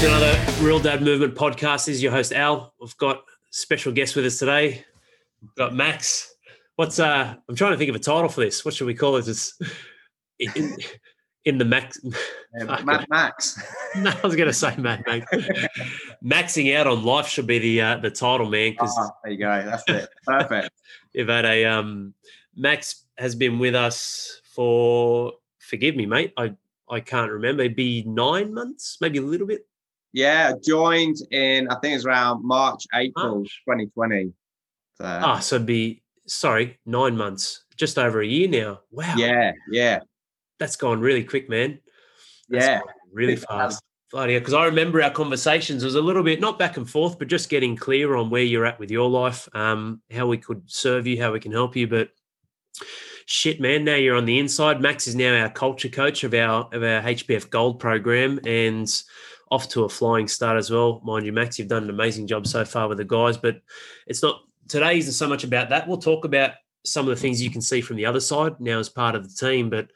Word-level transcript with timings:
to 0.00 0.06
another 0.06 0.62
Real 0.62 0.80
Dad 0.80 1.02
Movement 1.02 1.34
podcast. 1.34 1.84
This 1.84 1.96
is 1.96 2.02
your 2.02 2.10
host 2.10 2.32
Al. 2.32 2.72
We've 2.80 2.96
got 2.96 3.22
special 3.50 3.92
guest 3.92 4.16
with 4.16 4.24
us 4.24 4.38
today. 4.38 4.82
We've 5.42 5.54
got 5.56 5.74
Max. 5.74 6.32
What's 6.76 6.98
uh? 6.98 7.34
I'm 7.46 7.54
trying 7.54 7.72
to 7.72 7.76
think 7.76 7.90
of 7.90 7.96
a 7.96 7.98
title 7.98 8.30
for 8.30 8.40
this. 8.40 8.64
What 8.64 8.72
should 8.72 8.86
we 8.86 8.94
call 8.94 9.16
it? 9.16 9.28
It's 9.28 9.58
in, 10.38 10.74
in 11.44 11.58
the 11.58 11.66
Max. 11.66 12.00
Yeah, 12.02 12.80
Mad 12.82 13.06
Max. 13.10 13.62
no, 13.96 14.10
I 14.10 14.26
was 14.26 14.36
going 14.36 14.48
to 14.48 14.54
say 14.54 14.74
Mad 14.78 15.04
Max. 15.06 15.30
Maxing 16.24 16.74
out 16.74 16.86
on 16.86 17.04
life 17.04 17.28
should 17.28 17.46
be 17.46 17.58
the 17.58 17.82
uh, 17.82 17.96
the 17.98 18.10
title, 18.10 18.48
man. 18.48 18.72
Because 18.72 18.96
Ah, 18.98 19.10
there 19.22 19.32
you 19.32 19.38
go. 19.38 19.62
That's 19.66 19.84
it. 19.86 20.08
Perfect. 20.24 20.70
you've 21.12 21.28
had 21.28 21.44
a 21.44 21.66
um. 21.66 22.14
Max 22.56 23.04
has 23.18 23.34
been 23.34 23.58
with 23.58 23.74
us 23.74 24.40
for. 24.54 25.34
Forgive 25.58 25.94
me, 25.94 26.06
mate. 26.06 26.32
I 26.38 26.54
I 26.88 27.00
can't 27.00 27.30
remember. 27.30 27.64
It'd 27.64 27.76
be 27.76 28.02
nine 28.06 28.54
months, 28.54 28.96
maybe 29.02 29.18
a 29.18 29.22
little 29.22 29.46
bit. 29.46 29.66
Yeah, 30.12 30.52
joined 30.64 31.16
in 31.30 31.68
I 31.68 31.76
think 31.76 31.96
it's 31.96 32.04
around 32.04 32.44
March, 32.44 32.84
April 32.94 33.38
March. 33.38 33.62
2020. 33.68 34.32
So, 34.98 35.04
Ah, 35.04 35.38
so 35.38 35.56
it'd 35.56 35.66
be 35.66 36.02
sorry, 36.26 36.78
nine 36.86 37.16
months, 37.16 37.64
just 37.76 37.98
over 37.98 38.20
a 38.20 38.26
year 38.26 38.48
now. 38.48 38.80
Wow. 38.90 39.14
yeah, 39.16 39.52
yeah, 39.70 40.00
that's 40.58 40.76
gone 40.76 41.00
really 41.00 41.24
quick, 41.24 41.48
man. 41.48 41.78
That's 42.48 42.66
yeah. 42.66 42.80
really 43.12 43.36
fast. 43.36 43.82
Bloody 44.12 44.36
because 44.36 44.54
I 44.54 44.64
remember 44.64 45.00
our 45.00 45.10
conversations. 45.10 45.84
Was 45.84 45.94
a 45.94 46.00
little 46.00 46.24
bit 46.24 46.40
not 46.40 46.58
back 46.58 46.76
and 46.76 46.88
forth, 46.88 47.16
but 47.18 47.28
just 47.28 47.48
getting 47.48 47.76
clear 47.76 48.16
on 48.16 48.28
where 48.28 48.42
you're 48.42 48.66
at 48.66 48.80
with 48.80 48.90
your 48.90 49.08
life, 49.08 49.48
um, 49.54 50.02
how 50.12 50.26
we 50.26 50.36
could 50.36 50.62
serve 50.66 51.06
you, 51.06 51.22
how 51.22 51.32
we 51.32 51.38
can 51.38 51.52
help 51.52 51.76
you. 51.76 51.86
But 51.86 52.10
shit, 53.26 53.60
man, 53.60 53.84
now 53.84 53.94
you're 53.94 54.16
on 54.16 54.24
the 54.24 54.40
inside. 54.40 54.80
Max 54.80 55.06
is 55.06 55.14
now 55.14 55.40
our 55.40 55.48
culture 55.48 55.88
coach 55.88 56.24
of 56.24 56.34
our 56.34 56.68
of 56.72 56.82
our 56.82 57.02
HPF 57.02 57.50
Gold 57.50 57.78
program 57.78 58.40
and 58.44 58.92
off 59.50 59.68
to 59.70 59.84
a 59.84 59.88
flying 59.88 60.28
start 60.28 60.56
as 60.56 60.70
well. 60.70 61.00
Mind 61.04 61.26
you, 61.26 61.32
Max, 61.32 61.58
you've 61.58 61.68
done 61.68 61.84
an 61.84 61.90
amazing 61.90 62.26
job 62.26 62.46
so 62.46 62.64
far 62.64 62.88
with 62.88 62.98
the 62.98 63.04
guys, 63.04 63.36
but 63.36 63.60
it's 64.06 64.22
not 64.22 64.40
today 64.68 64.98
isn't 64.98 65.14
so 65.14 65.28
much 65.28 65.44
about 65.44 65.70
that. 65.70 65.88
We'll 65.88 65.98
talk 65.98 66.24
about 66.24 66.52
some 66.84 67.08
of 67.08 67.14
the 67.14 67.20
things 67.20 67.42
you 67.42 67.50
can 67.50 67.60
see 67.60 67.80
from 67.80 67.96
the 67.96 68.06
other 68.06 68.20
side 68.20 68.60
now 68.60 68.78
as 68.78 68.88
part 68.88 69.14
of 69.14 69.22
the 69.22 69.34
team, 69.34 69.70
but 69.70 69.88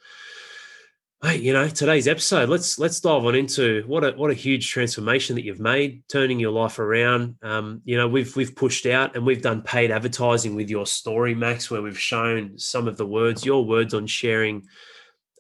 Hey, 1.25 1.39
you 1.39 1.55
know, 1.55 1.69
today's 1.69 2.07
episode, 2.07 2.51
let's 2.51 2.79
let's 2.79 3.01
dive 3.01 3.25
on 3.25 3.35
into 3.35 3.83
what 3.87 4.05
a 4.05 4.11
what 4.11 4.31
a 4.31 4.35
huge 4.35 4.71
transformation 4.71 5.37
that 5.37 5.45
you've 5.47 5.59
made, 5.59 6.03
turning 6.07 6.39
your 6.39 6.53
life 6.53 6.79
around. 6.79 7.37
Um, 7.43 7.81
you 7.87 7.97
know, 7.97 8.07
we've 8.07 8.37
we've 8.37 8.55
pushed 8.55 8.85
out 8.85 9.17
and 9.17 9.25
we've 9.25 9.41
done 9.41 9.63
paid 9.63 9.91
advertising 9.91 10.55
with 10.55 10.69
your 10.69 10.85
story, 10.85 11.35
Max, 11.35 11.71
where 11.71 11.81
we've 11.81 11.99
shown 11.99 12.59
some 12.59 12.87
of 12.87 12.99
the 12.99 13.07
words, 13.07 13.43
your 13.43 13.65
words 13.65 13.95
on 13.95 14.07
sharing 14.07 14.67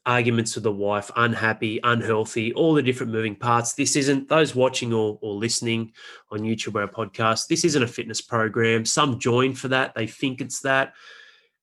arguments 0.07 0.55
with 0.55 0.65
the 0.65 0.73
wife, 0.73 1.11
unhappy, 1.17 1.81
unhealthy, 1.83 2.53
all 2.55 2.75
the 2.75 2.83
different 2.83 3.13
moving 3.13 3.35
parts. 3.35 3.73
This 3.73 3.97
isn't 3.97 4.29
those 4.29 4.55
watching 4.55 4.93
or, 4.93 5.19
or 5.23 5.35
listening 5.35 5.93
on 6.31 6.41
YouTube 6.41 6.75
or 6.75 6.83
a 6.83 6.89
podcast. 6.89 7.47
This 7.47 7.65
isn't 7.65 7.83
a 7.83 7.89
fitness 7.89 8.21
program. 8.21 8.85
Some 8.85 9.19
join 9.19 9.55
for 9.55 9.69
that. 9.69 9.95
They 9.95 10.07
think 10.07 10.41
it's 10.41 10.61
that. 10.61 10.95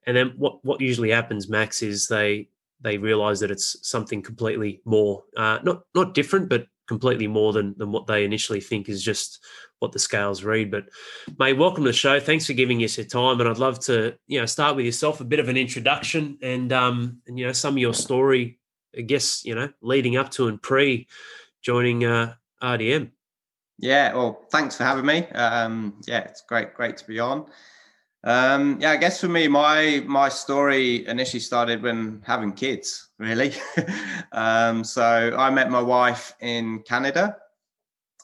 And 0.07 0.17
then 0.17 0.33
what 0.37 0.63
what 0.65 0.81
usually 0.81 1.11
happens, 1.11 1.49
Max, 1.49 1.81
is 1.83 2.07
they 2.07 2.49
they 2.81 2.97
realize 2.97 3.39
that 3.41 3.51
it's 3.51 3.87
something 3.87 4.21
completely 4.21 4.81
more 4.85 5.23
uh, 5.37 5.59
not 5.63 5.83
not 5.93 6.13
different 6.13 6.49
but 6.49 6.65
completely 6.87 7.27
more 7.27 7.53
than 7.53 7.75
than 7.77 7.91
what 7.91 8.07
they 8.07 8.25
initially 8.25 8.59
think 8.59 8.89
is 8.89 9.03
just 9.03 9.43
what 9.81 9.91
the 9.91 9.99
scales 9.99 10.43
read 10.43 10.69
but 10.69 10.85
mate 11.39 11.57
welcome 11.57 11.83
to 11.83 11.89
the 11.89 11.93
show 11.93 12.19
thanks 12.19 12.45
for 12.45 12.53
giving 12.53 12.83
us 12.83 12.97
your 12.97 13.05
time 13.05 13.39
and 13.39 13.49
i'd 13.49 13.57
love 13.57 13.79
to 13.79 14.15
you 14.27 14.39
know 14.39 14.45
start 14.45 14.75
with 14.75 14.85
yourself 14.85 15.21
a 15.21 15.25
bit 15.25 15.39
of 15.39 15.49
an 15.49 15.57
introduction 15.57 16.37
and 16.43 16.71
um 16.71 17.19
and 17.25 17.39
you 17.39 17.45
know 17.45 17.51
some 17.51 17.73
of 17.73 17.79
your 17.79 17.93
story 17.93 18.59
i 18.95 19.01
guess 19.01 19.43
you 19.43 19.55
know 19.55 19.67
leading 19.81 20.17
up 20.17 20.29
to 20.29 20.47
and 20.47 20.61
pre 20.61 21.07
joining 21.63 22.05
uh 22.05 22.33
rdm 22.63 23.09
Yeah, 23.79 24.13
well, 24.13 24.45
thanks 24.51 24.77
for 24.77 24.83
having 24.83 25.07
me. 25.07 25.25
Um, 25.29 25.95
yeah, 26.05 26.19
it's 26.19 26.41
great, 26.41 26.75
great 26.75 26.97
to 26.97 27.07
be 27.07 27.19
on. 27.19 27.47
Um, 28.23 28.77
yeah, 28.79 28.91
I 28.91 28.97
guess 28.97 29.19
for 29.19 29.27
me, 29.27 29.47
my 29.47 30.03
my 30.05 30.29
story 30.29 31.07
initially 31.07 31.39
started 31.39 31.81
when 31.81 32.21
having 32.23 32.53
kids, 32.53 33.09
really. 33.17 33.53
um, 34.31 34.83
so 34.83 35.35
I 35.35 35.49
met 35.49 35.71
my 35.71 35.81
wife 35.81 36.35
in 36.41 36.83
Canada. 36.83 37.37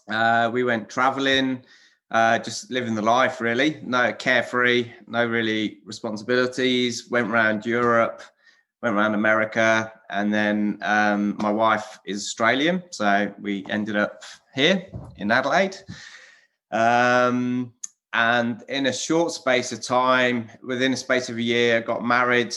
Uh, 0.10 0.50
we 0.52 0.64
went 0.64 0.90
traveling, 0.90 1.64
uh, 2.12 2.40
just 2.40 2.72
living 2.72 2.96
the 2.96 3.02
life, 3.02 3.42
really. 3.42 3.80
No 3.84 4.14
carefree, 4.14 4.92
no 5.08 5.26
really 5.26 5.80
responsibilities. 5.86 7.10
Went 7.10 7.30
around 7.30 7.66
Europe, 7.66 8.22
went 8.82 8.96
around 8.96 9.14
America, 9.14 9.92
and 10.10 10.34
then 10.34 10.80
um, 10.82 11.36
my 11.40 11.52
wife 11.52 12.00
is 12.06 12.24
Australian, 12.24 12.84
so 12.92 13.34
we 13.42 13.66
ended 13.70 13.98
up 13.98 14.24
here 14.56 14.88
in 15.18 15.32
Adelaide. 15.32 15.78
Um, 16.72 17.74
and 18.14 18.64
in 18.70 18.88
a 18.88 18.94
short 18.94 19.32
space 19.32 19.72
of 19.72 19.84
time, 19.86 20.50
within 20.64 20.94
a 20.94 20.98
space 20.98 21.30
of 21.30 21.38
a 21.38 21.42
year, 21.42 21.82
got 21.82 22.04
married. 22.04 22.56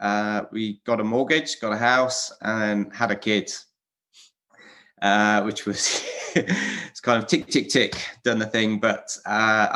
Uh, 0.00 0.42
we 0.52 0.80
got 0.84 1.00
a 1.00 1.04
mortgage, 1.04 1.60
got 1.60 1.72
a 1.72 1.76
house, 1.76 2.32
and 2.42 2.94
had 2.94 3.10
a 3.10 3.16
kid, 3.16 3.52
uh, 5.02 5.42
which 5.42 5.66
was 5.66 6.02
it's 6.34 7.00
kind 7.00 7.22
of 7.22 7.28
tick, 7.28 7.48
tick, 7.48 7.68
tick, 7.68 7.94
done 8.24 8.38
the 8.38 8.46
thing. 8.46 8.78
But 8.78 9.16
uh, 9.26 9.28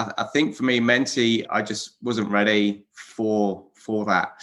I, 0.08 0.12
I 0.18 0.24
think 0.32 0.54
for 0.54 0.62
me, 0.62 0.80
mentally, 0.80 1.46
I 1.48 1.60
just 1.60 1.96
wasn't 2.02 2.30
ready 2.30 2.86
for 2.92 3.66
for 3.74 4.04
that. 4.06 4.40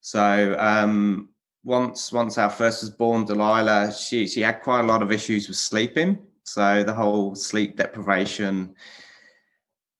So 0.00 0.56
um, 0.58 1.30
once 1.64 2.12
once 2.12 2.38
our 2.38 2.50
first 2.50 2.82
was 2.82 2.90
born, 2.90 3.24
Delilah, 3.24 3.92
she 3.92 4.28
she 4.28 4.42
had 4.42 4.62
quite 4.62 4.80
a 4.80 4.86
lot 4.86 5.02
of 5.02 5.10
issues 5.10 5.48
with 5.48 5.56
sleeping. 5.56 6.18
So 6.44 6.82
the 6.82 6.94
whole 6.94 7.34
sleep 7.34 7.76
deprivation 7.76 8.74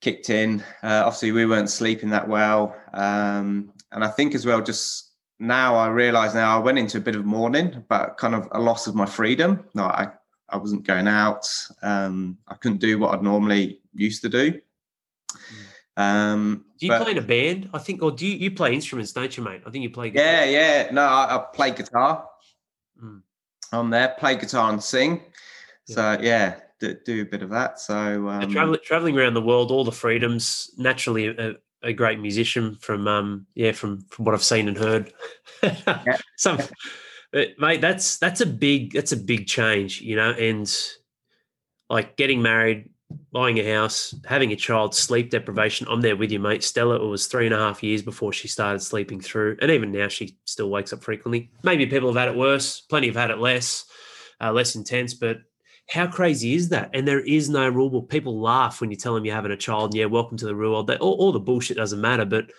kicked 0.00 0.30
in. 0.30 0.60
Uh, 0.82 1.02
obviously, 1.04 1.32
we 1.32 1.46
weren't 1.46 1.70
sleeping 1.70 2.10
that 2.10 2.28
well, 2.28 2.76
um, 2.92 3.72
and 3.92 4.04
I 4.04 4.08
think 4.08 4.34
as 4.34 4.44
well, 4.44 4.60
just 4.60 5.09
now 5.40 5.74
I 5.74 5.88
realise 5.88 6.34
now 6.34 6.56
I 6.56 6.62
went 6.62 6.78
into 6.78 6.98
a 6.98 7.00
bit 7.00 7.16
of 7.16 7.24
mourning, 7.24 7.84
but 7.88 8.16
kind 8.18 8.34
of 8.34 8.46
a 8.52 8.60
loss 8.60 8.86
of 8.86 8.94
my 8.94 9.06
freedom. 9.06 9.64
No, 9.74 9.84
I 9.84 10.08
I 10.48 10.56
wasn't 10.56 10.84
going 10.86 11.08
out. 11.08 11.48
Um, 11.82 12.38
I 12.46 12.54
couldn't 12.54 12.78
do 12.78 12.98
what 12.98 13.14
I'd 13.14 13.22
normally 13.22 13.80
used 13.94 14.22
to 14.22 14.28
do. 14.28 14.60
Um, 15.96 16.64
do 16.78 16.86
you 16.86 16.92
but- 16.92 17.02
play 17.02 17.12
in 17.12 17.18
a 17.18 17.22
band 17.22 17.68
i 17.74 17.78
think 17.78 18.02
or 18.02 18.10
do 18.10 18.26
you, 18.26 18.36
you 18.36 18.50
play 18.52 18.72
instruments 18.72 19.12
don't 19.12 19.36
you 19.36 19.42
mate 19.42 19.60
i 19.66 19.70
think 19.70 19.82
you 19.82 19.90
play 19.90 20.10
Yeah, 20.14 20.44
yeah. 20.44 20.88
No, 20.92 21.02
I, 21.02 21.36
I 21.36 21.38
play 21.52 21.72
guitar 21.72 22.26
Mm. 23.02 23.22
on 23.72 23.90
there, 23.90 24.14
play 24.18 24.36
guitar 24.36 24.70
and 24.70 24.82
sing. 24.82 25.22
So 25.86 26.18
yeah, 26.20 26.56
do, 26.78 26.96
do 27.04 27.22
a 27.22 27.24
bit 27.24 27.42
of 27.42 27.50
that. 27.50 27.80
So 27.80 28.28
um, 28.28 28.50
traveling, 28.50 28.80
traveling 28.84 29.18
around 29.18 29.34
the 29.34 29.42
world, 29.42 29.70
all 29.70 29.84
the 29.84 29.92
freedoms. 29.92 30.70
Naturally, 30.78 31.28
a, 31.28 31.54
a 31.82 31.92
great 31.92 32.18
musician 32.18 32.76
from 32.76 33.08
um, 33.08 33.46
yeah, 33.54 33.72
from 33.72 34.02
from 34.10 34.24
what 34.24 34.34
I've 34.34 34.44
seen 34.44 34.68
and 34.68 34.76
heard. 34.76 35.12
Some, 36.36 36.58
but, 37.32 37.48
mate, 37.58 37.80
that's 37.80 38.18
that's 38.18 38.40
a 38.40 38.46
big 38.46 38.92
that's 38.92 39.12
a 39.12 39.16
big 39.16 39.46
change, 39.46 40.00
you 40.00 40.16
know. 40.16 40.30
And 40.30 40.70
like 41.88 42.16
getting 42.16 42.42
married, 42.42 42.90
buying 43.32 43.58
a 43.58 43.72
house, 43.72 44.14
having 44.26 44.52
a 44.52 44.56
child, 44.56 44.94
sleep 44.94 45.30
deprivation. 45.30 45.86
I'm 45.90 46.00
there 46.00 46.16
with 46.16 46.30
you, 46.32 46.40
mate. 46.40 46.62
Stella, 46.62 46.96
it 46.96 47.06
was 47.06 47.26
three 47.26 47.46
and 47.46 47.54
a 47.54 47.58
half 47.58 47.82
years 47.82 48.02
before 48.02 48.32
she 48.32 48.48
started 48.48 48.80
sleeping 48.80 49.20
through, 49.20 49.56
and 49.60 49.70
even 49.70 49.92
now 49.92 50.08
she 50.08 50.36
still 50.44 50.70
wakes 50.70 50.92
up 50.92 51.02
frequently. 51.02 51.50
Maybe 51.62 51.86
people 51.86 52.12
have 52.12 52.20
had 52.20 52.34
it 52.34 52.38
worse. 52.38 52.80
Plenty 52.80 53.06
have 53.08 53.16
had 53.16 53.30
it 53.30 53.38
less, 53.38 53.86
uh, 54.40 54.52
less 54.52 54.74
intense, 54.74 55.14
but 55.14 55.38
how 55.90 56.06
crazy 56.06 56.54
is 56.54 56.68
that? 56.70 56.90
And 56.94 57.06
there 57.06 57.20
is 57.20 57.48
no 57.48 57.68
rule 57.68 57.90
book. 57.90 58.08
People 58.08 58.40
laugh 58.40 58.80
when 58.80 58.90
you 58.90 58.96
tell 58.96 59.14
them 59.14 59.24
you're 59.24 59.34
having 59.34 59.50
a 59.52 59.56
child 59.56 59.90
and 59.90 59.94
yeah, 59.94 60.04
welcome 60.06 60.36
to 60.38 60.46
the 60.46 60.54
real 60.54 60.70
world. 60.72 60.86
They, 60.86 60.96
all, 60.96 61.14
all 61.14 61.32
the 61.32 61.40
bullshit 61.40 61.76
doesn't 61.76 62.00
matter, 62.00 62.24
but 62.24 62.50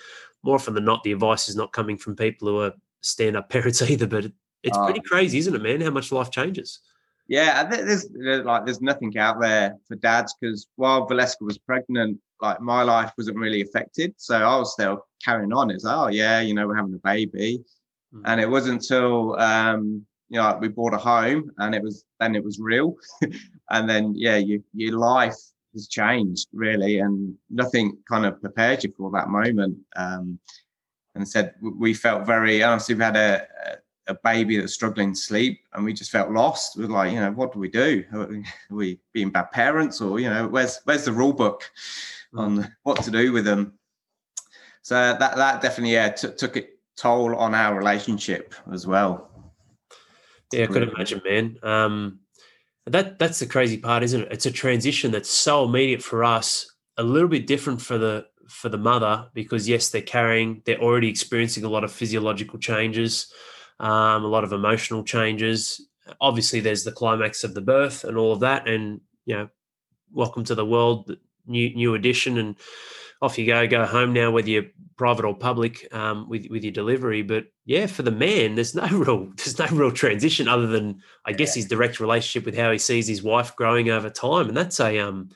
more 0.44 0.56
often 0.56 0.74
than 0.74 0.86
not, 0.86 1.04
the 1.04 1.12
advice 1.14 1.48
is 1.50 1.56
not 1.56 1.72
coming 1.72 1.98
from 1.98 2.16
people 2.16 2.48
who 2.48 2.60
are 2.62 2.74
stand 3.02 3.36
up 3.38 3.50
parents 3.50 3.82
either. 3.82 4.08
But 4.08 4.26
it, 4.26 4.34
it's 4.64 4.78
Oh. 4.78 4.86
pretty 4.86 5.02
crazy, 5.02 5.38
isn't 5.40 5.56
it, 5.56 5.62
man? 5.62 5.82
How 5.82 5.90
much 5.92 6.12
life 6.12 6.30
changes. 6.32 6.80
yeah, 7.28 7.64
there's, 7.64 8.08
there's 8.10 8.46
like 8.46 8.66
there's 8.66 8.82
nothing 8.82 9.18
out 9.18 9.40
there 9.40 9.78
for 9.88 9.96
dads 9.96 10.36
because 10.40 10.68
while 10.76 11.08
Valeska 11.08 11.42
was 11.42 11.58
pregnant, 11.58 12.20
like 12.42 12.60
my 12.60 12.84
life 12.84 13.12
wasn't 13.18 13.38
really 13.38 13.62
affected. 13.62 14.14
So 14.18 14.36
I 14.36 14.58
was 14.58 14.74
still 14.74 15.06
carrying 15.24 15.54
on. 15.54 15.72
It's 15.72 15.84
like, 15.86 15.96
oh 15.98 16.08
yeah, 16.10 16.42
you 16.42 16.54
know, 16.54 16.68
we're 16.68 16.76
having 16.76 16.94
a 16.96 16.98
baby. 16.98 17.64
Mm. 18.14 18.22
And 18.26 18.42
it 18.42 18.50
wasn't 18.50 18.82
until 18.82 19.40
um, 19.40 20.06
you 20.32 20.38
know, 20.38 20.44
like 20.44 20.62
we 20.62 20.70
bought 20.70 20.94
a 20.94 20.98
home 20.98 21.52
and 21.58 21.76
it 21.76 21.84
was 21.84 22.06
then 22.22 22.36
it 22.36 22.44
was 22.44 22.58
real. 22.58 22.96
and 23.70 23.90
then 23.90 24.14
yeah, 24.16 24.38
you, 24.38 24.64
your 24.74 24.98
life 24.98 25.36
has 25.74 25.90
changed 25.90 26.48
really, 26.54 27.00
and 27.00 27.36
nothing 27.50 27.98
kind 28.10 28.26
of 28.26 28.40
prepared 28.40 28.84
you 28.84 28.94
for 28.98 29.12
that 29.12 29.28
moment. 29.28 29.78
Um, 29.98 30.40
and 31.16 31.28
said 31.28 31.54
we 31.62 31.94
felt 31.94 32.26
very 32.26 32.64
honestly 32.64 32.96
we 32.96 33.04
had 33.04 33.18
a, 33.18 33.46
a 34.08 34.14
baby 34.24 34.56
that's 34.56 34.74
struggling 34.74 35.14
to 35.14 35.20
sleep 35.20 35.60
and 35.74 35.84
we 35.84 35.92
just 35.92 36.12
felt 36.12 36.32
lost. 36.32 36.78
We 36.78 36.86
were 36.86 36.94
like 36.94 37.12
you 37.12 37.20
know 37.20 37.32
what 37.32 37.52
do 37.52 37.60
we 37.60 37.70
do? 37.70 38.06
Are 38.14 38.30
we- 38.70 39.02
being 39.12 39.32
bad 39.32 39.52
parents 39.52 40.00
or 40.00 40.22
you 40.22 40.30
know 40.30 40.48
where's 40.48 40.80
where's 40.86 41.04
the 41.04 41.12
rule 41.12 41.34
book 41.34 41.70
on 42.34 42.74
what 42.84 43.04
to 43.04 43.12
do 43.12 43.34
with 43.34 43.44
them? 43.44 43.74
So 44.82 44.96
that 44.96 45.36
that 45.36 45.62
definitely 45.62 45.96
yeah 45.96 46.08
took 46.08 46.38
took 46.38 46.56
it 46.56 46.80
toll 46.96 47.36
on 47.36 47.54
our 47.54 47.78
relationship 47.78 48.54
as 48.72 48.88
well 48.88 49.31
Yeah, 50.52 50.64
I 50.64 50.68
could 50.68 50.84
imagine, 50.84 51.22
man. 51.24 51.58
Um, 51.64 52.20
That 52.88 53.20
that's 53.20 53.40
the 53.40 53.46
crazy 53.46 53.78
part, 53.78 54.04
isn't 54.04 54.22
it? 54.24 54.32
It's 54.32 54.46
a 54.48 54.52
transition 54.52 55.12
that's 55.12 55.30
so 55.30 55.66
immediate 55.66 56.02
for 56.02 56.24
us, 56.24 56.66
a 56.98 57.04
little 57.04 57.30
bit 57.30 57.48
different 57.48 57.82
for 57.82 57.98
the 57.98 58.26
for 58.50 58.70
the 58.70 58.78
mother 58.78 59.30
because 59.34 59.70
yes, 59.70 59.90
they're 59.90 60.02
carrying, 60.02 60.62
they're 60.66 60.82
already 60.82 61.08
experiencing 61.08 61.64
a 61.64 61.70
lot 61.70 61.84
of 61.86 61.92
physiological 61.92 62.60
changes, 62.60 63.32
um, 63.80 64.26
a 64.26 64.28
lot 64.28 64.44
of 64.44 64.52
emotional 64.52 65.04
changes. 65.04 65.80
Obviously, 66.20 66.60
there's 66.60 66.84
the 66.84 66.92
climax 66.92 67.44
of 67.44 67.54
the 67.54 67.62
birth 67.62 68.04
and 68.04 68.18
all 68.18 68.34
of 68.34 68.42
that, 68.42 68.68
and 68.68 69.00
you 69.26 69.36
know, 69.36 69.48
welcome 70.12 70.44
to 70.46 70.56
the 70.56 70.66
world, 70.66 71.16
new 71.46 71.74
new 71.76 71.94
edition, 71.96 72.38
and 72.40 72.56
off 73.22 73.38
you 73.38 73.46
go, 73.46 73.68
go 73.68 73.86
home 73.86 74.14
now, 74.14 74.32
whether 74.32 74.50
you're 74.50 74.66
private 74.98 75.26
or 75.26 75.36
public, 75.36 75.88
um, 75.94 76.28
with 76.28 76.48
with 76.50 76.64
your 76.64 76.74
delivery. 76.74 77.22
But 77.22 77.46
yeah, 77.66 77.86
for 77.86 78.04
the 78.04 78.12
man, 78.12 78.56
there's 78.56 78.76
no 78.76 78.88
real 78.92 79.32
there's 79.36 79.60
no 79.60 79.68
real 79.68 79.92
transition 79.92 80.48
other 80.48 80.68
than 80.68 81.02
I 81.26 81.34
guess 81.34 81.56
his 81.56 81.68
direct 81.68 82.00
relationship 82.00 82.46
with 82.46 82.58
how 82.58 82.72
he 82.72 82.78
sees 82.78 83.08
his 83.08 83.24
wife 83.24 83.56
growing 83.56 83.90
over 83.90 84.10
time, 84.10 84.48
and 84.48 84.58
that's 84.58 84.80
a 84.80 85.00
um. 85.00 85.30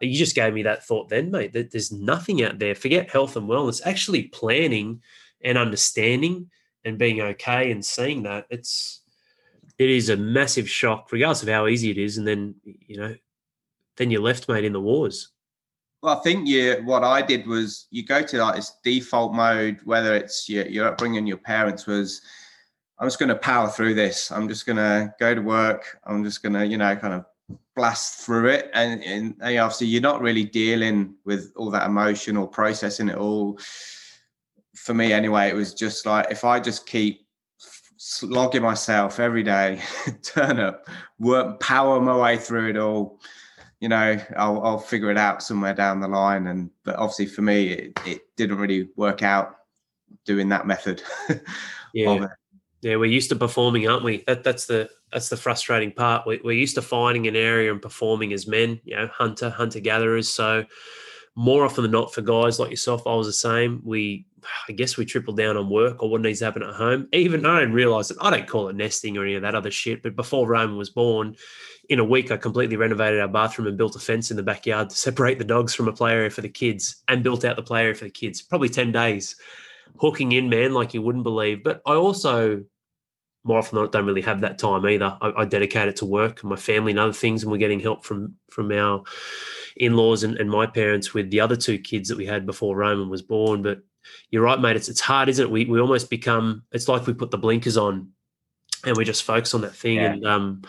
You 0.00 0.18
just 0.18 0.34
gave 0.34 0.52
me 0.52 0.64
that 0.64 0.84
thought 0.84 1.08
then, 1.08 1.30
mate. 1.30 1.52
That 1.52 1.70
there's 1.70 1.92
nothing 1.92 2.42
out 2.42 2.58
there. 2.58 2.74
Forget 2.74 3.10
health 3.10 3.36
and 3.36 3.48
wellness. 3.48 3.80
Actually, 3.84 4.24
planning 4.24 5.00
and 5.40 5.56
understanding 5.56 6.50
and 6.84 6.98
being 6.98 7.20
okay 7.20 7.70
and 7.70 7.84
seeing 7.84 8.24
that 8.24 8.46
it's 8.50 9.02
it 9.78 9.90
is 9.90 10.08
a 10.08 10.16
massive 10.16 10.68
shock, 10.68 11.10
regardless 11.12 11.42
of 11.42 11.48
how 11.48 11.66
easy 11.66 11.90
it 11.90 11.98
is. 11.98 12.18
And 12.18 12.26
then 12.26 12.56
you 12.64 12.96
know, 12.96 13.14
then 13.96 14.10
you're 14.10 14.20
left, 14.20 14.48
mate, 14.48 14.64
in 14.64 14.72
the 14.72 14.80
wars. 14.80 15.30
Well, 16.04 16.18
I 16.18 16.20
think 16.20 16.46
you. 16.46 16.82
What 16.84 17.02
I 17.02 17.22
did 17.22 17.46
was 17.46 17.86
you 17.90 18.04
go 18.04 18.20
to 18.20 18.36
like 18.36 18.56
this 18.56 18.76
default 18.84 19.32
mode, 19.32 19.80
whether 19.84 20.14
it's 20.14 20.50
your, 20.50 20.66
your 20.66 20.88
upbringing, 20.88 21.26
your 21.26 21.38
parents 21.38 21.86
was. 21.86 22.20
I'm 22.98 23.06
just 23.06 23.18
going 23.18 23.30
to 23.30 23.36
power 23.36 23.70
through 23.70 23.94
this. 23.94 24.30
I'm 24.30 24.46
just 24.46 24.66
going 24.66 24.76
to 24.76 25.14
go 25.18 25.34
to 25.34 25.40
work. 25.40 25.98
I'm 26.04 26.22
just 26.22 26.42
going 26.42 26.52
to, 26.52 26.66
you 26.66 26.76
know, 26.76 26.94
kind 26.94 27.14
of 27.14 27.24
blast 27.74 28.20
through 28.20 28.48
it. 28.48 28.70
And, 28.74 29.02
and, 29.02 29.34
and 29.40 29.58
obviously, 29.58 29.86
you're 29.86 30.02
not 30.02 30.20
really 30.20 30.44
dealing 30.44 31.14
with 31.24 31.54
all 31.56 31.70
that 31.70 31.86
emotion 31.86 32.36
or 32.36 32.46
processing 32.46 33.08
it 33.08 33.16
all. 33.16 33.58
For 34.76 34.92
me, 34.92 35.10
anyway, 35.10 35.48
it 35.48 35.54
was 35.54 35.72
just 35.72 36.04
like 36.04 36.30
if 36.30 36.44
I 36.44 36.60
just 36.60 36.84
keep 36.84 37.26
slogging 37.96 38.60
myself 38.60 39.20
every 39.20 39.42
day, 39.42 39.80
turn 40.22 40.60
up, 40.60 40.86
work, 41.18 41.60
power 41.60 41.98
my 41.98 42.14
way 42.14 42.36
through 42.36 42.68
it 42.68 42.76
all 42.76 43.18
you 43.84 43.90
know, 43.90 44.18
I'll, 44.38 44.62
I'll 44.64 44.78
figure 44.78 45.10
it 45.10 45.18
out 45.18 45.42
somewhere 45.42 45.74
down 45.74 46.00
the 46.00 46.08
line. 46.08 46.46
And 46.46 46.70
but 46.84 46.96
obviously 46.96 47.26
for 47.26 47.42
me, 47.42 47.68
it, 47.68 48.00
it 48.06 48.22
didn't 48.34 48.56
really 48.56 48.88
work 48.96 49.22
out 49.22 49.56
doing 50.24 50.48
that 50.48 50.66
method. 50.66 51.02
yeah, 51.92 52.28
yeah, 52.80 52.96
we're 52.96 53.04
used 53.04 53.28
to 53.28 53.36
performing, 53.36 53.86
aren't 53.86 54.02
we? 54.02 54.24
That 54.26 54.42
that's 54.42 54.64
the 54.64 54.88
that's 55.12 55.28
the 55.28 55.36
frustrating 55.36 55.92
part. 55.92 56.26
We, 56.26 56.40
we're 56.42 56.52
used 56.52 56.76
to 56.76 56.82
finding 56.82 57.26
an 57.26 57.36
area 57.36 57.70
and 57.70 57.82
performing 57.82 58.32
as 58.32 58.46
men, 58.46 58.80
you 58.84 58.96
know, 58.96 59.06
hunter 59.08 59.50
hunter 59.50 59.80
gatherers. 59.80 60.30
So 60.30 60.64
more 61.36 61.66
often 61.66 61.82
than 61.82 61.90
not, 61.90 62.14
for 62.14 62.22
guys 62.22 62.58
like 62.58 62.70
yourself, 62.70 63.06
I 63.06 63.14
was 63.14 63.26
the 63.26 63.34
same. 63.34 63.82
We 63.84 64.24
I 64.66 64.72
guess 64.72 64.96
we 64.96 65.04
tripled 65.04 65.36
down 65.36 65.58
on 65.58 65.68
work 65.68 66.02
or 66.02 66.08
what 66.08 66.22
needs 66.22 66.38
to 66.38 66.46
happen 66.46 66.62
at 66.62 66.74
home. 66.74 67.06
Even 67.12 67.44
I 67.44 67.60
didn't 67.60 67.74
realize 67.74 68.10
it. 68.10 68.16
I 68.18 68.30
don't 68.30 68.48
call 68.48 68.68
it 68.68 68.76
nesting 68.76 69.18
or 69.18 69.24
any 69.24 69.34
of 69.34 69.42
that 69.42 69.54
other 69.54 69.70
shit. 69.70 70.02
But 70.02 70.16
before 70.16 70.48
Roman 70.48 70.78
was 70.78 70.88
born, 70.88 71.36
in 71.88 71.98
a 71.98 72.04
week, 72.04 72.30
I 72.30 72.36
completely 72.36 72.76
renovated 72.76 73.20
our 73.20 73.28
bathroom 73.28 73.68
and 73.68 73.76
built 73.76 73.96
a 73.96 73.98
fence 73.98 74.30
in 74.30 74.36
the 74.36 74.42
backyard 74.42 74.90
to 74.90 74.96
separate 74.96 75.38
the 75.38 75.44
dogs 75.44 75.74
from 75.74 75.88
a 75.88 75.92
play 75.92 76.12
area 76.12 76.30
for 76.30 76.40
the 76.40 76.48
kids 76.48 77.02
and 77.08 77.22
built 77.22 77.44
out 77.44 77.56
the 77.56 77.62
play 77.62 77.82
area 77.82 77.94
for 77.94 78.04
the 78.04 78.10
kids. 78.10 78.42
Probably 78.42 78.68
10 78.68 78.92
days 78.92 79.36
hooking 79.98 80.32
in, 80.32 80.48
man, 80.48 80.72
like 80.72 80.94
you 80.94 81.02
wouldn't 81.02 81.24
believe. 81.24 81.62
But 81.62 81.82
I 81.86 81.94
also, 81.94 82.64
more 83.44 83.58
often 83.58 83.76
than 83.76 83.84
not, 83.84 83.92
don't 83.92 84.06
really 84.06 84.22
have 84.22 84.40
that 84.40 84.58
time 84.58 84.86
either. 84.86 85.16
I, 85.20 85.32
I 85.38 85.44
dedicate 85.44 85.88
it 85.88 85.96
to 85.96 86.06
work 86.06 86.42
and 86.42 86.50
my 86.50 86.56
family 86.56 86.92
and 86.92 87.00
other 87.00 87.12
things. 87.12 87.42
And 87.42 87.52
we're 87.52 87.58
getting 87.58 87.80
help 87.80 88.04
from, 88.04 88.34
from 88.50 88.72
our 88.72 89.02
in 89.76 89.94
laws 89.96 90.22
and, 90.22 90.36
and 90.36 90.50
my 90.50 90.66
parents 90.66 91.12
with 91.14 91.30
the 91.30 91.40
other 91.40 91.56
two 91.56 91.78
kids 91.78 92.08
that 92.08 92.18
we 92.18 92.26
had 92.26 92.46
before 92.46 92.76
Roman 92.76 93.08
was 93.08 93.22
born. 93.22 93.62
But 93.62 93.80
you're 94.30 94.42
right, 94.42 94.60
mate. 94.60 94.76
It's, 94.76 94.88
it's 94.88 95.00
hard, 95.00 95.28
isn't 95.28 95.44
it? 95.44 95.50
We, 95.50 95.64
we 95.64 95.80
almost 95.80 96.10
become, 96.10 96.62
it's 96.72 96.88
like 96.88 97.06
we 97.06 97.14
put 97.14 97.30
the 97.30 97.38
blinkers 97.38 97.76
on 97.76 98.10
and 98.84 98.96
we 98.96 99.04
just 99.04 99.22
focus 99.22 99.54
on 99.54 99.62
that 99.62 99.74
thing. 99.74 99.96
Yeah. 99.96 100.12
And, 100.12 100.26
um, 100.26 100.62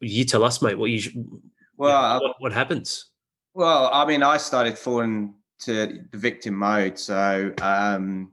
you 0.00 0.24
tell 0.24 0.44
us, 0.44 0.62
mate, 0.62 0.78
what 0.78 0.90
you 0.90 1.40
well, 1.76 2.20
what, 2.20 2.36
what, 2.38 2.52
happens? 2.52 3.06
Well, 3.54 3.90
I 3.92 4.04
mean, 4.06 4.22
I 4.22 4.36
started 4.36 4.78
falling 4.78 5.34
to 5.60 6.04
the 6.10 6.18
victim 6.18 6.54
mode, 6.54 6.98
so 6.98 7.52
um, 7.60 8.32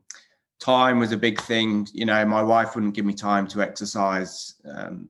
time 0.59 0.99
was 0.99 1.11
a 1.11 1.17
big 1.17 1.41
thing. 1.41 1.87
You 1.93 2.05
know, 2.05 2.25
my 2.25 2.41
wife 2.41 2.75
wouldn't 2.75 2.95
give 2.95 3.05
me 3.05 3.13
time 3.13 3.47
to 3.47 3.61
exercise. 3.61 4.55
Um, 4.65 5.09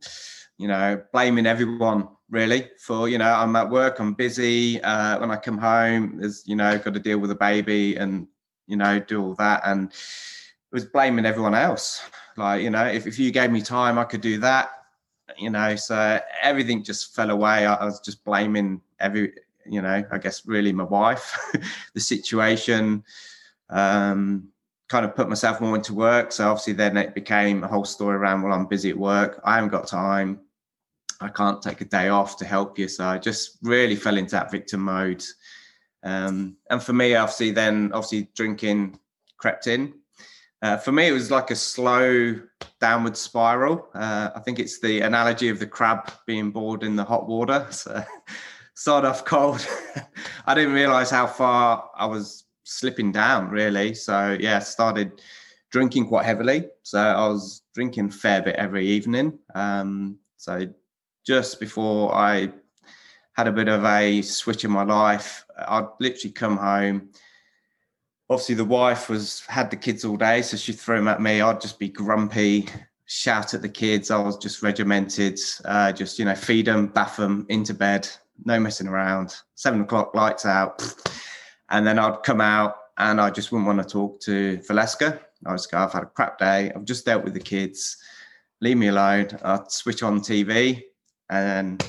you 0.57 0.67
know, 0.67 1.01
blaming 1.11 1.45
everyone 1.45 2.07
really 2.29 2.69
for 2.79 3.07
you 3.09 3.17
know 3.17 3.31
I'm 3.31 3.55
at 3.55 3.69
work, 3.69 3.99
I'm 3.99 4.13
busy. 4.13 4.81
Uh, 4.81 5.19
when 5.19 5.31
I 5.31 5.35
come 5.37 5.57
home, 5.57 6.17
there's 6.19 6.43
you 6.45 6.55
know 6.55 6.77
got 6.77 6.93
to 6.93 6.99
deal 6.99 7.19
with 7.19 7.31
a 7.31 7.35
baby 7.35 7.95
and 7.95 8.27
you 8.67 8.77
know 8.77 8.99
do 8.99 9.23
all 9.23 9.35
that, 9.35 9.61
and 9.65 9.91
it 9.91 10.71
was 10.71 10.85
blaming 10.85 11.25
everyone 11.25 11.55
else. 11.55 12.01
Like 12.37 12.61
you 12.61 12.69
know, 12.69 12.85
if 12.85 13.07
if 13.07 13.19
you 13.19 13.31
gave 13.31 13.51
me 13.51 13.61
time, 13.61 13.97
I 13.97 14.03
could 14.03 14.21
do 14.21 14.39
that 14.39 14.71
you 15.37 15.49
know, 15.49 15.75
so 15.75 16.19
everything 16.41 16.83
just 16.83 17.15
fell 17.15 17.29
away. 17.29 17.65
I, 17.65 17.85
was 17.85 17.99
just 17.99 18.23
blaming 18.23 18.81
every, 18.99 19.33
you 19.65 19.81
know, 19.81 20.03
I 20.11 20.17
guess 20.17 20.45
really 20.45 20.73
my 20.73 20.83
wife, 20.83 21.37
the 21.93 21.99
situation. 21.99 23.03
Um, 23.69 24.49
kind 24.89 25.05
of 25.05 25.15
put 25.15 25.29
myself 25.29 25.59
more 25.59 25.75
into 25.75 25.93
work. 25.93 26.31
So 26.31 26.47
obviously 26.47 26.73
then 26.73 26.97
it 26.97 27.15
became 27.15 27.63
a 27.63 27.67
whole 27.67 27.85
story 27.85 28.15
around, 28.15 28.43
well, 28.43 28.53
I'm 28.53 28.67
busy 28.67 28.91
at 28.91 28.97
work. 28.97 29.41
I 29.43 29.55
haven't 29.55 29.71
got 29.71 29.87
time. 29.87 30.41
I 31.19 31.29
can't 31.29 31.61
take 31.61 31.81
a 31.81 31.85
day 31.85 32.09
off 32.09 32.37
to 32.37 32.45
help 32.45 32.77
you. 32.77 32.87
So 32.87 33.05
I 33.05 33.17
just 33.17 33.57
really 33.63 33.95
fell 33.95 34.17
into 34.17 34.31
that 34.31 34.51
victim 34.51 34.81
mode. 34.81 35.23
Um, 36.03 36.57
and 36.69 36.83
for 36.83 36.93
me, 36.93 37.15
obviously, 37.15 37.51
then 37.51 37.91
obviously 37.93 38.29
drinking 38.35 38.99
crept 39.37 39.67
in. 39.67 39.93
Uh, 40.63 40.77
for 40.77 40.93
me, 40.93 41.09
it 41.09 41.11
was 41.11 41.29
like 41.29 41.51
a 41.51 41.55
slow 41.55 42.39
downward 42.79 43.17
spiral. 43.17 43.89
Uh, 43.93 44.29
I 44.33 44.39
think 44.39 44.59
it's 44.59 44.79
the 44.79 45.01
analogy 45.01 45.49
of 45.49 45.59
the 45.59 45.67
crab 45.67 46.09
being 46.25 46.51
bored 46.51 46.83
in 46.83 46.95
the 46.95 47.03
hot 47.03 47.27
water. 47.27 47.67
So, 47.71 48.01
start 48.75 49.05
off 49.05 49.25
cold. 49.25 49.67
I 50.47 50.55
didn't 50.55 50.73
realize 50.73 51.11
how 51.11 51.27
far 51.27 51.91
I 51.95 52.05
was 52.05 52.45
slipping 52.63 53.11
down, 53.11 53.49
really. 53.49 53.93
So, 53.93 54.37
yeah, 54.39 54.59
started 54.59 55.21
drinking 55.69 56.07
quite 56.07 56.25
heavily. 56.25 56.69
So, 56.81 56.97
I 56.97 57.27
was 57.27 57.61
drinking 57.75 58.11
fair 58.11 58.41
bit 58.41 58.55
every 58.55 58.87
evening. 58.87 59.37
Um, 59.53 60.17
so, 60.37 60.65
just 61.27 61.59
before 61.59 62.15
I 62.15 62.53
had 63.33 63.47
a 63.47 63.51
bit 63.51 63.67
of 63.67 63.83
a 63.83 64.21
switch 64.21 64.63
in 64.63 64.71
my 64.71 64.83
life, 64.83 65.45
I'd 65.57 65.87
literally 65.99 66.31
come 66.31 66.55
home 66.55 67.09
obviously 68.33 68.55
the 68.55 68.65
wife 68.65 69.09
was 69.09 69.41
had 69.47 69.69
the 69.69 69.77
kids 69.77 70.03
all 70.03 70.17
day, 70.17 70.41
so 70.41 70.57
she'd 70.57 70.79
throw 70.79 70.97
them 70.97 71.07
at 71.07 71.21
me. 71.21 71.39
I'd 71.39 71.61
just 71.61 71.77
be 71.77 71.87
grumpy, 71.87 72.67
shout 73.05 73.53
at 73.53 73.61
the 73.61 73.69
kids. 73.69 74.09
I 74.09 74.17
was 74.17 74.37
just 74.37 74.63
regimented, 74.63 75.39
uh, 75.65 75.91
just 75.91 76.17
you 76.17 76.25
know, 76.25 76.35
feed 76.35 76.65
them, 76.65 76.87
bath 76.87 77.17
them, 77.17 77.45
into 77.49 77.73
bed, 77.73 78.09
no 78.43 78.59
messing 78.59 78.87
around. 78.87 79.35
Seven 79.53 79.81
o'clock, 79.81 80.15
lights 80.15 80.47
out, 80.47 80.81
and 81.69 81.85
then 81.85 81.99
I'd 81.99 82.23
come 82.23 82.41
out 82.41 82.75
and 82.97 83.21
I 83.21 83.29
just 83.29 83.51
wouldn't 83.51 83.67
want 83.67 83.81
to 83.81 83.87
talk 83.87 84.19
to 84.21 84.57
Valeska. 84.67 85.19
I 85.45 85.51
was 85.51 85.67
go, 85.67 85.77
I've 85.77 85.93
had 85.93 86.03
a 86.03 86.07
crap 86.07 86.39
day. 86.39 86.71
I've 86.75 86.85
just 86.85 87.05
dealt 87.05 87.23
with 87.23 87.33
the 87.33 87.39
kids. 87.39 87.97
Leave 88.61 88.77
me 88.77 88.87
alone. 88.87 89.27
I'd 89.43 89.71
switch 89.71 90.01
on 90.01 90.21
TV 90.21 90.83
and 91.29 91.83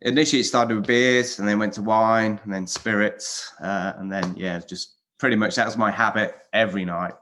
initially 0.00 0.40
it 0.40 0.44
started 0.44 0.76
with 0.76 0.86
beers 0.86 1.38
and 1.38 1.48
then 1.48 1.58
went 1.58 1.74
to 1.74 1.82
wine 1.82 2.40
and 2.44 2.52
then 2.52 2.66
spirits 2.66 3.52
uh, 3.60 3.92
and 3.98 4.10
then 4.10 4.34
yeah 4.36 4.58
just 4.58 4.96
pretty 5.22 5.36
much 5.36 5.54
that 5.54 5.66
was 5.66 5.76
my 5.76 5.88
habit 5.88 6.34
every 6.52 6.84
night, 6.84 7.12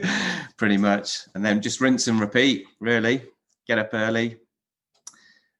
pretty 0.56 0.76
much. 0.76 1.22
And 1.34 1.44
then 1.44 1.60
just 1.60 1.80
rinse 1.80 2.06
and 2.06 2.20
repeat, 2.20 2.66
really. 2.78 3.24
Get 3.66 3.80
up 3.80 3.90
early. 3.92 4.36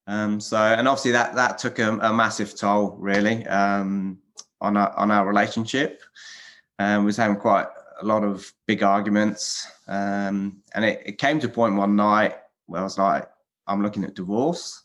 Um, 0.07 0.39
so, 0.41 0.59
and 0.59 0.87
obviously 0.87 1.11
that 1.11 1.35
that 1.35 1.59
took 1.59 1.81
a, 1.81 1.99
a 1.99 2.13
massive 2.13 2.57
toll, 2.57 2.95
really, 3.01 3.45
um, 3.49 4.19
on 4.61 4.77
our 4.77 4.97
on 4.97 5.11
our 5.11 5.27
relationship. 5.27 6.01
Um, 6.79 7.05
was 7.05 7.17
having 7.17 7.37
quite 7.37 7.67
a 8.01 8.07
lot 8.07 8.23
of 8.23 8.49
big 8.69 8.85
arguments, 8.85 9.67
um, 9.89 10.63
and 10.77 10.85
it, 10.85 11.03
it 11.05 11.19
came 11.19 11.41
to 11.41 11.49
a 11.49 11.51
point 11.51 11.75
one 11.75 11.97
night 11.97 12.37
where 12.67 12.81
I 12.81 12.85
was 12.85 12.97
like, 12.97 13.29
I'm 13.67 13.83
looking 13.83 14.05
at 14.05 14.15
divorce. 14.15 14.85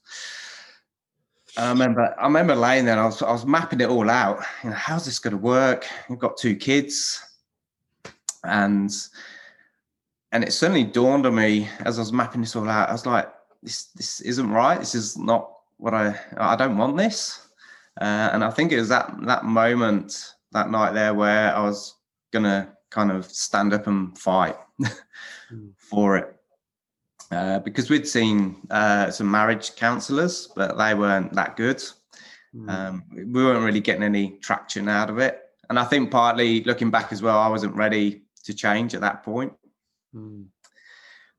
I 1.57 1.69
remember, 1.69 2.15
I 2.19 2.24
remember 2.24 2.55
laying 2.55 2.86
there. 2.86 3.00
I 3.00 3.05
was, 3.05 3.22
I 3.22 3.31
was 3.31 3.45
mapping 3.45 3.81
it 3.81 3.89
all 3.89 4.10
out. 4.10 4.43
You 4.63 4.72
know, 4.72 4.75
how's 4.75 5.05
this 5.05 5.19
going 5.19 5.31
to 5.31 5.38
work? 5.38 5.86
I've 6.10 6.19
got 6.19 6.38
two 6.38 6.55
kids, 6.55 7.22
and 8.43 8.91
and 10.31 10.43
it 10.43 10.51
suddenly 10.51 10.83
dawned 10.83 11.27
on 11.27 11.36
me 11.36 11.69
as 11.86 12.00
I 12.00 12.01
was 12.01 12.12
mapping 12.12 12.41
this 12.41 12.55
all 12.55 12.67
out. 12.67 12.89
I 12.89 12.91
was 12.91 13.05
like, 13.05 13.31
this 13.62 13.86
this 13.95 14.22
isn't 14.22 14.50
right. 14.50 14.79
This 14.79 14.95
is 14.95 15.17
not 15.17 15.51
what 15.77 15.93
I 15.93 16.19
I 16.38 16.55
don't 16.55 16.77
want 16.77 16.98
this. 16.98 17.48
Uh, 18.01 18.31
and 18.33 18.43
I 18.43 18.50
think 18.50 18.72
it 18.72 18.79
was 18.79 18.89
that 18.89 19.13
that 19.25 19.45
moment 19.45 20.33
that 20.51 20.72
night 20.72 20.93
there 20.93 21.13
where 21.13 21.55
I 21.55 21.62
was 21.62 21.95
gonna 22.31 22.75
kind 22.89 23.12
of 23.12 23.25
stand 23.25 23.74
up 23.74 23.88
and 23.88 24.17
fight 24.17 24.57
hmm. 25.50 25.67
for 25.77 26.17
it. 26.17 26.32
Uh, 27.33 27.59
because 27.59 27.89
we'd 27.89 28.07
seen 28.07 28.55
uh, 28.69 29.09
some 29.11 29.29
marriage 29.29 29.75
counselors, 29.75 30.49
but 30.55 30.77
they 30.77 30.93
weren't 30.93 31.33
that 31.33 31.55
good. 31.55 31.83
Mm. 32.55 32.69
Um, 32.69 33.03
we 33.11 33.43
weren't 33.43 33.63
really 33.63 33.79
getting 33.79 34.03
any 34.03 34.37
traction 34.41 34.87
out 34.87 35.09
of 35.09 35.17
it. 35.17 35.41
And 35.69 35.79
I 35.79 35.85
think 35.85 36.11
partly 36.11 36.63
looking 36.63 36.91
back 36.91 37.11
as 37.11 37.21
well, 37.21 37.37
I 37.37 37.47
wasn't 37.47 37.75
ready 37.75 38.23
to 38.43 38.53
change 38.53 38.93
at 38.93 39.01
that 39.01 39.23
point. 39.23 39.53
Mm. 40.15 40.45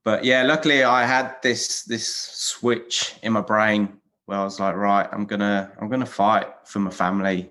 But 0.05 0.25
yeah, 0.25 0.43
luckily 0.43 0.85
I 0.85 1.07
had 1.07 1.37
this 1.43 1.83
this 1.85 2.07
switch 2.07 3.15
in 3.23 3.33
my 3.33 3.41
brain 3.41 3.97
where 4.27 4.39
I 4.39 4.45
was 4.45 4.61
like, 4.61 4.77
right, 4.77 5.09
I'm 5.11 5.25
gonna 5.25 5.73
I'm 5.81 5.89
gonna 5.89 6.05
fight 6.07 6.49
for 6.65 6.79
my 6.81 6.91
family 6.91 7.51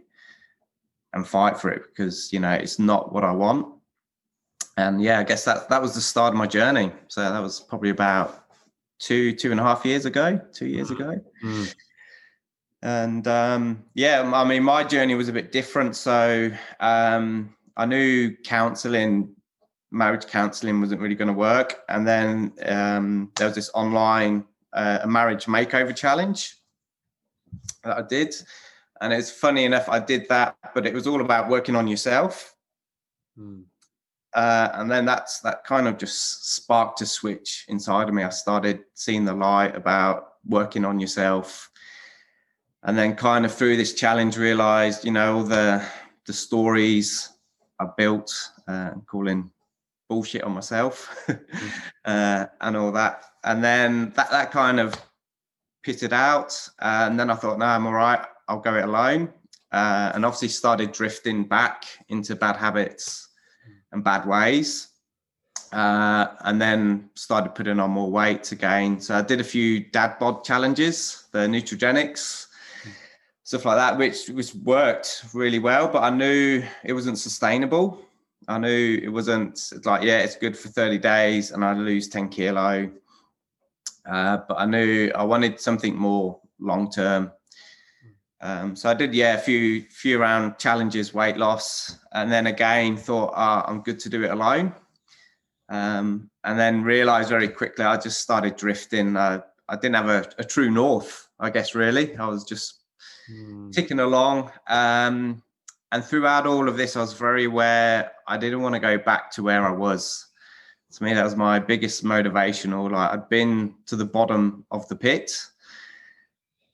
and 1.14 1.28
fight 1.28 1.60
for 1.60 1.72
it 1.72 1.84
because 1.90 2.32
you 2.32 2.40
know 2.40 2.52
it's 2.52 2.80
not 2.80 3.12
what 3.12 3.24
I 3.24 3.32
want. 3.32 3.74
And 4.78 5.02
yeah, 5.02 5.20
I 5.20 5.24
guess 5.24 5.46
that 5.46 5.70
that 5.70 5.82
was 5.82 5.94
the 5.94 6.02
start 6.02 6.34
of 6.34 6.38
my 6.38 6.48
journey. 6.48 6.92
So 7.08 7.22
that 7.22 7.40
was 7.40 7.60
probably 7.60 7.90
about 7.90 8.46
two 9.00 9.34
two 9.34 9.52
and 9.52 9.60
a 9.60 9.64
half 9.64 9.86
years 9.86 10.06
ago, 10.06 10.40
two 10.52 10.68
years 10.68 10.90
mm. 10.90 11.00
ago. 11.00 11.22
Mm. 11.44 11.76
And 12.82 13.28
um, 13.28 13.84
yeah, 13.94 14.30
I 14.34 14.44
mean, 14.44 14.64
my 14.64 14.84
journey 14.84 15.16
was 15.16 15.30
a 15.30 15.34
bit 15.34 15.52
different. 15.52 15.96
So 15.96 16.52
um, 16.82 17.56
I 17.78 17.86
knew 17.86 18.36
counselling, 18.44 19.34
marriage 19.92 20.28
counselling, 20.28 20.82
wasn't 20.82 21.00
really 21.00 21.16
going 21.16 21.30
to 21.30 21.34
work. 21.34 21.82
And 21.88 22.06
then 22.06 22.52
um, 22.66 23.32
there 23.36 23.48
was 23.48 23.56
this 23.56 23.72
online 23.74 24.44
uh, 24.74 25.00
a 25.04 25.08
marriage 25.08 25.46
makeover 25.46 25.96
challenge 25.96 26.58
that 27.84 27.98
I 27.98 28.02
did. 28.02 28.36
And 29.02 29.14
it's 29.14 29.32
funny 29.32 29.66
enough, 29.66 29.88
I 29.90 30.00
did 30.00 30.28
that, 30.30 30.56
but 30.74 30.86
it 30.86 30.94
was 30.94 31.08
all 31.08 31.22
about 31.22 31.50
working 31.50 31.76
on 31.76 31.88
yourself. 31.88 32.56
Mm. 33.38 33.64
Uh, 34.36 34.70
and 34.74 34.90
then 34.90 35.06
that's 35.06 35.40
that 35.42 35.64
kind 35.64 35.88
of 35.88 35.98
just 35.98 36.56
sparked 36.56 37.02
a 37.02 37.06
switch 37.06 37.66
inside 37.68 38.10
of 38.10 38.16
me. 38.16 38.24
I 38.24 38.30
started 38.30 38.84
seeing 38.94 39.26
the 39.26 39.34
light 39.34 39.76
about 39.76 40.34
working 40.48 40.86
on 40.86 41.00
yourself, 41.00 41.70
and 42.84 42.98
then 42.98 43.16
kind 43.16 43.46
of 43.46 43.54
through 43.54 43.78
this 43.78 43.94
challenge, 43.94 44.38
realized 44.38 45.06
you 45.06 45.12
know 45.12 45.38
all 45.38 45.44
the 45.44 45.86
the 46.26 46.34
stories 46.34 47.30
I 47.80 47.88
built, 47.96 48.34
uh, 48.68 48.92
calling 49.06 49.52
bullshit 50.10 50.44
on 50.44 50.54
myself, 50.54 51.16
uh, 52.06 52.46
and 52.62 52.78
all 52.78 52.92
that. 52.94 53.26
And 53.44 53.64
then 53.64 54.14
that 54.16 54.32
that 54.32 54.52
kind 54.52 54.80
of 54.80 54.96
pitted 55.84 56.14
out. 56.14 56.54
Uh, 56.80 57.08
and 57.08 57.20
then 57.20 57.30
I 57.30 57.36
thought, 57.36 57.60
no, 57.60 57.66
I'm 57.66 57.86
all 57.86 57.94
right. 57.94 58.26
I'll 58.48 58.60
go 58.60 58.76
it 58.76 58.86
alone. 58.86 59.32
Uh, 59.72 60.12
and 60.16 60.26
obviously 60.26 60.48
started 60.48 60.92
drifting 60.92 61.44
back 61.44 61.84
into 62.10 62.36
bad 62.36 62.56
habits 62.56 63.30
and 63.94 64.04
bad 64.04 64.26
ways. 64.26 64.90
Uh, 65.72 66.28
and 66.42 66.62
then 66.62 67.10
started 67.16 67.56
putting 67.56 67.80
on 67.80 67.90
more 67.90 68.12
weight 68.12 68.52
again. 68.52 69.00
So 69.00 69.16
I 69.16 69.22
did 69.22 69.42
a 69.42 69.44
few 69.44 69.80
dad 69.80 70.20
bod 70.20 70.44
challenges, 70.44 71.26
the 71.32 71.40
Nutrigenics, 71.40 72.48
stuff 73.44 73.66
like 73.66 73.78
that, 73.78 73.98
which 73.98 74.28
which 74.30 74.54
worked 74.54 75.26
really 75.34 75.58
well. 75.58 75.88
But 75.88 76.04
I 76.04 76.12
knew 76.12 76.64
it 76.84 76.94
wasn't 76.94 77.18
sustainable. 77.18 78.06
I 78.48 78.60
knew 78.60 79.00
it 79.02 79.10
wasn't 79.10 79.60
like 79.84 80.04
yeah, 80.04 80.20
it's 80.20 80.36
good 80.36 80.56
for 80.56 80.70
30 80.70 81.00
days, 81.00 81.52
and 81.52 81.66
I 81.66 81.74
lose 81.74 82.08
10 82.08 82.30
kilo. 82.30 82.92
Uh, 84.06 84.38
but 84.48 84.56
I 84.60 84.66
knew 84.66 85.12
I 85.16 85.24
wanted 85.24 85.60
something 85.60 85.96
more 85.96 86.40
long 86.60 86.92
term. 86.92 87.32
Um, 88.44 88.76
so 88.76 88.90
I 88.90 88.94
did, 88.94 89.16
yeah, 89.16 89.36
a 89.36 89.38
few 89.38 89.84
few 89.84 90.20
round 90.20 90.60
challenges, 90.60 91.14
weight 91.14 91.38
loss, 91.38 91.98
and 92.12 92.30
then 92.30 92.48
again 92.48 92.98
thought, 92.98 93.34
oh, 93.34 93.64
I'm 93.66 93.82
good 93.82 94.00
to 94.02 94.10
do 94.10 94.24
it 94.26 94.32
alone. 94.32 94.76
Um, 95.70 96.30
and 96.44 96.60
then 96.60 96.84
realized 96.84 97.30
very 97.30 97.48
quickly 97.48 97.86
I 97.86 97.96
just 97.96 98.20
started 98.20 98.58
drifting. 98.58 99.16
Uh, 99.16 99.42
I 99.70 99.78
didn't 99.78 99.96
have 99.96 100.10
a, 100.10 100.30
a, 100.38 100.44
true 100.44 100.70
north, 100.70 101.30
I 101.40 101.50
guess. 101.50 101.74
Really, 101.74 102.18
I 102.18 102.28
was 102.28 102.44
just 102.44 102.82
mm. 103.32 103.72
ticking 103.72 104.02
along. 104.02 104.52
Um, 104.68 105.42
and 105.94 106.04
throughout 106.04 106.46
all 106.46 106.68
of 106.68 106.76
this, 106.76 106.98
I 106.98 107.02
was 107.02 107.14
very 107.14 107.46
aware 107.46 108.12
I 108.28 108.38
didn't 108.38 108.62
want 108.62 108.76
to 108.76 108.80
go 108.80 108.98
back 108.98 109.32
to 109.32 109.44
where 109.44 109.66
I 109.66 109.72
was 109.72 110.28
to 110.94 111.04
me 111.04 111.14
that 111.14 111.24
was 111.24 111.36
my 111.36 111.58
biggest 111.58 112.04
motivational 112.04 112.92
like 112.92 113.12
i'd 113.12 113.28
been 113.28 113.74
to 113.88 113.96
the 113.96 114.06
bottom 114.06 114.64
of 114.70 114.88
the 114.90 114.96
pit 114.96 115.32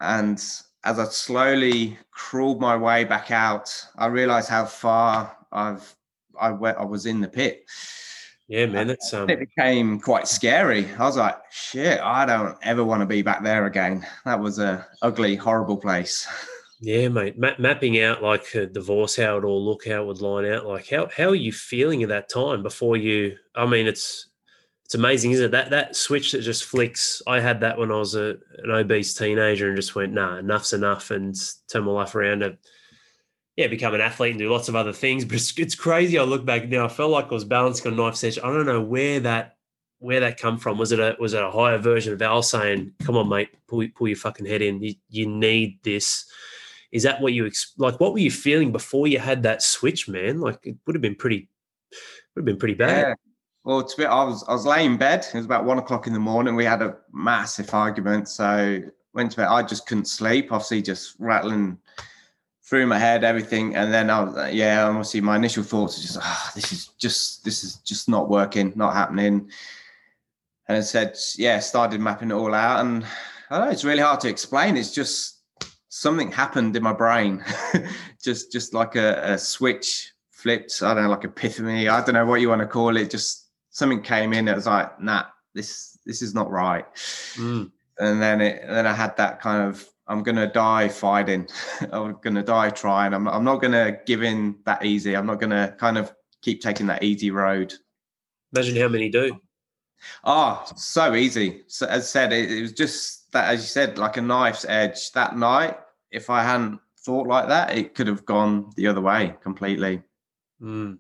and 0.01 0.43
as 0.83 0.99
i 0.99 1.05
slowly 1.05 1.97
crawled 2.11 2.59
my 2.59 2.75
way 2.75 3.03
back 3.03 3.31
out 3.31 3.69
i 3.97 4.05
realized 4.05 4.49
how 4.49 4.65
far 4.65 5.35
i've 5.51 5.95
i 6.39 6.49
went 6.51 6.77
i 6.77 6.85
was 6.85 7.05
in 7.05 7.19
the 7.19 7.27
pit 7.27 7.63
yeah 8.47 8.65
man 8.65 8.87
that's 8.87 9.13
um... 9.13 9.29
it 9.29 9.39
became 9.39 9.99
quite 9.99 10.27
scary 10.27 10.87
i 10.95 11.03
was 11.03 11.17
like 11.17 11.37
shit 11.51 11.99
i 12.01 12.25
don't 12.25 12.57
ever 12.63 12.83
want 12.83 13.01
to 13.01 13.05
be 13.05 13.21
back 13.21 13.43
there 13.43 13.65
again 13.65 14.05
that 14.25 14.39
was 14.39 14.59
a 14.59 14.85
ugly 15.01 15.35
horrible 15.35 15.77
place 15.77 16.27
Yeah, 16.81 17.09
mate. 17.09 17.37
Ma- 17.37 17.55
mapping 17.59 18.01
out 18.01 18.23
like 18.23 18.55
a 18.55 18.65
divorce, 18.65 19.17
how 19.17 19.37
it 19.37 19.43
all 19.43 19.63
look, 19.63 19.85
how 19.85 20.03
it 20.03 20.05
would 20.05 20.21
line 20.21 20.45
out. 20.45 20.65
Like, 20.65 20.89
how 20.89 21.09
how 21.15 21.29
are 21.29 21.35
you 21.35 21.51
feeling 21.51 22.03
at 22.03 22.09
that 22.09 22.29
time 22.29 22.63
before 22.63 22.95
you? 22.95 23.35
I 23.55 23.65
mean, 23.65 23.85
it's 23.85 24.29
it's 24.89 24.95
amazing, 24.95 25.29
isn't 25.33 25.45
it? 25.45 25.51
That 25.51 25.69
that 25.69 25.95
switch 25.95 26.31
that 26.31 26.41
just 26.41 26.63
flicks. 26.63 27.21
I 27.27 27.39
had 27.39 27.59
that 27.59 27.77
when 27.77 27.91
I 27.91 27.97
was 27.97 28.15
a, 28.15 28.37
an 28.63 28.71
obese 28.71 29.13
teenager 29.13 29.67
and 29.67 29.75
just 29.75 29.93
went, 29.93 30.13
nah, 30.13 30.39
enough's 30.39 30.73
enough, 30.73 31.11
and 31.11 31.35
turn 31.67 31.83
my 31.83 31.91
life 31.91 32.15
around 32.15 32.39
to 32.39 32.57
yeah, 33.55 33.67
become 33.67 33.93
an 33.93 34.01
athlete 34.01 34.31
and 34.31 34.39
do 34.39 34.51
lots 34.51 34.67
of 34.67 34.75
other 34.75 34.91
things. 34.91 35.25
But 35.25 35.35
it's, 35.35 35.55
it's 35.59 35.75
crazy. 35.75 36.17
I 36.17 36.23
look 36.23 36.43
back 36.43 36.67
now. 36.67 36.85
I 36.85 36.87
felt 36.87 37.11
like 37.11 37.27
I 37.27 37.35
was 37.35 37.45
balancing 37.45 37.91
on 37.91 37.97
knife's 37.97 38.23
edge. 38.23 38.39
I 38.39 38.47
don't 38.47 38.65
know 38.65 38.81
where 38.81 39.19
that 39.19 39.57
where 39.99 40.21
that 40.21 40.39
come 40.39 40.57
from. 40.57 40.79
Was 40.79 40.91
it 40.91 40.99
a 40.99 41.15
was 41.19 41.35
it 41.35 41.43
a 41.43 41.51
higher 41.51 41.77
version 41.77 42.11
of 42.11 42.21
Al 42.23 42.41
saying, 42.41 42.91
"Come 43.03 43.15
on, 43.15 43.29
mate, 43.29 43.49
pull 43.67 43.87
pull 43.93 44.07
your 44.07 44.17
fucking 44.17 44.47
head 44.47 44.63
in. 44.63 44.81
You, 44.81 44.95
you 45.09 45.27
need 45.27 45.83
this." 45.83 46.25
Is 46.91 47.03
that 47.03 47.21
what 47.21 47.33
you 47.33 47.51
like? 47.77 47.99
What 47.99 48.13
were 48.13 48.17
you 48.17 48.31
feeling 48.31 48.71
before 48.71 49.05
you 49.05 49.19
had 49.19 49.43
that 49.43 49.61
switch, 49.61 50.09
man? 50.09 50.39
Like 50.39 50.57
it 50.63 50.77
would 50.87 50.95
have 50.95 51.03
been 51.03 51.13
pretty, 51.13 51.47
would 52.33 52.41
have 52.41 52.45
been 52.45 52.57
pretty 52.57 52.73
bad. 52.73 53.09
Yeah. 53.09 53.13
Well, 53.63 53.83
to 53.83 53.97
be, 53.97 54.05
I 54.05 54.23
was 54.23 54.43
I 54.47 54.53
was 54.53 54.65
laying 54.65 54.93
in 54.93 54.97
bed. 54.97 55.25
It 55.33 55.37
was 55.37 55.45
about 55.45 55.65
one 55.65 55.79
o'clock 55.79 56.07
in 56.07 56.13
the 56.13 56.19
morning. 56.19 56.55
We 56.55 56.65
had 56.65 56.81
a 56.81 56.97
massive 57.11 57.73
argument, 57.73 58.29
so 58.29 58.81
went 59.13 59.31
to 59.31 59.37
bed. 59.37 59.47
I 59.47 59.63
just 59.63 59.85
couldn't 59.85 60.07
sleep. 60.07 60.51
Obviously, 60.51 60.81
just 60.81 61.15
rattling 61.19 61.77
through 62.63 62.87
my 62.87 62.97
head 62.97 63.23
everything, 63.23 63.75
and 63.75 63.93
then 63.93 64.09
I 64.09 64.23
was 64.23 64.37
uh, 64.37 64.49
yeah. 64.51 64.87
Obviously, 64.87 65.21
my 65.21 65.35
initial 65.35 65.63
thoughts 65.63 65.97
are 65.97 66.01
just 66.01 66.17
oh, 66.21 66.51
this 66.55 66.71
is 66.71 66.87
just 66.97 67.43
this 67.43 67.63
is 67.63 67.75
just 67.77 68.07
not 68.07 68.29
working, 68.29 68.71
not 68.75 68.93
happening. 68.93 69.49
And 70.67 70.77
I 70.77 70.81
said, 70.81 71.17
yeah, 71.35 71.59
started 71.59 71.99
mapping 71.99 72.29
it 72.29 72.35
all 72.35 72.53
out, 72.53 72.79
and 72.79 73.05
I 73.49 73.59
know 73.59 73.71
it's 73.71 73.83
really 73.83 74.01
hard 74.01 74.19
to 74.21 74.29
explain. 74.29 74.77
It's 74.77 74.93
just 74.93 75.39
something 75.89 76.31
happened 76.31 76.75
in 76.75 76.83
my 76.83 76.93
brain, 76.93 77.43
just 78.23 78.51
just 78.51 78.73
like 78.73 78.95
a, 78.95 79.33
a, 79.33 79.37
switch 79.37 80.13
flipped. 80.31 80.81
I 80.83 80.93
don't 80.93 81.03
know, 81.03 81.09
like 81.09 81.23
epiphany. 81.23 81.89
I 81.89 82.03
don't 82.05 82.13
know 82.13 82.25
what 82.25 82.39
you 82.39 82.49
want 82.49 82.61
to 82.61 82.67
call 82.67 82.95
it. 82.95 83.09
Just 83.09 83.48
something 83.69 84.01
came 84.01 84.33
in. 84.33 84.47
It 84.47 84.55
was 84.55 84.67
like, 84.67 84.99
nah, 85.01 85.25
this 85.53 85.97
this 86.05 86.21
is 86.21 86.33
not 86.33 86.49
right. 86.49 86.85
Mm. 87.35 87.71
And 87.99 88.21
then 88.21 88.41
it 88.41 88.63
then 88.67 88.87
I 88.87 88.93
had 88.93 89.15
that 89.17 89.41
kind 89.41 89.67
of 89.67 89.87
I'm 90.07 90.23
gonna 90.23 90.51
die 90.51 90.89
fighting. 90.89 91.47
I'm 91.91 92.17
gonna 92.21 92.43
die 92.43 92.69
trying. 92.69 93.13
I'm 93.13 93.27
I'm 93.27 93.43
not 93.43 93.61
gonna 93.61 93.97
give 94.05 94.23
in 94.23 94.55
that 94.65 94.85
easy. 94.85 95.15
I'm 95.15 95.25
not 95.25 95.39
gonna 95.39 95.75
kind 95.79 95.97
of 95.97 96.13
keep 96.41 96.61
taking 96.61 96.87
that 96.87 97.03
easy 97.03 97.31
road. 97.31 97.73
Imagine 98.53 98.81
how 98.81 98.87
many 98.87 99.09
do. 99.09 99.39
Oh, 100.23 100.65
so 100.75 101.13
easy. 101.15 101.63
So 101.67 101.85
as 101.87 102.03
I 102.03 102.05
said, 102.05 102.33
it, 102.33 102.51
it 102.51 102.61
was 102.61 102.71
just 102.71 103.31
that, 103.33 103.49
as 103.49 103.61
you 103.61 103.67
said, 103.67 103.97
like 103.97 104.17
a 104.17 104.21
knife's 104.21 104.65
edge. 104.67 105.11
That 105.11 105.37
night, 105.37 105.77
if 106.11 106.29
I 106.29 106.41
hadn't 106.41 106.79
thought 106.99 107.27
like 107.27 107.47
that, 107.49 107.77
it 107.77 107.95
could 107.95 108.07
have 108.07 108.25
gone 108.25 108.71
the 108.75 108.87
other 108.87 109.01
way 109.01 109.35
completely. 109.43 110.01
Mm. 110.61 110.97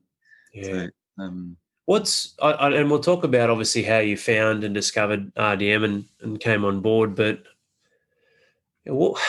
Yeah. 0.53 0.63
So, 0.63 0.89
um, 1.23 1.57
What's 1.89 2.35
I, 2.39 2.69
and 2.69 2.91
we'll 2.91 2.99
talk 2.99 3.23
about 3.23 3.49
obviously 3.49 3.81
how 3.81 3.97
you 3.97 4.15
found 4.15 4.63
and 4.63 4.75
discovered 4.75 5.33
RDM 5.33 5.83
and, 5.83 6.05
and 6.21 6.39
came 6.39 6.63
on 6.63 6.81
board, 6.81 7.15
but 7.15 7.41
what 8.85 9.19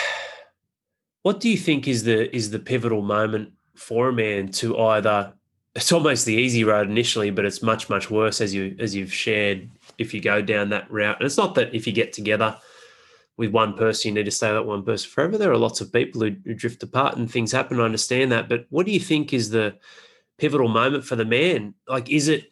what 1.23 1.41
do 1.41 1.49
you 1.49 1.57
think 1.57 1.89
is 1.89 2.05
the 2.05 2.37
is 2.37 2.51
the 2.51 2.59
pivotal 2.59 3.01
moment 3.01 3.53
for 3.77 4.11
a 4.11 4.13
man 4.13 4.53
to 4.53 4.79
either 4.79 5.33
it's 5.75 5.91
almost 5.91 6.27
the 6.27 6.35
easy 6.35 6.63
road 6.63 6.91
initially, 6.91 7.31
but 7.31 7.47
it's 7.47 7.63
much 7.63 7.89
much 7.89 8.11
worse 8.11 8.43
as 8.43 8.55
you 8.55 8.77
as 8.79 8.95
you've 8.95 9.15
shared 9.15 9.71
if 9.97 10.13
you 10.13 10.21
go 10.21 10.43
down 10.43 10.69
that 10.69 10.91
route. 10.93 11.17
And 11.19 11.25
it's 11.25 11.39
not 11.39 11.55
that 11.55 11.75
if 11.75 11.87
you 11.87 11.95
get 11.95 12.13
together 12.13 12.59
with 13.39 13.53
one 13.53 13.73
person, 13.73 14.11
you 14.11 14.15
need 14.17 14.27
to 14.27 14.31
stay 14.31 14.49
with 14.49 14.57
that 14.57 14.67
one 14.67 14.85
person 14.85 15.09
forever. 15.09 15.39
There 15.39 15.51
are 15.51 15.57
lots 15.57 15.81
of 15.81 15.95
people 15.95 16.21
who, 16.21 16.37
who 16.45 16.53
drift 16.53 16.83
apart 16.83 17.17
and 17.17 17.31
things 17.31 17.53
happen. 17.53 17.81
I 17.81 17.85
understand 17.85 18.31
that. 18.33 18.51
But 18.51 18.67
what 18.69 18.85
do 18.85 18.93
you 18.93 19.01
think 19.01 19.33
is 19.33 19.49
the 19.49 19.79
pivotal 20.41 20.69
moment 20.69 21.05
for 21.05 21.17
the 21.17 21.25
man? 21.25 21.75
Like, 21.87 22.11
is 22.11 22.29
it, 22.29 22.50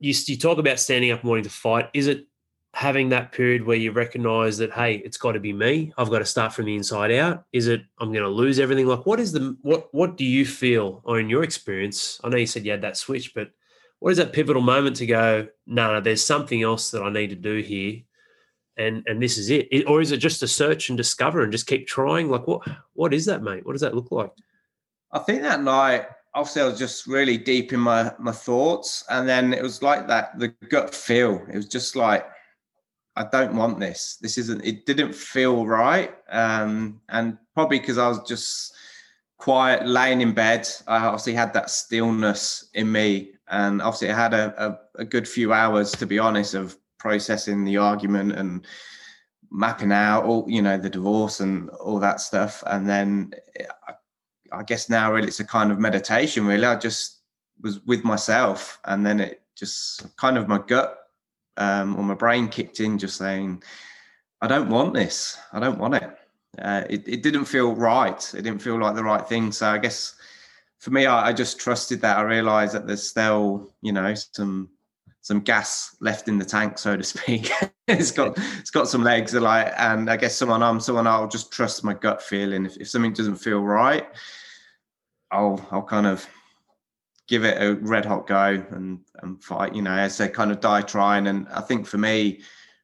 you, 0.00 0.14
you 0.26 0.36
talk 0.36 0.58
about 0.58 0.80
standing 0.80 1.12
up 1.12 1.20
and 1.20 1.28
wanting 1.28 1.44
to 1.44 1.50
fight. 1.50 1.88
Is 1.94 2.08
it 2.08 2.26
having 2.72 3.08
that 3.10 3.32
period 3.32 3.64
where 3.64 3.76
you 3.76 3.92
recognize 3.92 4.58
that, 4.58 4.72
hey, 4.72 4.96
it's 4.96 5.16
got 5.16 5.32
to 5.32 5.40
be 5.40 5.52
me. 5.52 5.92
I've 5.98 6.10
got 6.10 6.20
to 6.20 6.24
start 6.24 6.52
from 6.52 6.66
the 6.66 6.76
inside 6.76 7.10
out. 7.12 7.44
Is 7.52 7.66
it, 7.66 7.82
I'm 7.98 8.12
going 8.12 8.24
to 8.24 8.28
lose 8.28 8.60
everything? 8.60 8.86
Like, 8.86 9.06
what 9.06 9.18
is 9.18 9.32
the, 9.32 9.56
what, 9.62 9.92
what 9.92 10.16
do 10.16 10.24
you 10.24 10.46
feel, 10.46 11.00
or 11.04 11.18
in 11.18 11.28
your 11.28 11.42
experience? 11.42 12.20
I 12.22 12.28
know 12.28 12.36
you 12.36 12.46
said 12.46 12.64
you 12.64 12.70
had 12.70 12.82
that 12.82 12.96
switch, 12.96 13.34
but 13.34 13.50
what 13.98 14.10
is 14.12 14.18
that 14.18 14.32
pivotal 14.32 14.62
moment 14.62 14.96
to 14.96 15.06
go? 15.06 15.48
No, 15.66 15.92
no, 15.92 16.00
there's 16.00 16.24
something 16.24 16.62
else 16.62 16.90
that 16.90 17.02
I 17.02 17.10
need 17.10 17.30
to 17.30 17.36
do 17.36 17.58
here, 17.58 18.00
and 18.76 19.02
and 19.06 19.22
this 19.22 19.36
is 19.36 19.50
it. 19.50 19.68
it. 19.70 19.86
Or 19.86 20.00
is 20.00 20.10
it 20.10 20.16
just 20.16 20.40
to 20.40 20.48
search 20.48 20.88
and 20.88 20.96
discover 20.96 21.42
and 21.42 21.52
just 21.52 21.66
keep 21.66 21.86
trying? 21.86 22.30
Like 22.30 22.46
what 22.46 22.66
what 22.94 23.12
is 23.12 23.26
that, 23.26 23.42
mate? 23.42 23.66
What 23.66 23.72
does 23.72 23.82
that 23.82 23.94
look 23.94 24.10
like? 24.10 24.32
I 25.12 25.18
think 25.18 25.42
that 25.42 25.62
night, 25.62 26.06
obviously, 26.34 26.62
I 26.62 26.66
was 26.66 26.78
just 26.78 27.06
really 27.06 27.38
deep 27.38 27.72
in 27.72 27.80
my 27.80 28.12
my 28.18 28.32
thoughts, 28.32 29.04
and 29.10 29.28
then 29.28 29.52
it 29.52 29.62
was 29.62 29.82
like 29.82 30.06
that 30.08 30.38
the 30.38 30.48
gut 30.68 30.94
feel. 30.94 31.44
It 31.52 31.56
was 31.56 31.68
just 31.68 31.96
like 31.96 32.26
I 33.16 33.24
don't 33.24 33.56
want 33.56 33.80
this. 33.80 34.18
This 34.20 34.38
isn't. 34.38 34.64
It 34.64 34.86
didn't 34.86 35.14
feel 35.14 35.66
right, 35.66 36.14
um, 36.30 37.00
and 37.08 37.36
probably 37.54 37.80
because 37.80 37.98
I 37.98 38.08
was 38.08 38.20
just 38.26 38.72
quiet, 39.38 39.86
laying 39.86 40.20
in 40.20 40.32
bed. 40.32 40.68
I 40.86 40.98
obviously 40.98 41.34
had 41.34 41.52
that 41.54 41.70
stillness 41.70 42.70
in 42.74 42.90
me, 42.90 43.32
and 43.48 43.82
obviously 43.82 44.10
I 44.10 44.16
had 44.16 44.34
a, 44.34 44.54
a, 44.96 45.02
a 45.02 45.04
good 45.04 45.28
few 45.28 45.52
hours, 45.52 45.92
to 45.92 46.06
be 46.06 46.18
honest, 46.18 46.54
of 46.54 46.76
processing 46.98 47.64
the 47.64 47.78
argument 47.78 48.32
and 48.32 48.66
mapping 49.50 49.90
out 49.90 50.24
all 50.24 50.44
you 50.48 50.62
know 50.62 50.76
the 50.78 50.90
divorce 50.90 51.40
and 51.40 51.68
all 51.70 51.98
that 51.98 52.20
stuff, 52.20 52.62
and 52.66 52.88
then 52.88 53.32
I, 53.88 53.94
I 54.52 54.62
guess 54.62 54.88
now 54.88 55.12
really 55.12 55.28
it's 55.28 55.40
a 55.40 55.44
kind 55.44 55.70
of 55.72 55.78
meditation. 55.78 56.46
Really, 56.46 56.64
I 56.64 56.76
just 56.76 57.18
was 57.60 57.80
with 57.86 58.04
myself, 58.04 58.78
and 58.84 59.04
then 59.04 59.20
it 59.20 59.42
just 59.56 60.16
kind 60.16 60.38
of 60.38 60.48
my 60.48 60.58
gut 60.58 60.98
um, 61.56 61.96
or 61.96 62.02
my 62.02 62.14
brain 62.14 62.48
kicked 62.48 62.80
in 62.80 62.98
just 62.98 63.16
saying, 63.16 63.62
I 64.40 64.46
don't 64.46 64.70
want 64.70 64.94
this. 64.94 65.38
I 65.52 65.60
don't 65.60 65.78
want 65.78 65.94
it. 65.94 66.16
Uh, 66.58 66.84
it. 66.88 67.06
It 67.06 67.22
didn't 67.22 67.44
feel 67.44 67.74
right. 67.74 68.34
It 68.34 68.42
didn't 68.42 68.62
feel 68.62 68.78
like 68.80 68.94
the 68.94 69.04
right 69.04 69.26
thing. 69.28 69.52
So 69.52 69.68
I 69.68 69.78
guess 69.78 70.14
for 70.78 70.90
me, 70.90 71.06
I, 71.06 71.28
I 71.28 71.32
just 71.32 71.60
trusted 71.60 72.00
that. 72.00 72.18
I 72.18 72.22
realized 72.22 72.74
that 72.74 72.86
there's 72.86 73.08
still, 73.08 73.72
you 73.82 73.92
know, 73.92 74.14
some 74.14 74.70
some 75.22 75.40
gas 75.40 75.96
left 76.00 76.28
in 76.28 76.38
the 76.38 76.44
tank, 76.44 76.78
so 76.78 76.96
to 76.96 77.04
speak. 77.04 77.50
it's 77.88 78.10
got 78.10 78.38
it's 78.58 78.70
got 78.70 78.88
some 78.88 79.04
legs, 79.04 79.34
like, 79.34 79.72
and 79.76 80.10
I 80.10 80.16
guess 80.16 80.36
someone 80.36 80.62
I'm 80.62 80.80
someone 80.80 81.06
I'll 81.06 81.28
just 81.28 81.52
trust 81.52 81.84
my 81.84 81.94
gut 81.94 82.22
feeling. 82.22 82.64
If, 82.64 82.78
if 82.78 82.88
something 82.88 83.12
doesn't 83.12 83.36
feel 83.36 83.60
right, 83.60 84.06
I'll 85.30 85.66
I'll 85.70 85.82
kind 85.82 86.06
of 86.06 86.26
give 87.28 87.44
it 87.44 87.62
a 87.62 87.74
red 87.74 88.04
hot 88.04 88.26
go 88.26 88.62
and 88.70 89.00
and 89.22 89.42
fight. 89.42 89.74
You 89.74 89.82
know, 89.82 89.92
as 89.92 90.18
they 90.18 90.28
kind 90.28 90.50
of 90.50 90.60
die 90.60 90.82
trying. 90.82 91.26
And 91.26 91.48
I 91.48 91.60
think 91.60 91.86
for 91.86 91.98
me, 91.98 92.42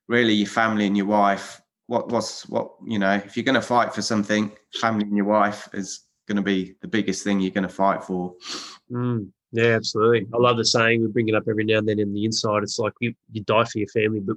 really, 0.08 0.34
your 0.34 0.48
family 0.48 0.86
and 0.86 0.96
your 0.96 1.06
wife. 1.06 1.60
What 1.88 2.10
what's 2.10 2.48
what 2.48 2.72
you 2.84 2.98
know? 2.98 3.14
If 3.14 3.36
you're 3.36 3.44
going 3.44 3.54
to 3.54 3.62
fight 3.62 3.94
for 3.94 4.02
something, 4.02 4.50
family 4.80 5.04
and 5.04 5.16
your 5.16 5.26
wife 5.26 5.68
is 5.72 6.06
going 6.26 6.36
to 6.36 6.42
be 6.42 6.74
the 6.80 6.88
biggest 6.88 7.22
thing 7.22 7.40
you're 7.40 7.52
going 7.52 7.62
to 7.62 7.68
fight 7.68 8.02
for. 8.02 8.34
Mm, 8.90 9.28
yeah, 9.52 9.76
absolutely. 9.76 10.26
I 10.34 10.36
love 10.38 10.56
the 10.56 10.64
saying. 10.64 11.02
We 11.02 11.08
bring 11.08 11.28
it 11.28 11.34
up 11.34 11.44
every 11.48 11.64
now 11.64 11.78
and 11.78 11.88
then 11.88 12.00
in 12.00 12.12
the 12.12 12.24
inside. 12.24 12.62
It's 12.62 12.78
like 12.78 12.92
you, 13.00 13.14
you 13.30 13.42
die 13.44 13.64
for 13.64 13.78
your 13.78 13.88
family, 13.88 14.20
but 14.20 14.36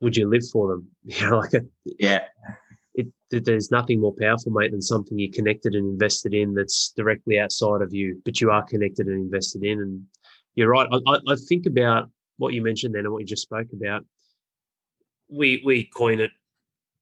would 0.00 0.16
you 0.16 0.28
live 0.28 0.48
for 0.50 0.68
them? 0.68 0.88
You 1.04 1.30
know, 1.30 1.38
like 1.38 1.54
a, 1.54 1.60
yeah, 1.98 2.24
it, 2.94 3.06
there's 3.30 3.70
nothing 3.70 4.00
more 4.00 4.14
powerful, 4.18 4.52
mate, 4.52 4.70
than 4.70 4.82
something 4.82 5.18
you're 5.18 5.32
connected 5.32 5.74
and 5.74 5.88
invested 5.88 6.32
in 6.32 6.54
that's 6.54 6.92
directly 6.96 7.38
outside 7.38 7.82
of 7.82 7.92
you, 7.92 8.20
but 8.24 8.40
you 8.40 8.50
are 8.50 8.62
connected 8.62 9.06
and 9.06 9.20
invested 9.20 9.64
in. 9.64 9.80
And 9.80 10.02
you're 10.54 10.70
right. 10.70 10.88
I, 11.06 11.18
I 11.26 11.36
think 11.48 11.66
about 11.66 12.10
what 12.36 12.54
you 12.54 12.62
mentioned 12.62 12.94
then 12.94 13.04
and 13.04 13.12
what 13.12 13.20
you 13.20 13.26
just 13.26 13.42
spoke 13.42 13.68
about. 13.72 14.04
We 15.28 15.62
we 15.64 15.84
coin 15.84 16.20
it 16.20 16.30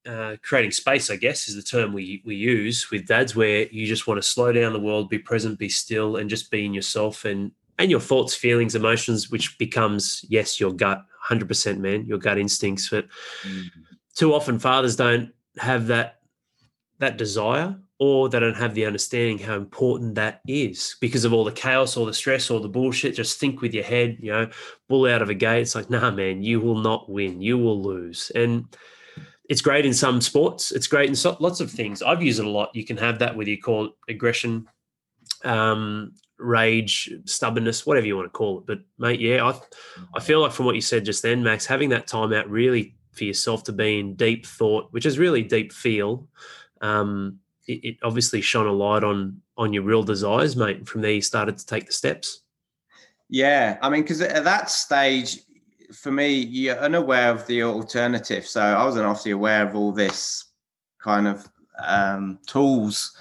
uh, 0.06 0.36
creating 0.42 0.72
space, 0.72 1.10
I 1.10 1.16
guess, 1.16 1.48
is 1.48 1.56
the 1.56 1.62
term 1.62 1.92
we 1.92 2.22
we 2.24 2.34
use 2.34 2.90
with 2.90 3.06
dads, 3.06 3.36
where 3.36 3.66
you 3.68 3.86
just 3.86 4.06
want 4.06 4.18
to 4.18 4.26
slow 4.26 4.52
down 4.52 4.72
the 4.72 4.80
world, 4.80 5.08
be 5.08 5.18
present, 5.18 5.58
be 5.58 5.68
still, 5.68 6.16
and 6.16 6.30
just 6.30 6.50
be 6.50 6.64
in 6.64 6.74
yourself 6.74 7.24
and 7.24 7.52
and 7.78 7.90
your 7.90 8.00
thoughts, 8.00 8.34
feelings, 8.34 8.74
emotions, 8.74 9.30
which 9.30 9.58
becomes 9.58 10.24
yes, 10.28 10.58
your 10.58 10.72
gut, 10.72 11.04
hundred 11.20 11.48
percent, 11.48 11.80
man, 11.80 12.06
your 12.06 12.18
gut 12.18 12.38
instincts. 12.38 12.88
But 12.88 13.06
mm-hmm. 13.46 13.68
too 14.14 14.34
often, 14.34 14.58
fathers 14.58 14.96
don't 14.96 15.32
have 15.58 15.88
that 15.88 16.18
that 16.98 17.18
desire 17.18 17.76
or 17.98 18.28
they 18.28 18.40
don't 18.40 18.56
have 18.56 18.74
the 18.74 18.86
understanding 18.86 19.38
how 19.38 19.54
important 19.54 20.16
that 20.16 20.40
is 20.48 20.96
because 21.00 21.24
of 21.24 21.32
all 21.32 21.44
the 21.44 21.52
chaos, 21.52 21.96
all 21.96 22.04
the 22.04 22.12
stress, 22.12 22.50
all 22.50 22.58
the 22.58 22.68
bullshit. 22.68 23.14
Just 23.14 23.38
think 23.38 23.60
with 23.60 23.72
your 23.72 23.84
head, 23.84 24.16
you 24.20 24.32
know, 24.32 24.50
bull 24.88 25.06
out 25.06 25.22
of 25.22 25.28
a 25.28 25.34
gate. 25.34 25.62
It's 25.62 25.76
like, 25.76 25.88
nah, 25.88 26.10
man, 26.10 26.42
you 26.42 26.60
will 26.60 26.78
not 26.78 27.08
win. 27.08 27.40
You 27.40 27.58
will 27.58 27.80
lose. 27.80 28.32
And 28.34 28.64
it's 29.48 29.60
great 29.60 29.86
in 29.86 29.94
some 29.94 30.20
sports. 30.20 30.72
It's 30.72 30.88
great 30.88 31.08
in 31.08 31.14
so, 31.14 31.36
lots 31.38 31.60
of 31.60 31.70
things. 31.70 32.02
I've 32.02 32.22
used 32.22 32.40
it 32.40 32.44
a 32.44 32.50
lot. 32.50 32.74
You 32.74 32.84
can 32.84 32.96
have 32.96 33.20
that 33.20 33.36
whether 33.36 33.50
you 33.50 33.60
call 33.60 33.86
it 33.86 33.92
aggression, 34.08 34.66
um, 35.44 36.12
rage, 36.38 37.08
stubbornness, 37.24 37.86
whatever 37.86 38.06
you 38.06 38.16
want 38.16 38.26
to 38.26 38.30
call 38.30 38.58
it. 38.58 38.66
But 38.66 38.80
mate, 38.98 39.20
yeah, 39.20 39.44
I 39.44 39.60
I 40.16 40.20
feel 40.20 40.40
like 40.40 40.52
from 40.52 40.66
what 40.66 40.74
you 40.74 40.80
said 40.80 41.04
just 41.04 41.22
then, 41.22 41.42
Max, 41.44 41.66
having 41.66 41.90
that 41.90 42.08
timeout 42.08 42.46
really 42.48 42.96
for 43.12 43.24
yourself 43.24 43.64
to 43.64 43.72
be 43.72 44.00
in 44.00 44.14
deep 44.14 44.46
thought, 44.46 44.88
which 44.90 45.06
is 45.06 45.18
really 45.18 45.42
deep 45.42 45.72
feel, 45.72 46.28
um, 46.80 47.38
it, 47.66 47.84
it, 47.84 47.96
obviously 48.02 48.40
shone 48.40 48.66
a 48.66 48.72
light 48.72 49.04
on 49.04 49.40
on 49.56 49.72
your 49.72 49.82
real 49.82 50.02
desires, 50.02 50.56
mate. 50.56 50.78
And 50.78 50.88
from 50.88 51.02
there, 51.02 51.12
you 51.12 51.22
started 51.22 51.58
to 51.58 51.66
take 51.66 51.86
the 51.86 51.92
steps. 51.92 52.40
Yeah, 53.28 53.78
I 53.82 53.88
mean, 53.88 54.02
because 54.02 54.20
at 54.20 54.44
that 54.44 54.70
stage, 54.70 55.40
for 55.92 56.10
me, 56.10 56.34
you're 56.34 56.78
unaware 56.78 57.30
of 57.30 57.46
the 57.46 57.62
alternative. 57.62 58.46
So 58.46 58.60
I 58.60 58.84
wasn't 58.84 59.06
obviously 59.06 59.32
aware 59.32 59.66
of 59.66 59.76
all 59.76 59.92
this 59.92 60.46
kind 61.00 61.28
of 61.28 61.48
um, 61.84 62.38
tools 62.46 63.16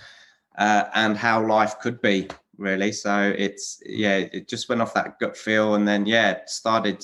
uh, 0.58 0.86
and 0.96 1.18
how 1.18 1.46
life 1.46 1.80
could 1.80 2.02
be 2.02 2.28
really. 2.62 2.92
So 2.92 3.34
it's 3.38 3.82
yeah, 3.86 4.18
it 4.18 4.48
just 4.48 4.70
went 4.70 4.82
off 4.82 4.94
that 4.94 5.20
gut 5.20 5.36
feel, 5.36 5.76
and 5.76 5.88
then 5.88 6.06
yeah, 6.06 6.40
started 6.46 7.04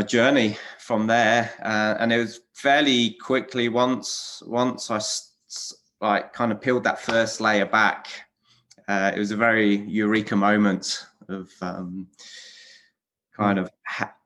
my 0.00 0.06
journey 0.06 0.56
from 0.78 1.06
there, 1.06 1.52
uh, 1.62 1.94
and 2.00 2.10
it 2.10 2.16
was 2.16 2.40
fairly 2.54 3.10
quickly 3.20 3.68
once 3.68 4.42
once 4.46 4.90
I 4.90 4.98
like 6.00 6.32
kind 6.32 6.52
of 6.52 6.60
peeled 6.62 6.84
that 6.84 6.98
first 6.98 7.38
layer 7.38 7.66
back. 7.66 8.06
Uh, 8.88 9.12
it 9.14 9.18
was 9.18 9.30
a 9.30 9.36
very 9.36 9.76
eureka 9.76 10.34
moment 10.36 11.06
of 11.28 11.50
um, 11.60 12.06
kind 13.36 13.58
of 13.58 13.70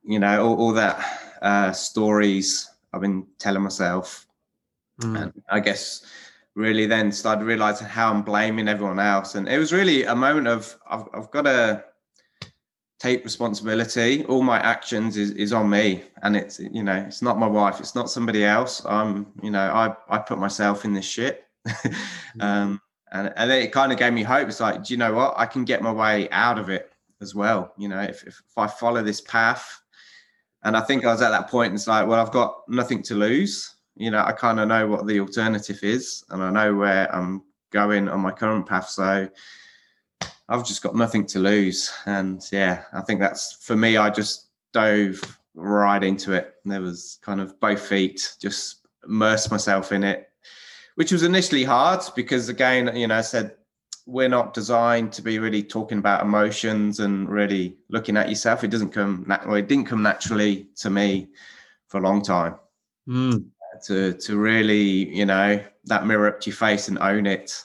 you 0.04 0.20
know 0.20 0.46
all, 0.46 0.56
all 0.60 0.72
that 0.74 0.96
uh, 1.42 1.72
stories 1.72 2.70
I've 2.92 3.00
been 3.00 3.26
telling 3.40 3.64
myself, 3.64 4.28
mm. 5.00 5.20
and 5.20 5.32
I 5.50 5.58
guess 5.58 6.06
really 6.54 6.86
then 6.86 7.10
started 7.10 7.46
realizing 7.46 7.88
how 7.88 8.12
I'm 8.12 8.22
blaming 8.22 8.68
everyone 8.68 9.00
else, 9.00 9.34
and 9.34 9.48
it 9.48 9.58
was 9.58 9.72
really 9.72 10.04
a 10.04 10.14
moment 10.14 10.46
of 10.46 10.78
I've, 10.88 11.08
I've 11.12 11.30
got 11.32 11.42
to 11.42 11.84
take 12.98 13.24
responsibility. 13.24 14.24
All 14.24 14.42
my 14.42 14.58
actions 14.58 15.16
is, 15.16 15.32
is 15.32 15.52
on 15.52 15.68
me, 15.68 16.04
and 16.22 16.36
it's 16.36 16.58
you 16.58 16.82
know 16.82 16.96
it's 16.96 17.22
not 17.22 17.38
my 17.38 17.46
wife, 17.46 17.80
it's 17.80 17.94
not 17.94 18.10
somebody 18.10 18.44
else. 18.44 18.84
I'm 18.84 19.26
you 19.42 19.50
know 19.50 19.60
I 19.60 19.94
I 20.08 20.18
put 20.18 20.38
myself 20.38 20.84
in 20.84 20.94
this 20.94 21.04
shit, 21.04 21.44
um, 22.40 22.80
and 23.12 23.32
and 23.36 23.50
then 23.50 23.62
it 23.62 23.72
kind 23.72 23.92
of 23.92 23.98
gave 23.98 24.12
me 24.12 24.22
hope. 24.22 24.48
It's 24.48 24.60
like, 24.60 24.84
do 24.84 24.94
you 24.94 24.98
know 24.98 25.12
what? 25.12 25.34
I 25.36 25.46
can 25.46 25.64
get 25.64 25.82
my 25.82 25.92
way 25.92 26.28
out 26.30 26.58
of 26.58 26.68
it 26.70 26.92
as 27.20 27.34
well. 27.34 27.72
You 27.78 27.88
know, 27.88 28.00
if 28.00 28.22
if, 28.22 28.40
if 28.48 28.58
I 28.58 28.66
follow 28.66 29.02
this 29.02 29.20
path, 29.20 29.80
and 30.62 30.76
I 30.76 30.80
think 30.80 31.04
I 31.04 31.12
was 31.12 31.22
at 31.22 31.30
that 31.30 31.50
point. 31.50 31.74
It's 31.74 31.86
like, 31.86 32.06
well, 32.06 32.20
I've 32.20 32.32
got 32.32 32.62
nothing 32.68 33.02
to 33.04 33.14
lose. 33.14 33.74
You 33.96 34.10
know, 34.10 34.24
I 34.24 34.32
kind 34.32 34.58
of 34.58 34.68
know 34.68 34.88
what 34.88 35.06
the 35.06 35.20
alternative 35.20 35.80
is, 35.82 36.24
and 36.30 36.42
I 36.42 36.50
know 36.50 36.74
where 36.74 37.14
I'm 37.14 37.42
going 37.70 38.08
on 38.08 38.20
my 38.20 38.30
current 38.30 38.66
path. 38.66 38.88
So 38.88 39.28
I've 40.48 40.66
just 40.66 40.82
got 40.82 40.94
nothing 40.94 41.26
to 41.26 41.38
lose. 41.38 41.90
And 42.06 42.42
yeah, 42.52 42.84
I 42.92 43.00
think 43.00 43.20
that's 43.20 43.54
for 43.64 43.76
me, 43.76 43.96
I 43.96 44.10
just 44.10 44.48
dove 44.72 45.20
right 45.54 46.02
into 46.02 46.32
it. 46.32 46.54
There 46.64 46.80
was 46.80 47.18
kind 47.22 47.40
of 47.40 47.58
both 47.60 47.80
feet, 47.86 48.36
just 48.40 48.86
immersed 49.06 49.50
myself 49.50 49.92
in 49.92 50.04
it, 50.04 50.28
which 50.96 51.12
was 51.12 51.22
initially 51.22 51.64
hard 51.64 52.02
because 52.14 52.48
again, 52.48 52.94
you 52.96 53.06
know, 53.06 53.16
I 53.16 53.22
said 53.22 53.54
we're 54.06 54.28
not 54.28 54.52
designed 54.52 55.12
to 55.12 55.22
be 55.22 55.38
really 55.38 55.62
talking 55.62 55.98
about 55.98 56.22
emotions 56.22 57.00
and 57.00 57.28
really 57.28 57.76
looking 57.88 58.16
at 58.16 58.28
yourself. 58.28 58.64
It 58.64 58.70
doesn't 58.70 58.90
come 58.90 59.24
well, 59.28 59.54
it 59.54 59.68
didn't 59.68 59.86
come 59.86 60.02
naturally 60.02 60.68
to 60.76 60.90
me 60.90 61.28
for 61.88 61.98
a 61.98 62.02
long 62.02 62.22
time. 62.22 62.56
Mm. 63.08 63.46
To 63.86 64.12
to 64.12 64.36
really, 64.36 65.14
you 65.14 65.26
know, 65.26 65.62
that 65.84 66.06
mirror 66.06 66.28
up 66.28 66.40
to 66.40 66.50
your 66.50 66.56
face 66.56 66.88
and 66.88 66.98
own 66.98 67.26
it. 67.26 67.64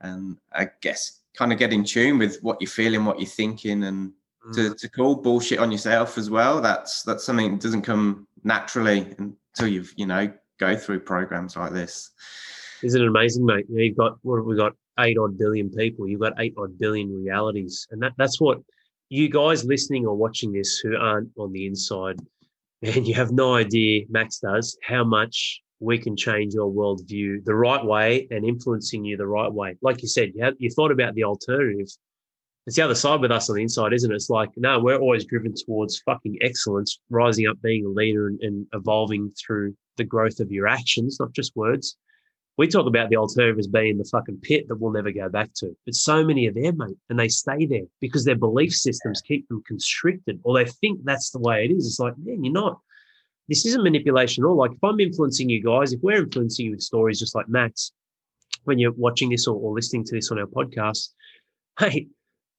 And 0.00 0.38
I 0.52 0.70
guess 0.80 1.17
kind 1.38 1.52
of 1.52 1.58
get 1.58 1.72
in 1.72 1.84
tune 1.84 2.18
with 2.18 2.40
what 2.42 2.60
you're 2.60 2.68
feeling, 2.68 3.04
what 3.04 3.20
you're 3.20 3.28
thinking, 3.28 3.84
and 3.84 4.12
mm. 4.44 4.54
to, 4.54 4.74
to 4.74 4.88
call 4.90 5.14
bullshit 5.14 5.60
on 5.60 5.70
yourself 5.70 6.18
as 6.18 6.28
well. 6.28 6.60
That's 6.60 7.02
that's 7.04 7.24
something 7.24 7.52
that 7.52 7.60
doesn't 7.60 7.82
come 7.82 8.26
naturally 8.42 9.14
until 9.18 9.68
you've 9.68 9.92
you 9.96 10.06
know 10.06 10.32
go 10.58 10.76
through 10.76 11.00
programs 11.00 11.56
like 11.56 11.72
this. 11.72 12.10
Isn't 12.82 13.00
it 13.00 13.08
amazing, 13.08 13.46
mate? 13.46 13.66
You 13.68 13.76
know, 13.76 13.82
you've 13.82 13.96
got 13.96 14.18
what 14.22 14.36
have 14.38 14.46
we 14.46 14.56
got? 14.56 14.72
Eight 14.98 15.16
odd 15.16 15.38
billion 15.38 15.70
people. 15.70 16.08
You've 16.08 16.20
got 16.20 16.32
eight 16.40 16.54
odd 16.58 16.76
billion 16.76 17.22
realities, 17.22 17.86
and 17.92 18.02
that 18.02 18.12
that's 18.18 18.40
what 18.40 18.58
you 19.10 19.30
guys 19.30 19.64
listening 19.64 20.06
or 20.06 20.16
watching 20.16 20.52
this 20.52 20.78
who 20.78 20.96
aren't 20.96 21.30
on 21.38 21.52
the 21.52 21.66
inside, 21.66 22.18
and 22.82 23.06
you 23.06 23.14
have 23.14 23.30
no 23.30 23.54
idea. 23.54 24.06
Max 24.08 24.40
does 24.40 24.76
how 24.82 25.04
much 25.04 25.62
we 25.80 25.98
can 25.98 26.16
change 26.16 26.54
your 26.54 26.70
worldview 26.70 27.44
the 27.44 27.54
right 27.54 27.84
way 27.84 28.26
and 28.30 28.44
influencing 28.44 29.04
you 29.04 29.16
the 29.16 29.26
right 29.26 29.52
way. 29.52 29.76
Like 29.80 30.02
you 30.02 30.08
said, 30.08 30.32
you, 30.34 30.52
you 30.58 30.70
thought 30.70 30.90
about 30.90 31.14
the 31.14 31.24
alternative, 31.24 31.86
it's 32.66 32.76
the 32.76 32.82
other 32.82 32.94
side 32.94 33.20
with 33.20 33.30
us 33.30 33.48
on 33.48 33.56
the 33.56 33.62
inside, 33.62 33.92
isn't 33.92 34.10
it? 34.10 34.14
It's 34.14 34.28
like, 34.28 34.50
no, 34.56 34.78
we're 34.78 34.98
always 34.98 35.24
driven 35.24 35.54
towards 35.54 36.00
fucking 36.00 36.38
excellence, 36.42 37.00
rising 37.08 37.46
up, 37.46 37.60
being 37.62 37.86
a 37.86 37.88
leader 37.88 38.26
and, 38.26 38.40
and 38.42 38.66
evolving 38.74 39.32
through 39.40 39.74
the 39.96 40.04
growth 40.04 40.40
of 40.40 40.50
your 40.50 40.66
actions, 40.68 41.18
not 41.18 41.32
just 41.32 41.56
words. 41.56 41.96
We 42.58 42.66
talk 42.66 42.86
about 42.86 43.08
the 43.08 43.16
alternative 43.16 43.58
as 43.58 43.68
being 43.68 43.98
the 43.98 44.04
fucking 44.04 44.40
pit 44.42 44.66
that 44.68 44.76
we'll 44.76 44.92
never 44.92 45.12
go 45.12 45.28
back 45.28 45.50
to. 45.58 45.76
But 45.86 45.94
so 45.94 46.24
many 46.24 46.48
are 46.48 46.52
there, 46.52 46.72
mate, 46.72 46.96
and 47.08 47.18
they 47.18 47.28
stay 47.28 47.66
there 47.66 47.84
because 48.00 48.24
their 48.24 48.36
belief 48.36 48.74
systems 48.74 49.22
keep 49.22 49.48
them 49.48 49.62
constricted 49.66 50.40
or 50.42 50.54
they 50.54 50.68
think 50.68 51.00
that's 51.04 51.30
the 51.30 51.38
way 51.38 51.64
it 51.64 51.70
is. 51.70 51.86
It's 51.86 52.00
like, 52.00 52.14
man, 52.18 52.42
you're 52.42 52.52
not. 52.52 52.80
This 53.48 53.64
isn't 53.64 53.82
manipulation 53.82 54.44
at 54.44 54.48
all. 54.48 54.56
Like 54.56 54.72
if 54.72 54.84
I'm 54.84 55.00
influencing 55.00 55.48
you 55.48 55.62
guys, 55.62 55.92
if 55.92 56.00
we're 56.02 56.22
influencing 56.24 56.66
you 56.66 56.70
with 56.72 56.82
stories 56.82 57.18
just 57.18 57.34
like 57.34 57.48
Max, 57.48 57.92
when 58.64 58.78
you're 58.78 58.92
watching 58.92 59.30
this 59.30 59.46
or, 59.46 59.56
or 59.56 59.74
listening 59.74 60.04
to 60.04 60.14
this 60.14 60.30
on 60.30 60.38
our 60.38 60.46
podcast, 60.46 61.08
hey, 61.78 62.08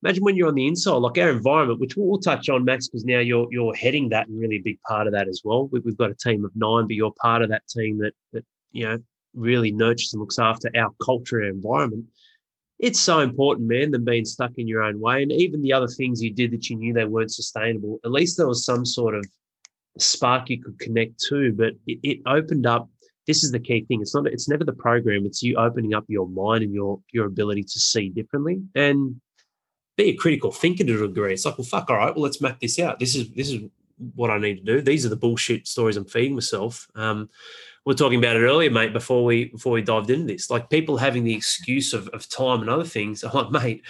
imagine 0.01 0.23
when 0.23 0.35
you're 0.35 0.47
on 0.47 0.55
the 0.55 0.67
inside, 0.67 0.93
like 0.93 1.17
our 1.17 1.29
environment, 1.29 1.79
which 1.79 1.95
we'll, 1.95 2.19
touch 2.19 2.49
on, 2.49 2.65
Max, 2.65 2.87
because 2.87 3.05
now 3.05 3.19
you're 3.19 3.47
you're 3.51 3.75
heading 3.75 4.09
that 4.09 4.27
and 4.27 4.39
really 4.39 4.57
a 4.57 4.61
big 4.61 4.81
part 4.81 5.07
of 5.07 5.13
that 5.13 5.27
as 5.27 5.41
well. 5.43 5.67
We, 5.67 5.81
have 5.85 5.97
got 5.97 6.11
a 6.11 6.15
team 6.15 6.43
of 6.45 6.51
nine, 6.55 6.87
but 6.87 6.95
you're 6.95 7.13
part 7.21 7.41
of 7.41 7.49
that 7.49 7.67
team 7.67 7.99
that 7.99 8.13
that 8.33 8.45
you 8.71 8.85
know 8.85 8.97
really 9.35 9.71
nurtures 9.71 10.13
and 10.13 10.19
looks 10.19 10.39
after 10.39 10.71
our 10.75 10.91
culture 11.03 11.39
and 11.39 11.55
environment. 11.55 12.05
It's 12.79 12.99
so 12.99 13.19
important, 13.19 13.67
man, 13.67 13.91
than 13.91 14.05
being 14.05 14.23
stuck 14.23 14.51
in 14.57 14.67
your 14.67 14.81
own 14.83 15.01
way. 15.01 15.21
And 15.21 15.33
even 15.33 15.61
the 15.61 15.73
other 15.73 15.87
things 15.87 16.23
you 16.23 16.31
did 16.31 16.51
that 16.51 16.69
you 16.69 16.77
knew 16.77 16.93
they 16.93 17.03
weren't 17.03 17.31
sustainable, 17.31 17.99
at 18.05 18.11
least 18.11 18.37
there 18.37 18.47
was 18.47 18.63
some 18.63 18.85
sort 18.85 19.15
of 19.15 19.25
spark 20.01 20.49
you 20.49 20.61
could 20.61 20.79
connect 20.79 21.19
to. 21.29 21.53
But 21.53 21.73
it, 21.87 21.99
it 22.03 22.19
opened 22.25 22.65
up. 22.65 22.89
This 23.27 23.43
is 23.43 23.51
the 23.51 23.59
key 23.59 23.85
thing. 23.85 24.01
It's 24.01 24.15
not. 24.15 24.27
It's 24.27 24.49
never 24.49 24.63
the 24.63 24.73
program. 24.73 25.25
It's 25.25 25.43
you 25.43 25.55
opening 25.55 25.93
up 25.93 26.05
your 26.07 26.27
mind 26.27 26.63
and 26.63 26.73
your 26.73 26.99
your 27.11 27.25
ability 27.25 27.63
to 27.63 27.79
see 27.79 28.09
differently. 28.09 28.61
And 28.75 29.21
be 29.99 30.09
a 30.11 30.15
critical 30.15 30.51
thinker 30.51 30.85
to 30.85 31.03
a 31.03 31.07
degree. 31.07 31.33
It's 31.33 31.45
like, 31.45 31.57
well, 31.57 31.65
fuck, 31.65 31.89
all 31.89 31.97
right, 31.97 32.15
well, 32.15 32.23
let's 32.23 32.39
map 32.39 32.59
this 32.61 32.79
out. 32.79 32.99
This 32.99 33.15
is 33.15 33.29
this 33.31 33.51
is 33.51 33.63
what 34.15 34.31
I 34.31 34.37
need 34.37 34.55
to 34.55 34.63
do. 34.63 34.81
These 34.81 35.05
are 35.05 35.09
the 35.09 35.17
bullshit 35.17 35.67
stories 35.67 35.97
I'm 35.97 36.05
feeding 36.05 36.35
myself. 36.35 36.87
Um, 36.95 37.29
we 37.85 37.93
are 37.93 37.97
talking 37.97 38.19
about 38.19 38.37
it 38.37 38.45
earlier, 38.45 38.71
mate, 38.71 38.93
before 38.93 39.25
we 39.25 39.45
before 39.45 39.73
we 39.73 39.81
dived 39.81 40.09
into 40.09 40.25
this. 40.25 40.49
Like 40.49 40.69
people 40.69 40.97
having 40.97 41.23
the 41.23 41.35
excuse 41.35 41.93
of, 41.93 42.07
of 42.09 42.29
time 42.29 42.61
and 42.61 42.69
other 42.69 42.85
things. 42.85 43.23
I'm 43.25 43.31
like, 43.33 43.51
mate, 43.51 43.85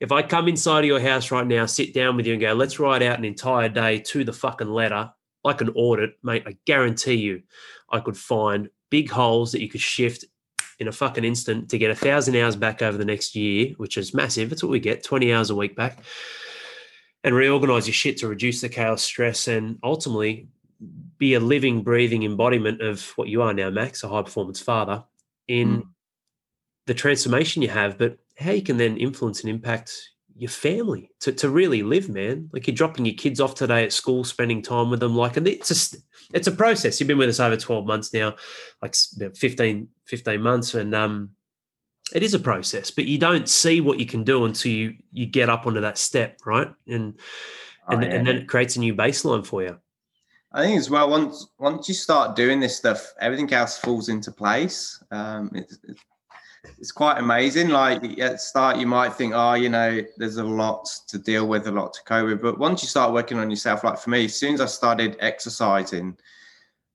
if 0.00 0.10
I 0.10 0.22
come 0.22 0.48
inside 0.48 0.80
of 0.80 0.86
your 0.86 1.00
house 1.00 1.30
right 1.30 1.46
now, 1.46 1.64
sit 1.66 1.94
down 1.94 2.16
with 2.16 2.26
you 2.26 2.32
and 2.32 2.42
go, 2.42 2.54
let's 2.54 2.80
write 2.80 3.02
out 3.02 3.18
an 3.18 3.24
entire 3.24 3.68
day 3.68 4.00
to 4.00 4.24
the 4.24 4.32
fucking 4.32 4.70
letter, 4.70 5.12
like 5.44 5.60
an 5.60 5.70
audit, 5.70 6.16
mate, 6.22 6.44
I 6.46 6.56
guarantee 6.66 7.14
you 7.14 7.42
I 7.90 8.00
could 8.00 8.16
find 8.16 8.70
big 8.90 9.10
holes 9.10 9.52
that 9.52 9.60
you 9.60 9.68
could 9.68 9.80
shift 9.80 10.24
in 10.78 10.88
a 10.88 10.92
fucking 10.92 11.24
instant 11.24 11.70
to 11.70 11.78
get 11.78 11.90
a 11.90 11.94
thousand 11.94 12.36
hours 12.36 12.56
back 12.56 12.82
over 12.82 12.98
the 12.98 13.04
next 13.04 13.34
year, 13.34 13.72
which 13.76 13.96
is 13.96 14.14
massive. 14.14 14.50
That's 14.50 14.62
what 14.62 14.72
we 14.72 14.80
get 14.80 15.04
20 15.04 15.32
hours 15.32 15.50
a 15.50 15.54
week 15.54 15.76
back, 15.76 16.02
and 17.24 17.34
reorganize 17.34 17.86
your 17.86 17.94
shit 17.94 18.18
to 18.18 18.28
reduce 18.28 18.60
the 18.60 18.68
chaos, 18.68 19.02
stress, 19.02 19.48
and 19.48 19.78
ultimately 19.82 20.48
be 21.18 21.34
a 21.34 21.40
living, 21.40 21.82
breathing 21.82 22.24
embodiment 22.24 22.80
of 22.80 23.12
what 23.16 23.28
you 23.28 23.42
are 23.42 23.54
now, 23.54 23.70
Max, 23.70 24.02
a 24.02 24.08
high 24.08 24.22
performance 24.22 24.60
father, 24.60 25.04
in 25.46 25.82
mm. 25.82 25.86
the 26.86 26.94
transformation 26.94 27.62
you 27.62 27.68
have, 27.68 27.98
but 27.98 28.18
how 28.38 28.50
you 28.50 28.62
can 28.62 28.76
then 28.76 28.96
influence 28.96 29.40
and 29.40 29.50
impact 29.50 30.10
your 30.36 30.50
family 30.50 31.10
to, 31.20 31.32
to 31.32 31.48
really 31.48 31.82
live, 31.82 32.08
man. 32.08 32.50
Like 32.52 32.66
you're 32.66 32.74
dropping 32.74 33.06
your 33.06 33.14
kids 33.14 33.40
off 33.40 33.54
today 33.54 33.84
at 33.84 33.92
school, 33.92 34.24
spending 34.24 34.62
time 34.62 34.90
with 34.90 35.00
them. 35.00 35.16
Like, 35.16 35.36
and 35.36 35.46
it's 35.46 35.94
a, 35.94 35.98
it's 36.34 36.46
a 36.46 36.52
process. 36.52 36.98
You've 36.98 37.08
been 37.08 37.18
with 37.18 37.28
us 37.28 37.40
over 37.40 37.56
12 37.56 37.86
months 37.86 38.12
now, 38.12 38.36
like 38.80 38.94
15, 38.94 39.88
15 40.06 40.40
months. 40.40 40.74
And 40.74 40.94
um, 40.94 41.30
it 42.14 42.22
is 42.22 42.34
a 42.34 42.38
process, 42.38 42.90
but 42.90 43.06
you 43.06 43.18
don't 43.18 43.48
see 43.48 43.80
what 43.80 43.98
you 43.98 44.06
can 44.06 44.24
do 44.24 44.44
until 44.44 44.72
you, 44.72 44.94
you 45.12 45.26
get 45.26 45.48
up 45.48 45.66
onto 45.66 45.80
that 45.80 45.98
step. 45.98 46.38
Right. 46.44 46.68
And, 46.86 47.18
oh, 47.88 47.94
and, 47.94 48.02
yeah. 48.02 48.10
and 48.10 48.26
then 48.26 48.36
it 48.36 48.48
creates 48.48 48.76
a 48.76 48.80
new 48.80 48.94
baseline 48.94 49.46
for 49.46 49.62
you. 49.62 49.78
I 50.54 50.64
think 50.64 50.78
as 50.78 50.90
well, 50.90 51.08
once, 51.08 51.46
once 51.58 51.88
you 51.88 51.94
start 51.94 52.36
doing 52.36 52.60
this 52.60 52.76
stuff, 52.76 53.12
everything 53.20 53.50
else 53.52 53.78
falls 53.78 54.10
into 54.10 54.30
place. 54.30 55.02
Um, 55.10 55.50
it's, 55.54 55.78
it's 55.84 56.02
quite 56.92 57.18
amazing. 57.18 57.68
Like 57.68 58.18
at 58.20 58.40
start, 58.40 58.76
you 58.76 58.86
might 58.86 59.14
think, 59.14 59.32
oh, 59.34 59.54
you 59.54 59.68
know, 59.68 60.02
there's 60.16 60.36
a 60.36 60.44
lot 60.44 60.88
to 61.08 61.18
deal 61.18 61.46
with, 61.46 61.66
a 61.66 61.72
lot 61.72 61.92
to 61.94 62.02
cope 62.04 62.26
with. 62.26 62.42
But 62.42 62.58
once 62.58 62.82
you 62.82 62.88
start 62.88 63.12
working 63.12 63.38
on 63.38 63.50
yourself, 63.50 63.84
like 63.84 63.98
for 63.98 64.10
me, 64.10 64.26
as 64.26 64.38
soon 64.38 64.54
as 64.54 64.60
I 64.60 64.66
started 64.66 65.16
exercising, 65.20 66.16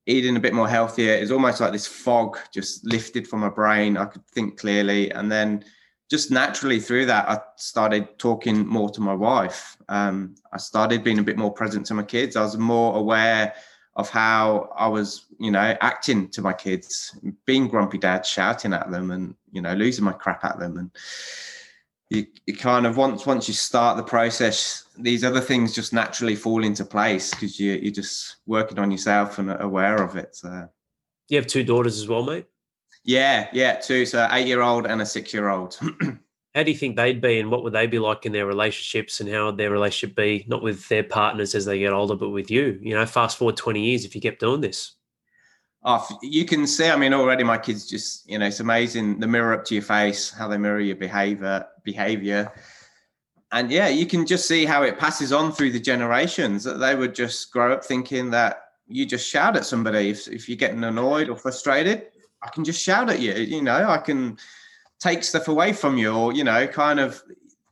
eating 0.06 0.38
a 0.38 0.40
bit 0.40 0.54
more 0.54 0.70
healthier, 0.70 1.14
it's 1.14 1.32
almost 1.32 1.60
like 1.60 1.74
this 1.74 1.88
fog 1.88 2.38
just 2.54 2.86
lifted 2.86 3.28
from 3.28 3.42
my 3.42 3.50
brain. 3.50 3.98
I 3.98 4.06
could 4.06 4.26
think 4.28 4.58
clearly. 4.58 5.12
And 5.12 5.32
then 5.32 5.66
just 6.10 6.32
naturally 6.32 6.80
through 6.80 7.08
that, 7.08 7.30
I 7.30 7.42
started 7.58 8.18
talking 8.18 8.66
more 8.66 8.90
to 8.92 9.02
my 9.02 9.14
wife. 9.14 9.76
Um, 9.90 10.36
I 10.54 10.58
started 10.58 11.04
being 11.04 11.20
a 11.20 11.24
bit 11.24 11.38
more 11.38 11.52
present 11.52 11.86
to 11.88 11.94
my 11.94 12.04
kids. 12.04 12.38
I 12.38 12.44
was 12.44 12.58
more 12.58 12.96
aware 12.96 13.54
of 13.98 14.10
how 14.10 14.72
I 14.78 14.88
was, 14.88 15.26
you 15.40 15.52
know, 15.52 15.76
acting 15.82 16.30
to 16.30 16.42
my 16.42 16.54
kids, 16.54 17.18
being 17.46 17.68
grumpy 17.68 17.98
dad, 17.98 18.26
shouting 18.26 18.74
at 18.74 18.90
them, 18.92 19.12
and 19.12 19.36
you 19.52 19.62
know, 19.62 19.74
losing 19.74 20.06
my 20.06 20.14
crap 20.14 20.46
at 20.46 20.60
them. 20.60 20.78
And 20.78 20.92
you, 22.10 22.28
you 22.46 22.56
kind 22.56 22.86
of 22.86 22.96
once 22.96 23.26
once 23.26 23.48
you 23.48 23.56
start 23.56 23.98
the 23.98 24.04
process, 24.04 24.86
these 24.98 25.24
other 25.24 25.42
things 25.42 25.74
just 25.74 25.94
naturally 25.94 26.36
fall 26.36 26.64
into 26.64 26.86
place 26.86 27.32
because 27.32 27.60
you 27.60 27.74
you're 27.74 27.92
just 27.92 28.38
working 28.46 28.80
on 28.80 28.92
yourself 28.92 29.40
and 29.40 29.52
aware 29.60 30.02
of 30.02 30.16
it. 30.16 30.36
So. 30.36 30.70
You 31.30 31.38
have 31.38 31.48
two 31.48 31.66
daughters 31.66 31.98
as 31.98 32.08
well, 32.08 32.24
mate. 32.24 32.46
Yeah, 33.04 33.50
yeah, 33.52 33.76
two. 33.76 34.06
So 34.06 34.28
eight 34.32 34.48
year 34.48 34.62
old 34.62 34.86
and 34.86 35.02
a 35.02 35.06
six 35.06 35.34
year 35.34 35.50
old. 35.50 35.78
how 36.58 36.64
do 36.64 36.72
you 36.72 36.78
think 36.78 36.96
they'd 36.96 37.22
be 37.22 37.40
and 37.40 37.52
what 37.52 37.64
would 37.64 37.74
they 37.74 37.86
be 37.86 38.00
like 38.00 38.26
in 38.26 38.32
their 38.32 38.48
relationships 38.48 39.20
and 39.20 39.30
how 39.30 39.46
would 39.46 39.58
their 39.58 39.70
relationship 39.70 40.16
be 40.16 40.44
not 40.48 40.64
with 40.64 40.90
their 40.90 41.04
partners 41.04 41.54
as 41.54 41.66
they 41.66 41.78
get 41.78 41.94
older 41.94 42.16
but 42.16 42.30
with 42.30 42.50
you? 42.50 42.80
You 42.82 42.96
know 42.96 43.06
fast 43.06 43.38
forward 43.38 43.58
20 43.58 43.80
years 43.80 44.06
if 44.06 44.16
you 44.16 44.22
kept 44.22 44.40
doing 44.40 44.62
this. 44.62 44.96
Oh, 45.84 46.04
you 46.24 46.46
can 46.46 46.66
see 46.66 46.90
i 46.90 46.96
mean 46.96 47.14
already 47.14 47.44
my 47.44 47.60
kids 47.60 47.88
just 47.88 48.28
you 48.28 48.40
know 48.40 48.48
it's 48.48 48.60
amazing 48.60 49.20
the 49.20 49.28
mirror 49.28 49.54
up 49.54 49.66
to 49.66 49.76
your 49.76 49.84
face 49.84 50.32
how 50.32 50.48
they 50.48 50.58
mirror 50.58 50.80
your 50.80 50.96
behavior 50.96 51.68
behavior. 51.84 52.52
And 53.52 53.70
yeah 53.70 53.90
you 53.90 54.08
can 54.08 54.26
just 54.26 54.48
see 54.48 54.66
how 54.66 54.82
it 54.82 54.98
passes 54.98 55.32
on 55.32 55.52
through 55.52 55.74
the 55.74 55.80
generations 55.80 56.64
that 56.64 56.80
they 56.80 56.96
would 56.96 57.14
just 57.14 57.52
grow 57.52 57.72
up 57.72 57.86
thinking 57.86 58.32
that 58.32 58.64
you 58.88 59.06
just 59.06 59.30
shout 59.30 59.56
at 59.56 59.66
somebody 59.66 60.10
if, 60.10 60.28
if 60.28 60.50
you're 60.50 60.58
getting 60.58 60.84
annoyed 60.84 61.30
or 61.30 61.36
frustrated. 61.36 62.08
I 62.42 62.50
can 62.50 62.64
just 62.64 62.82
shout 62.82 63.12
at 63.12 63.20
you 63.20 63.34
you 63.34 63.62
know 63.62 63.88
i 63.88 64.00
can 64.00 64.40
take 65.00 65.24
stuff 65.24 65.48
away 65.48 65.74
from 65.74 65.98
you 65.98 66.14
or 66.14 66.34
you 66.34 66.44
know 66.44 66.66
kind 66.68 67.00
of 67.00 67.22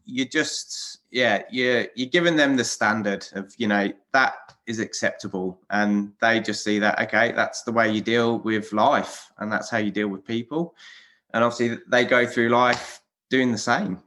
you 0.06 0.26
just 0.26 1.00
yeah 1.12 1.42
you're 1.50 1.88
you're 1.96 2.10
giving 2.10 2.36
them 2.36 2.56
the 2.56 2.64
standard 2.64 3.28
of 3.34 3.54
you 3.58 3.68
know 3.68 3.92
that 4.14 4.36
is 4.68 4.80
acceptable. 4.80 5.60
And 5.70 6.12
they 6.22 6.40
just 6.40 6.64
see 6.64 6.80
that 6.80 7.00
okay 7.02 7.32
that's 7.32 7.64
the 7.64 7.72
way 7.72 7.92
you 7.92 8.02
deal 8.02 8.40
with 8.40 8.74
life 8.74 9.32
and 9.38 9.52
that's 9.52 9.70
how 9.70 9.78
you 9.78 9.92
deal 9.92 10.08
with 10.08 10.26
people. 10.26 10.76
And 11.34 11.44
obviously 11.44 11.80
they 11.88 12.06
go 12.06 12.26
through 12.26 12.50
life 12.50 13.02
doing 13.30 13.52
the 13.52 13.58
same. 13.58 14.02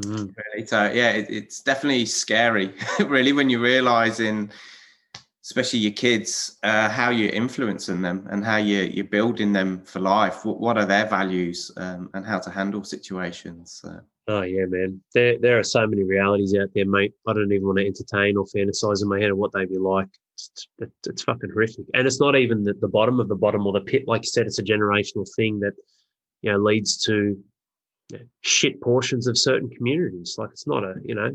Mm. 0.00 0.34
really. 0.36 0.66
So 0.66 0.90
yeah 0.92 1.10
it, 1.10 1.26
it's 1.28 1.60
definitely 1.60 2.06
scary 2.06 2.72
really 3.00 3.32
when 3.32 3.50
you 3.50 3.60
realize 3.60 4.20
in 4.20 4.50
especially 5.50 5.80
your 5.80 5.92
kids, 5.92 6.58
uh, 6.62 6.88
how 6.88 7.10
you're 7.10 7.30
influencing 7.30 8.00
them 8.00 8.24
and 8.30 8.44
how 8.44 8.56
you, 8.56 8.82
you're 8.82 9.04
building 9.04 9.52
them 9.52 9.82
for 9.82 9.98
life. 9.98 10.44
What, 10.44 10.60
what 10.60 10.78
are 10.78 10.86
their 10.86 11.06
values 11.06 11.72
um, 11.76 12.08
and 12.14 12.24
how 12.24 12.38
to 12.38 12.50
handle 12.50 12.84
situations? 12.84 13.82
Uh, 13.84 13.98
oh, 14.28 14.42
yeah, 14.42 14.66
man. 14.68 15.00
There, 15.12 15.40
there 15.40 15.58
are 15.58 15.64
so 15.64 15.88
many 15.88 16.04
realities 16.04 16.54
out 16.54 16.68
there, 16.72 16.86
mate. 16.86 17.14
I 17.26 17.32
don't 17.32 17.50
even 17.50 17.66
want 17.66 17.78
to 17.78 17.86
entertain 17.86 18.36
or 18.36 18.44
fantasize 18.44 19.02
in 19.02 19.08
my 19.08 19.18
head 19.18 19.32
of 19.32 19.38
what 19.38 19.50
they'd 19.52 19.68
be 19.68 19.78
like. 19.78 20.06
It's, 20.34 20.68
it's, 21.04 21.24
fucking 21.24 21.50
horrific. 21.50 21.84
And 21.94 22.06
it's 22.06 22.20
not 22.20 22.36
even 22.36 22.62
the, 22.62 22.74
the 22.74 22.88
bottom 22.88 23.18
of 23.18 23.26
the 23.26 23.34
bottom 23.34 23.66
or 23.66 23.72
the 23.72 23.80
pit. 23.80 24.04
Like 24.06 24.22
you 24.22 24.30
said, 24.30 24.46
it's 24.46 24.60
a 24.60 24.62
generational 24.62 25.26
thing 25.34 25.58
that, 25.60 25.72
you 26.42 26.52
know, 26.52 26.58
leads 26.58 26.96
to 27.06 27.36
shit 28.42 28.80
portions 28.80 29.26
of 29.26 29.36
certain 29.36 29.68
communities. 29.68 30.36
Like 30.38 30.50
it's 30.52 30.68
not 30.68 30.84
a, 30.84 30.94
you 31.04 31.16
know, 31.16 31.30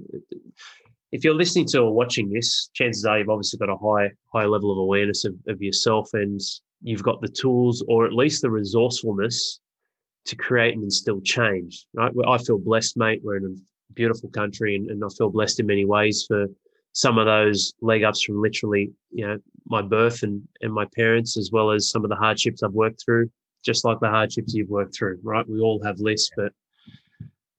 if 1.15 1.23
you're 1.23 1.33
listening 1.33 1.65
to 1.65 1.79
or 1.79 1.93
watching 1.93 2.29
this, 2.29 2.69
chances 2.73 3.05
are 3.05 3.17
you've 3.17 3.29
obviously 3.29 3.57
got 3.57 3.69
a 3.69 3.77
high 3.77 4.11
high 4.33 4.45
level 4.45 4.69
of 4.69 4.77
awareness 4.77 5.23
of, 5.23 5.33
of 5.47 5.61
yourself 5.61 6.09
and 6.11 6.41
you've 6.81 7.03
got 7.03 7.21
the 7.21 7.29
tools 7.29 7.81
or 7.87 8.05
at 8.05 8.11
least 8.11 8.41
the 8.41 8.51
resourcefulness 8.51 9.61
to 10.25 10.35
create 10.35 10.73
and 10.73 10.83
instill 10.83 11.21
change. 11.21 11.85
Right. 11.93 12.11
I 12.27 12.37
feel 12.37 12.57
blessed, 12.57 12.97
mate. 12.97 13.21
We're 13.23 13.37
in 13.37 13.45
a 13.45 13.93
beautiful 13.93 14.29
country 14.29 14.75
and, 14.75 14.89
and 14.89 15.01
I 15.05 15.07
feel 15.17 15.29
blessed 15.29 15.61
in 15.61 15.67
many 15.67 15.85
ways 15.85 16.25
for 16.27 16.47
some 16.91 17.17
of 17.17 17.27
those 17.27 17.73
leg 17.79 18.03
ups 18.03 18.23
from 18.23 18.41
literally, 18.41 18.91
you 19.11 19.25
know, 19.25 19.37
my 19.67 19.81
birth 19.81 20.21
and, 20.23 20.45
and 20.61 20.73
my 20.73 20.85
parents, 20.97 21.37
as 21.37 21.49
well 21.49 21.71
as 21.71 21.89
some 21.89 22.03
of 22.03 22.09
the 22.09 22.15
hardships 22.17 22.61
I've 22.61 22.73
worked 22.73 23.01
through, 23.05 23.31
just 23.63 23.85
like 23.85 24.01
the 24.01 24.09
hardships 24.09 24.53
you've 24.53 24.69
worked 24.69 24.97
through, 24.97 25.19
right? 25.23 25.47
We 25.47 25.61
all 25.61 25.81
have 25.85 25.97
lists, 25.99 26.31
but 26.35 26.51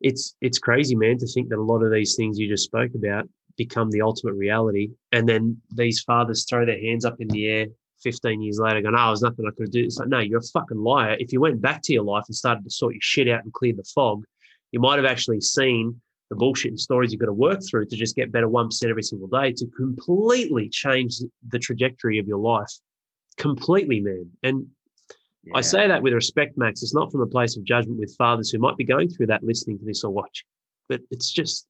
it's 0.02 0.36
it's 0.42 0.58
crazy, 0.58 0.94
man, 0.94 1.16
to 1.18 1.26
think 1.26 1.48
that 1.48 1.58
a 1.58 1.62
lot 1.62 1.82
of 1.82 1.90
these 1.90 2.16
things 2.16 2.38
you 2.38 2.48
just 2.48 2.64
spoke 2.64 2.90
about 2.94 3.26
become 3.56 3.90
the 3.90 4.02
ultimate 4.02 4.34
reality. 4.34 4.90
And 5.12 5.28
then 5.28 5.60
these 5.72 6.02
fathers 6.02 6.44
throw 6.48 6.66
their 6.66 6.80
hands 6.80 7.04
up 7.04 7.16
in 7.20 7.28
the 7.28 7.46
air 7.46 7.66
15 8.02 8.42
years 8.42 8.58
later, 8.58 8.82
going, 8.82 8.94
Oh, 8.96 9.08
there's 9.08 9.22
nothing 9.22 9.46
I 9.46 9.54
could 9.56 9.70
do. 9.70 9.84
It's 9.84 9.98
like, 9.98 10.08
no, 10.08 10.18
you're 10.18 10.40
a 10.40 10.42
fucking 10.42 10.78
liar. 10.78 11.16
If 11.18 11.32
you 11.32 11.40
went 11.40 11.60
back 11.60 11.82
to 11.84 11.92
your 11.92 12.04
life 12.04 12.24
and 12.28 12.36
started 12.36 12.64
to 12.64 12.70
sort 12.70 12.94
your 12.94 13.00
shit 13.02 13.28
out 13.28 13.44
and 13.44 13.52
clear 13.52 13.72
the 13.74 13.84
fog, 13.94 14.24
you 14.72 14.80
might 14.80 14.96
have 14.96 15.06
actually 15.06 15.40
seen 15.40 16.00
the 16.30 16.36
bullshit 16.36 16.72
and 16.72 16.80
stories 16.80 17.12
you've 17.12 17.20
got 17.20 17.26
to 17.26 17.32
work 17.32 17.60
through 17.68 17.86
to 17.86 17.96
just 17.96 18.16
get 18.16 18.32
better 18.32 18.48
1% 18.48 18.90
every 18.90 19.02
single 19.02 19.28
day 19.28 19.52
to 19.52 19.66
completely 19.76 20.68
change 20.68 21.20
the 21.48 21.58
trajectory 21.58 22.18
of 22.18 22.26
your 22.26 22.38
life. 22.38 22.70
Completely, 23.38 24.00
man. 24.00 24.28
And 24.42 24.66
yeah. 25.44 25.52
I 25.56 25.60
say 25.60 25.86
that 25.86 26.02
with 26.02 26.12
respect, 26.12 26.58
Max. 26.58 26.82
It's 26.82 26.94
not 26.94 27.12
from 27.12 27.20
a 27.20 27.26
place 27.26 27.56
of 27.56 27.64
judgment 27.64 28.00
with 28.00 28.14
fathers 28.18 28.50
who 28.50 28.58
might 28.58 28.76
be 28.76 28.84
going 28.84 29.08
through 29.08 29.28
that 29.28 29.44
listening 29.44 29.78
to 29.78 29.84
this 29.84 30.02
or 30.02 30.10
watching, 30.10 30.46
but 30.88 31.00
it's 31.10 31.30
just 31.30 31.66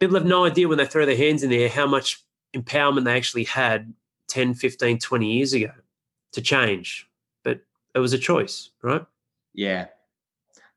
people 0.00 0.16
have 0.16 0.26
no 0.26 0.46
idea 0.46 0.66
when 0.66 0.78
they 0.78 0.86
throw 0.86 1.06
their 1.06 1.16
hands 1.16 1.42
in 1.42 1.50
the 1.50 1.62
air 1.62 1.68
how 1.68 1.86
much 1.86 2.24
empowerment 2.54 3.04
they 3.04 3.16
actually 3.16 3.44
had 3.44 3.92
10, 4.28 4.54
15, 4.54 4.98
20 4.98 5.32
years 5.32 5.52
ago 5.52 5.70
to 6.32 6.40
change. 6.40 7.08
But 7.44 7.60
it 7.94 7.98
was 7.98 8.12
a 8.12 8.18
choice, 8.18 8.70
right? 8.82 9.04
Yeah. 9.54 9.86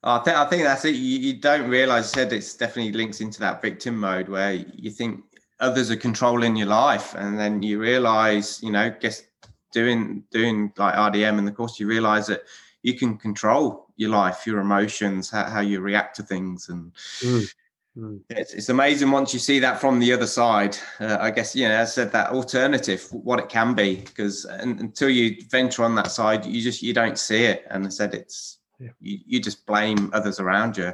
I 0.03 0.19
think 0.19 0.35
I 0.35 0.45
think 0.49 0.63
that's 0.63 0.83
it. 0.83 0.95
You, 0.95 1.19
you 1.19 1.33
don't 1.39 1.69
realize. 1.69 2.11
I 2.11 2.15
said 2.15 2.33
it's 2.33 2.55
definitely 2.55 2.91
links 2.91 3.21
into 3.21 3.39
that 3.39 3.61
victim 3.61 3.97
mode 3.97 4.27
where 4.27 4.51
you 4.51 4.91
think 4.91 5.23
others 5.61 5.89
are 5.91 5.95
controlling 5.95 6.57
your 6.57 6.67
life, 6.67 7.15
and 7.15 7.39
then 7.39 7.63
you 7.63 7.79
realize, 7.79 8.61
you 8.61 8.69
know, 8.69 8.93
guess 8.99 9.23
doing 9.71 10.25
doing 10.29 10.73
like 10.75 10.95
RDM 10.95 11.37
in 11.37 11.45
the 11.45 11.53
course, 11.53 11.79
you 11.79 11.87
realize 11.87 12.27
that 12.27 12.41
you 12.81 12.95
can 12.95 13.17
control 13.17 13.87
your 13.95 14.09
life, 14.09 14.45
your 14.45 14.59
emotions, 14.59 15.29
how, 15.29 15.45
how 15.45 15.61
you 15.61 15.79
react 15.79 16.17
to 16.17 16.23
things, 16.23 16.67
and 16.67 16.93
mm. 17.21 17.53
Mm. 17.97 18.21
It's, 18.29 18.53
it's 18.53 18.69
amazing 18.69 19.11
once 19.11 19.33
you 19.33 19.39
see 19.39 19.59
that 19.59 19.79
from 19.79 19.99
the 19.99 20.11
other 20.13 20.25
side. 20.25 20.77
Uh, 20.99 21.17
I 21.19 21.29
guess 21.29 21.55
you 21.55 21.67
know, 21.67 21.75
as 21.75 21.89
I 21.89 21.91
said, 21.91 22.11
that 22.13 22.31
alternative, 22.31 23.07
what 23.11 23.39
it 23.39 23.49
can 23.49 23.75
be, 23.75 23.97
because 23.97 24.45
until 24.45 25.09
you 25.09 25.37
venture 25.49 25.83
on 25.83 25.95
that 25.95 26.11
side, 26.11 26.45
you 26.45 26.61
just 26.61 26.81
you 26.81 26.93
don't 26.93 27.19
see 27.19 27.43
it. 27.43 27.65
And 27.69 27.85
I 27.85 27.89
said, 27.89 28.15
it's 28.15 28.59
yeah. 28.79 28.89
you, 28.99 29.19
you 29.25 29.39
just 29.39 29.65
blame 29.67 30.09
others 30.13 30.39
around 30.39 30.77
you. 30.77 30.93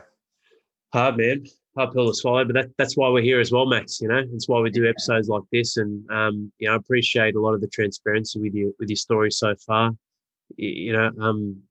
Hard 0.92 1.18
man, 1.18 1.46
hard 1.78 1.94
pill 1.94 2.08
to 2.08 2.14
swallow, 2.14 2.44
but 2.44 2.56
that, 2.56 2.72
that's 2.78 2.98
why 2.98 3.10
we're 3.10 3.24
here 3.24 3.40
as 3.40 3.52
well, 3.52 3.66
Max. 3.66 4.02
You 4.02 4.10
know, 4.10 4.24
it's 4.34 4.50
why 4.50 4.60
we 4.60 4.70
do 4.70 4.90
episodes 4.90 5.30
like 5.30 5.44
this, 5.54 5.78
and 5.78 6.10
um, 6.12 6.52
you 6.60 6.68
know, 6.68 6.74
I 6.74 6.78
appreciate 6.78 7.36
a 7.36 7.40
lot 7.42 7.54
of 7.54 7.62
the 7.62 7.68
transparency 7.68 8.42
with 8.42 8.54
you 8.54 8.76
with 8.78 8.90
your 8.90 8.98
story 8.98 9.32
so 9.32 9.56
far. 9.66 9.92
You, 10.58 10.70
you 10.70 10.94
know, 10.94 11.12
um, 11.22 11.62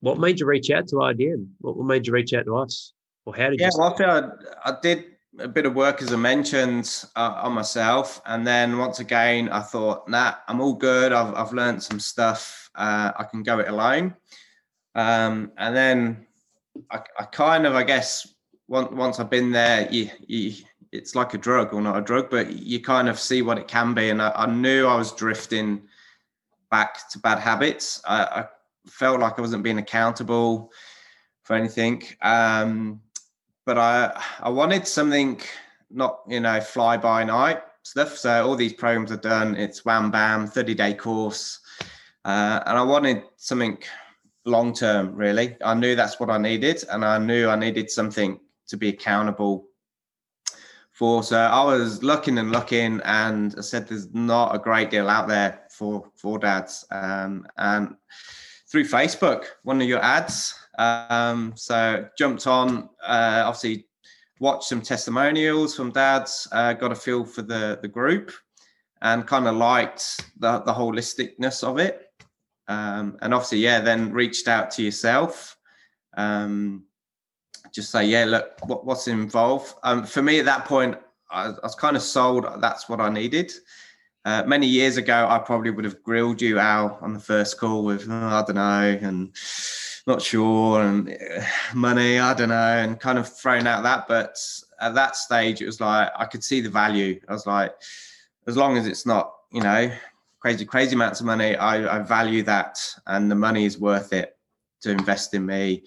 what 0.00 0.18
made 0.18 0.40
you 0.40 0.46
reach 0.46 0.70
out 0.70 0.88
to 0.88 0.96
RDM? 0.96 1.46
What 1.60 1.86
made 1.86 2.08
you 2.08 2.12
reach 2.12 2.34
out 2.34 2.46
to 2.46 2.56
us? 2.56 2.93
Or 3.26 3.34
how 3.34 3.50
did 3.50 3.60
yeah, 3.60 3.70
you? 3.72 3.78
well, 3.78 3.96
I, 3.98 4.70
I 4.70 4.76
did 4.82 5.04
a 5.38 5.48
bit 5.48 5.66
of 5.66 5.74
work 5.74 6.02
as 6.02 6.12
I 6.12 6.16
mentioned 6.16 7.04
uh, 7.16 7.40
on 7.42 7.52
myself, 7.52 8.20
and 8.26 8.46
then 8.46 8.78
once 8.78 9.00
again, 9.00 9.48
I 9.48 9.60
thought, 9.60 10.08
nah, 10.08 10.34
I'm 10.46 10.60
all 10.60 10.74
good. 10.74 11.12
I've 11.12 11.34
I've 11.34 11.52
learned 11.52 11.82
some 11.82 12.00
stuff. 12.00 12.70
Uh, 12.74 13.12
I 13.16 13.24
can 13.24 13.42
go 13.42 13.58
it 13.58 13.68
alone. 13.68 14.14
Um, 14.94 15.52
and 15.56 15.74
then 15.74 16.26
I, 16.90 17.00
I, 17.18 17.24
kind 17.24 17.66
of, 17.66 17.74
I 17.74 17.82
guess, 17.82 18.34
once 18.68 18.90
once 18.92 19.20
I've 19.20 19.30
been 19.30 19.50
there, 19.50 19.90
you, 19.90 20.10
you, 20.26 20.54
it's 20.92 21.14
like 21.14 21.34
a 21.34 21.38
drug 21.38 21.74
or 21.74 21.80
not 21.80 21.98
a 21.98 22.00
drug, 22.00 22.30
but 22.30 22.52
you 22.52 22.80
kind 22.80 23.08
of 23.08 23.18
see 23.18 23.42
what 23.42 23.58
it 23.58 23.68
can 23.68 23.94
be. 23.94 24.10
And 24.10 24.22
I, 24.22 24.30
I 24.34 24.46
knew 24.46 24.86
I 24.86 24.96
was 24.96 25.12
drifting 25.12 25.82
back 26.70 27.08
to 27.10 27.18
bad 27.18 27.38
habits. 27.38 28.00
I, 28.06 28.22
I, 28.22 28.46
felt 28.86 29.18
like 29.18 29.38
I 29.38 29.40
wasn't 29.40 29.62
being 29.62 29.78
accountable 29.78 30.70
for 31.42 31.56
anything. 31.56 32.02
Um, 32.20 33.00
but 33.64 33.78
I 33.78 34.22
I 34.40 34.48
wanted 34.48 34.86
something 34.86 35.40
not 35.90 36.20
you 36.28 36.40
know 36.40 36.60
fly 36.60 36.96
by 36.96 37.24
night 37.24 37.62
stuff. 37.82 38.16
So 38.16 38.46
all 38.46 38.56
these 38.56 38.72
programs 38.72 39.12
are 39.12 39.16
done. 39.16 39.56
It's 39.56 39.84
wham 39.84 40.10
bam, 40.10 40.46
thirty 40.46 40.74
day 40.74 40.94
course, 40.94 41.60
uh, 42.24 42.60
and 42.66 42.78
I 42.78 42.82
wanted 42.82 43.22
something 43.36 43.78
long 44.44 44.72
term. 44.74 45.14
Really, 45.14 45.56
I 45.64 45.74
knew 45.74 45.94
that's 45.94 46.18
what 46.18 46.30
I 46.30 46.38
needed, 46.38 46.84
and 46.90 47.04
I 47.04 47.18
knew 47.18 47.48
I 47.48 47.56
needed 47.56 47.90
something 47.90 48.40
to 48.68 48.76
be 48.76 48.88
accountable 48.88 49.68
for. 50.92 51.22
So 51.22 51.38
I 51.38 51.62
was 51.64 52.02
looking 52.02 52.38
and 52.38 52.52
looking, 52.52 53.00
and 53.04 53.54
I 53.56 53.60
said 53.60 53.86
there's 53.86 54.12
not 54.14 54.54
a 54.54 54.58
great 54.58 54.90
deal 54.90 55.08
out 55.08 55.28
there 55.28 55.62
for 55.70 56.10
for 56.16 56.38
dads, 56.38 56.84
um, 56.90 57.46
and 57.56 57.96
through 58.66 58.84
Facebook, 58.84 59.44
one 59.62 59.80
of 59.80 59.86
your 59.86 60.02
ads 60.02 60.54
um, 60.78 61.52
so 61.56 62.06
jumped 62.18 62.46
on, 62.46 62.88
uh, 63.02 63.44
obviously 63.46 63.86
watched 64.40 64.68
some 64.68 64.80
testimonials 64.80 65.74
from 65.74 65.90
dads, 65.90 66.48
uh, 66.52 66.72
got 66.72 66.92
a 66.92 66.94
feel 66.94 67.24
for 67.24 67.42
the 67.42 67.78
the 67.82 67.88
group, 67.88 68.32
and 69.02 69.26
kind 69.26 69.46
of 69.46 69.56
liked 69.56 70.20
the 70.38 70.60
the 70.60 70.72
holisticness 70.72 71.62
of 71.62 71.78
it. 71.78 72.10
Um, 72.68 73.18
and 73.20 73.34
obviously, 73.34 73.58
yeah, 73.58 73.80
then 73.80 74.12
reached 74.12 74.48
out 74.48 74.70
to 74.72 74.82
yourself. 74.82 75.56
Um, 76.16 76.84
just 77.72 77.90
say, 77.90 78.06
yeah, 78.06 78.24
look, 78.24 78.52
what, 78.66 78.86
what's 78.86 79.08
involved? 79.08 79.74
Um, 79.82 80.04
for 80.04 80.22
me 80.22 80.38
at 80.38 80.44
that 80.44 80.64
point, 80.64 80.96
I, 81.30 81.48
I 81.48 81.54
was 81.62 81.74
kind 81.74 81.96
of 81.96 82.02
sold. 82.02 82.46
That's 82.60 82.88
what 82.88 83.00
I 83.00 83.10
needed. 83.10 83.52
Uh, 84.24 84.42
many 84.46 84.66
years 84.66 84.96
ago, 84.96 85.26
I 85.28 85.38
probably 85.38 85.70
would 85.70 85.84
have 85.84 86.02
grilled 86.02 86.40
you 86.40 86.58
out 86.58 87.02
on 87.02 87.12
the 87.12 87.20
first 87.20 87.58
call 87.58 87.84
with, 87.84 88.06
oh, 88.08 88.14
I 88.14 88.42
don't 88.46 88.54
know, 88.54 88.98
and 89.02 89.36
not 90.06 90.20
sure 90.20 90.82
and 90.82 91.08
uh, 91.08 91.42
money 91.74 92.18
i 92.18 92.34
don't 92.34 92.50
know 92.50 92.54
and 92.54 93.00
kind 93.00 93.18
of 93.18 93.28
thrown 93.28 93.66
out 93.66 93.82
that 93.82 94.06
but 94.06 94.36
at 94.80 94.94
that 94.94 95.16
stage 95.16 95.62
it 95.62 95.66
was 95.66 95.80
like 95.80 96.10
i 96.16 96.24
could 96.24 96.44
see 96.44 96.60
the 96.60 96.68
value. 96.68 97.18
I 97.28 97.32
was 97.32 97.46
like 97.46 97.74
as 98.46 98.56
long 98.56 98.76
as 98.76 98.86
it's 98.86 99.06
not 99.06 99.32
you 99.52 99.62
know 99.62 99.90
crazy 100.40 100.64
crazy 100.64 100.94
amounts 100.94 101.20
of 101.20 101.26
money 101.26 101.56
i, 101.56 101.98
I 101.98 101.98
value 102.00 102.42
that 102.42 102.78
and 103.06 103.30
the 103.30 103.34
money 103.34 103.64
is 103.64 103.78
worth 103.78 104.12
it 104.12 104.36
to 104.82 104.90
invest 104.90 105.32
in 105.32 105.46
me. 105.46 105.84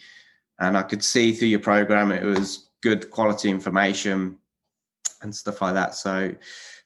And 0.60 0.76
i 0.76 0.82
could 0.82 1.04
see 1.04 1.34
through 1.34 1.50
your 1.50 1.60
program 1.60 2.12
it 2.12 2.24
was 2.24 2.70
good 2.82 3.12
quality 3.12 3.50
information 3.50 4.38
and 5.22 5.36
stuff 5.36 5.62
like 5.62 5.74
that. 5.74 5.96
So 5.96 6.34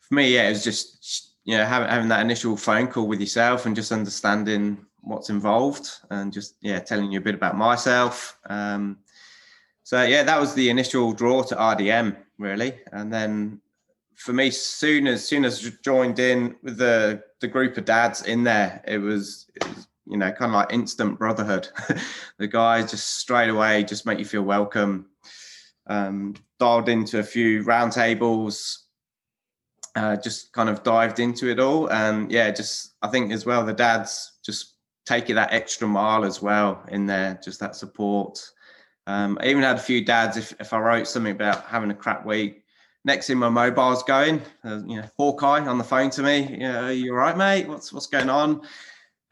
for 0.02 0.14
me 0.14 0.34
yeah 0.34 0.48
it 0.48 0.52
was 0.52 0.64
just 0.64 1.36
you 1.46 1.58
know 1.58 1.66
having, 1.66 1.90
having 1.90 2.10
that 2.10 2.22
initial 2.22 2.58
phone 2.58 2.88
call 2.88 3.08
with 3.08 3.22
yourself 3.22 3.66
and 3.66 3.76
just 3.76 3.94
understanding 3.94 4.86
what's 5.02 5.30
involved 5.30 5.90
and 6.10 6.32
just 6.32 6.56
yeah 6.62 6.80
telling 6.80 7.12
you 7.12 7.20
a 7.20 7.24
bit 7.24 7.36
about 7.36 7.58
myself. 7.58 8.38
Um, 8.46 9.00
so 9.84 10.04
yeah 10.04 10.24
that 10.24 10.40
was 10.40 10.54
the 10.54 10.70
initial 10.70 11.12
draw 11.14 11.44
to 11.44 11.56
rdm 11.56 12.16
really. 12.38 12.80
And 12.92 13.12
then 13.12 13.62
for 14.16 14.34
me 14.34 14.52
soon 14.52 15.08
as 15.08 15.28
soon 15.28 15.46
as 15.46 15.72
joined 15.84 16.20
in 16.20 16.56
with 16.64 16.78
the 16.78 17.24
the 17.40 17.48
group 17.48 17.78
of 17.78 17.86
dads 17.86 18.24
in 18.24 18.44
there 18.44 18.84
it 18.88 19.00
was, 19.00 19.48
it 19.56 19.68
was 19.68 19.88
you 20.06 20.18
know 20.18 20.32
kind 20.32 20.52
of 20.52 20.56
like 20.56 20.74
instant 20.74 21.18
brotherhood. 21.18 21.68
The 22.38 22.48
guys 22.48 22.90
just 22.90 23.20
straight 23.20 23.50
away 23.50 23.84
just 23.84 24.08
make 24.08 24.18
you 24.18 24.26
feel 24.26 24.42
welcome. 24.42 25.06
Um, 25.86 26.36
dialed 26.60 26.90
into 26.90 27.20
a 27.20 27.24
few 27.24 27.64
roundtables 27.64 28.78
uh, 29.96 30.16
just 30.16 30.54
kind 30.54 30.70
of 30.70 30.84
dived 30.84 31.20
into 31.20 31.50
it 31.50 31.60
all. 31.60 31.92
And 31.92 32.32
yeah 32.32 32.52
just 32.52 32.94
i 33.02 33.08
think 33.08 33.32
as 33.32 33.46
well 33.46 33.66
the 33.66 33.74
dads 33.74 34.34
just 34.44 34.76
take 35.06 35.30
it 35.30 35.34
that 35.36 35.54
extra 35.54 35.88
mile 35.88 36.24
as 36.24 36.42
well 36.42 36.84
in 36.90 37.06
there, 37.06 37.40
just 37.44 37.60
that 37.60 37.76
support. 37.76 38.40
Um, 39.08 39.38
I 39.42 39.48
even 39.48 39.64
had 39.64 39.78
a 39.78 39.80
few 39.82 40.06
dads, 40.06 40.38
if, 40.38 40.54
if 40.60 40.74
I 40.74 40.80
wrote 40.80 41.08
something 41.08 41.32
about 41.32 41.66
having 41.66 41.92
a 41.92 41.96
crap 41.96 42.26
week, 42.26 42.64
next 43.04 43.28
thing 43.28 43.38
my 43.38 43.50
mobile's 43.50 44.04
going, 44.04 44.42
uh, 44.64 44.82
you 44.86 44.98
know, 44.98 45.10
Hawkeye 45.18 45.66
on 45.66 45.78
the 45.78 45.84
phone 45.84 46.12
to 46.12 46.22
me, 46.22 46.48
you 46.52 46.60
know, 46.60 46.90
you 46.90 47.12
all 47.12 47.18
right, 47.18 47.36
mate? 47.36 47.68
What's, 47.68 47.92
what's 47.92 48.08
going 48.08 48.30
on? 48.30 48.62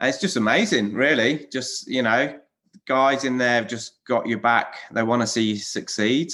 And 0.00 0.08
it's 0.08 0.20
just 0.20 0.36
amazing, 0.36 0.92
really. 0.92 1.46
Just, 1.52 1.86
you 1.86 2.02
know, 2.02 2.38
guys 2.86 3.24
in 3.24 3.38
there 3.38 3.54
have 3.54 3.68
just 3.68 4.04
got 4.04 4.26
your 4.26 4.38
back. 4.38 4.76
They 4.90 5.02
want 5.02 5.22
to 5.22 5.26
see 5.26 5.42
you 5.42 5.56
succeed. 5.56 6.30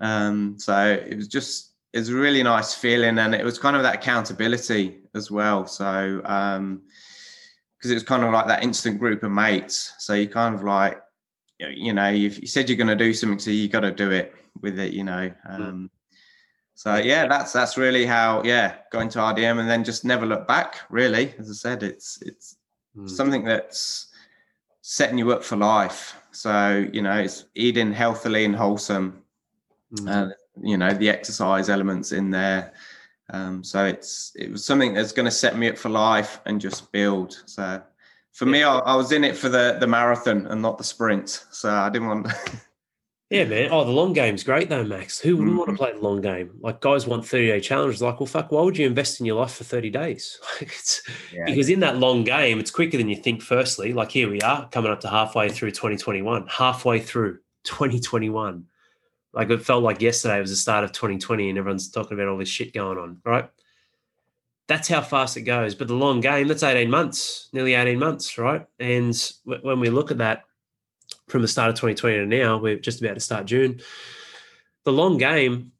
Um, 0.00 0.56
so 0.58 0.98
it 1.06 1.16
was 1.16 1.28
just, 1.28 1.72
it 1.92 1.98
was 1.98 2.08
a 2.08 2.14
really 2.14 2.42
nice 2.42 2.74
feeling. 2.74 3.18
And 3.18 3.34
it 3.34 3.44
was 3.44 3.58
kind 3.58 3.76
of 3.76 3.82
that 3.82 3.96
accountability 3.96 5.02
as 5.14 5.30
well. 5.30 5.66
So, 5.66 6.22
um, 6.24 6.82
because 7.82 7.90
it 7.90 7.94
was 7.94 8.04
kind 8.04 8.22
of 8.22 8.30
like 8.30 8.46
that 8.46 8.62
instant 8.62 9.00
group 9.00 9.24
of 9.24 9.32
mates. 9.32 9.92
So 9.98 10.14
you 10.14 10.28
kind 10.28 10.54
of 10.54 10.62
like, 10.62 11.02
you 11.58 11.92
know, 11.92 12.10
you 12.10 12.30
said 12.46 12.68
you're 12.68 12.78
going 12.78 12.86
to 12.86 12.94
do 12.94 13.12
something, 13.12 13.40
so 13.40 13.50
you 13.50 13.66
got 13.66 13.80
to 13.80 13.90
do 13.90 14.12
it 14.12 14.32
with 14.60 14.78
it, 14.78 14.92
you 14.92 15.02
know. 15.02 15.32
Um, 15.48 15.90
so 16.76 16.94
yeah, 16.94 17.26
that's 17.26 17.52
that's 17.52 17.76
really 17.76 18.06
how 18.06 18.44
yeah, 18.44 18.76
going 18.92 19.08
to 19.10 19.18
RDM 19.18 19.58
and 19.58 19.68
then 19.68 19.82
just 19.82 20.04
never 20.04 20.24
look 20.24 20.46
back. 20.46 20.76
Really, 20.90 21.34
as 21.40 21.50
I 21.50 21.54
said, 21.54 21.82
it's 21.82 22.22
it's 22.22 22.56
mm. 22.96 23.10
something 23.10 23.42
that's 23.42 24.12
setting 24.82 25.18
you 25.18 25.32
up 25.32 25.42
for 25.42 25.56
life. 25.56 26.16
So 26.30 26.88
you 26.92 27.02
know, 27.02 27.18
it's 27.18 27.46
eating 27.56 27.92
healthily 27.92 28.44
and 28.44 28.54
wholesome, 28.54 29.24
mm. 29.92 30.08
and 30.08 30.34
you 30.64 30.76
know 30.76 30.94
the 30.94 31.08
exercise 31.08 31.68
elements 31.68 32.12
in 32.12 32.30
there 32.30 32.74
um, 33.30 33.62
so 33.64 33.84
it's 33.84 34.32
it 34.34 34.50
was 34.50 34.64
something 34.64 34.94
that's 34.94 35.12
going 35.12 35.24
to 35.24 35.30
set 35.30 35.56
me 35.56 35.68
up 35.68 35.78
for 35.78 35.88
life 35.88 36.40
and 36.46 36.60
just 36.60 36.90
build. 36.92 37.42
So 37.46 37.82
for 38.32 38.46
me, 38.46 38.62
I, 38.62 38.78
I, 38.78 38.94
was 38.94 39.12
in 39.12 39.24
it 39.24 39.36
for 39.36 39.48
the 39.48 39.76
the 39.80 39.86
marathon 39.86 40.46
and 40.46 40.60
not 40.60 40.78
the 40.78 40.84
sprint. 40.84 41.44
So 41.50 41.70
I 41.70 41.88
didn't 41.88 42.08
want. 42.08 42.28
yeah, 43.30 43.44
man. 43.44 43.68
Oh, 43.70 43.84
the 43.84 43.90
long 43.90 44.12
game's 44.12 44.42
great 44.42 44.68
though, 44.68 44.84
Max. 44.84 45.18
Who 45.20 45.36
wouldn't 45.36 45.54
mm. 45.54 45.58
want 45.58 45.70
to 45.70 45.76
play 45.76 45.92
the 45.92 46.00
long 46.00 46.20
game? 46.20 46.50
Like 46.60 46.80
guys 46.80 47.06
want 47.06 47.26
thirty 47.26 47.46
day 47.46 47.60
challenges. 47.60 48.02
Like, 48.02 48.20
well, 48.20 48.26
fuck, 48.26 48.50
why 48.50 48.62
would 48.62 48.76
you 48.76 48.86
invest 48.86 49.20
in 49.20 49.26
your 49.26 49.36
life 49.36 49.52
for 49.54 49.64
thirty 49.64 49.90
days? 49.90 50.38
Like 50.60 50.72
it's 50.72 51.02
yeah. 51.32 51.44
Because 51.46 51.68
in 51.68 51.80
that 51.80 51.98
long 51.98 52.24
game, 52.24 52.58
it's 52.58 52.70
quicker 52.70 52.98
than 52.98 53.08
you 53.08 53.16
think. 53.16 53.40
Firstly, 53.40 53.92
like 53.92 54.10
here 54.10 54.28
we 54.28 54.40
are 54.40 54.68
coming 54.70 54.90
up 54.90 55.00
to 55.00 55.08
halfway 55.08 55.48
through 55.48 55.70
2021, 55.70 56.46
halfway 56.48 57.00
through 57.00 57.38
2021 57.64 58.66
Like 59.32 59.50
it 59.50 59.62
felt 59.62 59.82
like 59.82 60.00
yesterday 60.00 60.40
was 60.40 60.50
the 60.50 60.56
start 60.56 60.84
of 60.84 60.92
2020 60.92 61.48
and 61.48 61.58
everyone's 61.58 61.90
talking 61.90 62.16
about 62.16 62.28
all 62.28 62.38
this 62.38 62.48
shit 62.48 62.74
going 62.74 62.98
on, 62.98 63.18
right? 63.24 63.48
That's 64.68 64.88
how 64.88 65.00
fast 65.00 65.36
it 65.36 65.42
goes. 65.42 65.74
But 65.74 65.88
the 65.88 65.94
long 65.94 66.20
game, 66.20 66.48
that's 66.48 66.62
18 66.62 66.90
months, 66.90 67.48
nearly 67.52 67.74
18 67.74 67.98
months, 67.98 68.38
right? 68.38 68.66
And 68.78 69.14
when 69.44 69.80
we 69.80 69.90
look 69.90 70.10
at 70.10 70.18
that 70.18 70.44
from 71.28 71.42
the 71.42 71.48
start 71.48 71.70
of 71.70 71.74
2020 71.76 72.18
to 72.18 72.26
now, 72.26 72.58
we're 72.58 72.78
just 72.78 73.00
about 73.00 73.14
to 73.14 73.20
start 73.20 73.46
June. 73.46 73.80
The 74.84 74.92
long 74.92 75.18
game 75.18 75.72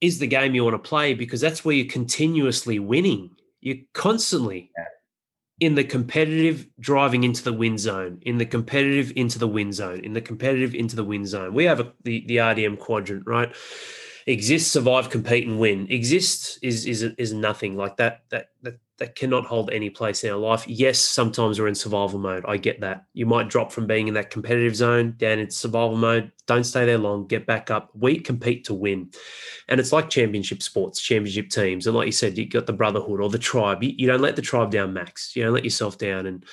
is 0.00 0.18
the 0.18 0.26
game 0.26 0.54
you 0.54 0.64
want 0.64 0.74
to 0.74 0.88
play 0.88 1.14
because 1.14 1.40
that's 1.40 1.64
where 1.64 1.74
you're 1.74 1.86
continuously 1.86 2.78
winning. 2.78 3.30
You're 3.60 3.78
constantly 3.92 4.70
yeah 4.76 4.84
in 5.60 5.74
the 5.74 5.84
competitive 5.84 6.66
driving 6.78 7.24
into 7.24 7.42
the 7.42 7.52
win 7.52 7.78
zone, 7.78 8.18
in 8.22 8.38
the 8.38 8.46
competitive 8.46 9.12
into 9.16 9.38
the 9.38 9.48
win 9.48 9.72
zone, 9.72 10.00
in 10.04 10.12
the 10.12 10.20
competitive 10.20 10.74
into 10.74 10.96
the 10.96 11.04
win 11.04 11.26
zone. 11.26 11.54
We 11.54 11.64
have 11.64 11.80
a, 11.80 11.92
the 12.04 12.24
the 12.26 12.36
RDM 12.36 12.78
quadrant, 12.78 13.24
right? 13.26 13.54
Exist, 14.26 14.70
survive, 14.72 15.10
compete, 15.10 15.46
and 15.46 15.58
win. 15.58 15.86
Exist 15.90 16.58
is 16.62 16.86
is 16.86 17.02
is 17.02 17.32
nothing 17.32 17.76
like 17.76 17.96
that. 17.96 18.22
That 18.30 18.50
that 18.62 18.78
that 18.98 19.14
cannot 19.14 19.46
hold 19.46 19.70
any 19.70 19.90
place 19.90 20.24
in 20.24 20.30
our 20.30 20.38
life. 20.38 20.66
Yes, 20.66 20.98
sometimes 20.98 21.58
we're 21.58 21.68
in 21.68 21.74
survival 21.74 22.18
mode. 22.18 22.44
I 22.48 22.56
get 22.56 22.80
that. 22.80 23.04
You 23.14 23.26
might 23.26 23.48
drop 23.48 23.70
from 23.70 23.86
being 23.86 24.08
in 24.08 24.14
that 24.14 24.30
competitive 24.30 24.74
zone 24.74 25.14
down 25.18 25.38
into 25.38 25.52
survival 25.52 25.96
mode. 25.96 26.32
Don't 26.46 26.64
stay 26.64 26.84
there 26.84 26.98
long. 26.98 27.26
Get 27.28 27.46
back 27.46 27.70
up. 27.70 27.90
We 27.94 28.18
compete 28.18 28.64
to 28.64 28.74
win. 28.74 29.10
And 29.68 29.78
it's 29.78 29.92
like 29.92 30.10
championship 30.10 30.62
sports, 30.62 31.00
championship 31.00 31.48
teams. 31.48 31.86
And 31.86 31.94
like 31.94 32.06
you 32.06 32.12
said, 32.12 32.36
you 32.36 32.46
got 32.46 32.66
the 32.66 32.72
brotherhood 32.72 33.20
or 33.20 33.30
the 33.30 33.38
tribe. 33.38 33.84
You, 33.84 33.94
you 33.96 34.08
don't 34.08 34.20
let 34.20 34.34
the 34.34 34.42
tribe 34.42 34.72
down, 34.72 34.92
Max. 34.92 35.36
You 35.36 35.44
don't 35.44 35.54
let 35.54 35.64
yourself 35.64 35.96
down. 35.96 36.26
And 36.26 36.44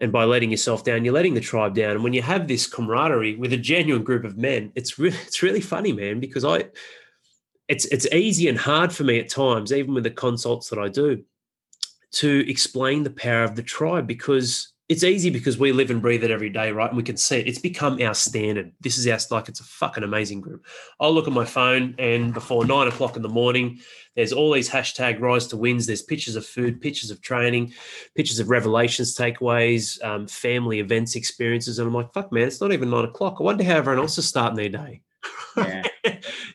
and 0.00 0.10
by 0.10 0.24
letting 0.24 0.50
yourself 0.50 0.82
down, 0.82 1.04
you're 1.04 1.14
letting 1.14 1.34
the 1.34 1.40
tribe 1.40 1.76
down. 1.76 1.92
And 1.92 2.02
when 2.02 2.14
you 2.14 2.22
have 2.22 2.48
this 2.48 2.66
camaraderie 2.66 3.36
with 3.36 3.52
a 3.52 3.56
genuine 3.56 4.02
group 4.02 4.24
of 4.24 4.36
men, 4.36 4.72
it's 4.74 4.98
really 4.98 5.16
it's 5.26 5.40
really 5.40 5.60
funny, 5.60 5.92
man, 5.92 6.18
because 6.18 6.44
I 6.44 6.64
it's 7.68 7.84
it's 7.86 8.06
easy 8.12 8.48
and 8.48 8.58
hard 8.58 8.92
for 8.92 9.04
me 9.04 9.20
at 9.20 9.30
times, 9.30 9.72
even 9.72 9.94
with 9.94 10.02
the 10.02 10.10
consults 10.10 10.68
that 10.70 10.80
I 10.80 10.88
do 10.88 11.22
to 12.14 12.48
explain 12.48 13.02
the 13.02 13.10
power 13.10 13.44
of 13.44 13.56
the 13.56 13.62
tribe 13.62 14.06
because 14.06 14.74
it's 14.88 15.02
easy 15.02 15.30
because 15.30 15.56
we 15.56 15.72
live 15.72 15.90
and 15.90 16.02
breathe 16.02 16.24
it 16.24 16.30
every 16.30 16.50
day, 16.50 16.70
right? 16.70 16.88
And 16.88 16.96
we 16.96 17.02
can 17.02 17.16
see 17.16 17.38
it. 17.38 17.48
It's 17.48 17.58
become 17.58 18.02
our 18.02 18.12
standard. 18.12 18.72
This 18.80 18.98
is 18.98 19.06
our 19.06 19.18
like 19.34 19.48
it's 19.48 19.60
a 19.60 19.64
fucking 19.64 20.04
amazing 20.04 20.42
group. 20.42 20.66
I'll 21.00 21.14
look 21.14 21.26
at 21.26 21.32
my 21.32 21.46
phone 21.46 21.94
and 21.98 22.34
before 22.34 22.66
nine 22.66 22.88
o'clock 22.88 23.16
in 23.16 23.22
the 23.22 23.28
morning, 23.30 23.80
there's 24.14 24.32
all 24.32 24.52
these 24.52 24.68
hashtag 24.68 25.20
rise 25.20 25.46
to 25.48 25.56
wins. 25.56 25.86
There's 25.86 26.02
pictures 26.02 26.36
of 26.36 26.44
food, 26.44 26.82
pictures 26.82 27.10
of 27.10 27.22
training, 27.22 27.72
pictures 28.14 28.40
of 28.40 28.50
revelations, 28.50 29.16
takeaways, 29.16 30.02
um, 30.04 30.26
family 30.26 30.80
events, 30.80 31.16
experiences. 31.16 31.78
And 31.78 31.88
I'm 31.88 31.94
like, 31.94 32.12
fuck, 32.12 32.30
man, 32.30 32.46
it's 32.46 32.60
not 32.60 32.72
even 32.72 32.90
nine 32.90 33.06
o'clock. 33.06 33.38
I 33.40 33.42
wonder 33.42 33.64
how 33.64 33.76
everyone 33.76 34.02
else 34.02 34.18
is 34.18 34.28
starting 34.28 34.56
their 34.56 34.68
day. 34.68 35.00
Yeah. 35.56 35.82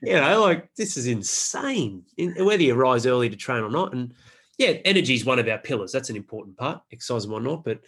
you 0.01 0.13
know, 0.13 0.41
like 0.41 0.73
this 0.75 0.97
is 0.97 1.07
insane. 1.07 2.03
Whether 2.17 2.63
you 2.63 2.75
rise 2.75 3.07
early 3.07 3.29
to 3.29 3.35
train 3.35 3.63
or 3.63 3.71
not. 3.71 3.93
And 3.93 4.13
yeah, 4.59 4.73
energy 4.83 5.15
is 5.15 5.25
one 5.25 5.39
of 5.39 5.47
our 5.47 5.57
pillars. 5.57 5.91
That's 5.91 6.09
an 6.09 6.17
important 6.17 6.57
part, 6.57 6.81
exercise 6.91 7.23
and 7.23 7.33
whatnot. 7.33 7.63
But 7.63 7.79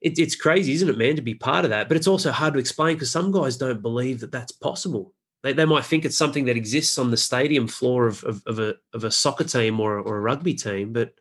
it, 0.00 0.18
it's 0.18 0.34
crazy, 0.34 0.72
isn't 0.72 0.88
it, 0.88 0.98
man, 0.98 1.14
to 1.16 1.22
be 1.22 1.34
part 1.34 1.64
of 1.64 1.70
that? 1.70 1.88
But 1.88 1.98
it's 1.98 2.08
also 2.08 2.32
hard 2.32 2.54
to 2.54 2.58
explain 2.58 2.96
because 2.96 3.10
some 3.10 3.30
guys 3.30 3.58
don't 3.58 3.82
believe 3.82 4.20
that 4.20 4.32
that's 4.32 4.50
possible. 4.50 5.12
They, 5.42 5.52
they 5.52 5.66
might 5.66 5.84
think 5.84 6.06
it's 6.06 6.16
something 6.16 6.46
that 6.46 6.56
exists 6.56 6.98
on 6.98 7.10
the 7.10 7.18
stadium 7.18 7.68
floor 7.68 8.06
of, 8.06 8.24
of, 8.24 8.42
of 8.46 8.58
a, 8.58 8.74
of 8.94 9.04
a 9.04 9.10
soccer 9.10 9.44
team 9.44 9.78
or, 9.78 9.98
or 9.98 10.16
a 10.16 10.20
rugby 10.22 10.54
team. 10.54 10.94
But 10.94 11.14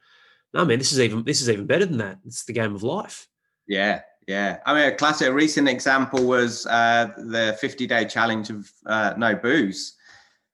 no, 0.53 0.63
man, 0.63 0.79
this 0.79 0.93
is 0.93 1.01
even 1.01 1.25
this 1.25 1.41
is 1.41 1.49
even 1.49 1.65
better 1.65 1.85
than 1.85 1.97
that. 1.97 2.19
It's 2.25 2.45
the 2.45 2.53
game 2.53 2.73
of 2.73 2.83
life. 2.83 3.27
Yeah, 3.67 4.01
yeah. 4.27 4.59
I 4.65 4.73
mean, 4.73 4.93
a 4.93 4.95
classic, 4.95 5.27
a 5.27 5.33
recent 5.33 5.67
example 5.67 6.25
was 6.25 6.65
uh, 6.67 7.09
the 7.17 7.57
50 7.59 7.85
day 7.85 8.05
challenge 8.05 8.49
of 8.49 8.71
uh, 8.85 9.13
no 9.17 9.35
booze. 9.35 9.97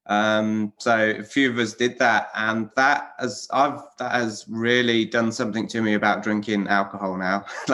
Um, 0.10 0.74
so 0.80 1.12
a 1.19 1.24
few 1.24 1.52
of 1.52 1.60
us 1.60 1.74
did 1.74 2.00
that, 2.00 2.30
and 2.36 2.69
that 2.76 3.12
has 3.19 3.48
I've 3.54 3.82
that 4.00 4.12
has 4.12 4.43
really 4.50 5.06
done 5.06 5.32
something 5.32 5.67
to 5.67 5.82
me 5.82 5.93
about 5.93 6.24
drinking 6.24 6.67
alcohol 6.67 7.15
now. 7.15 7.45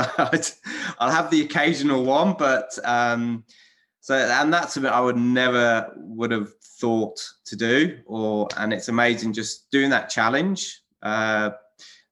I'll 1.00 1.12
have 1.12 1.32
the 1.32 1.41
occasional 1.41 2.04
one, 2.04 2.36
but 2.38 2.78
um, 2.84 3.45
so 4.02 4.15
and 4.15 4.54
that's 4.54 4.74
something 4.74 4.91
I 4.91 5.00
would 5.00 5.15
never 5.15 5.89
would 5.95 6.32
have 6.32 6.54
thought 6.62 7.19
to 7.45 7.56
do. 7.56 8.00
Or 8.06 8.50
and 8.58 8.74
it's 8.74 8.89
amazing 8.89 9.32
just 9.32 9.71
doing 9.71 9.89
that 9.91 10.10
challenge. 10.10 10.82
Uh, 11.02 11.52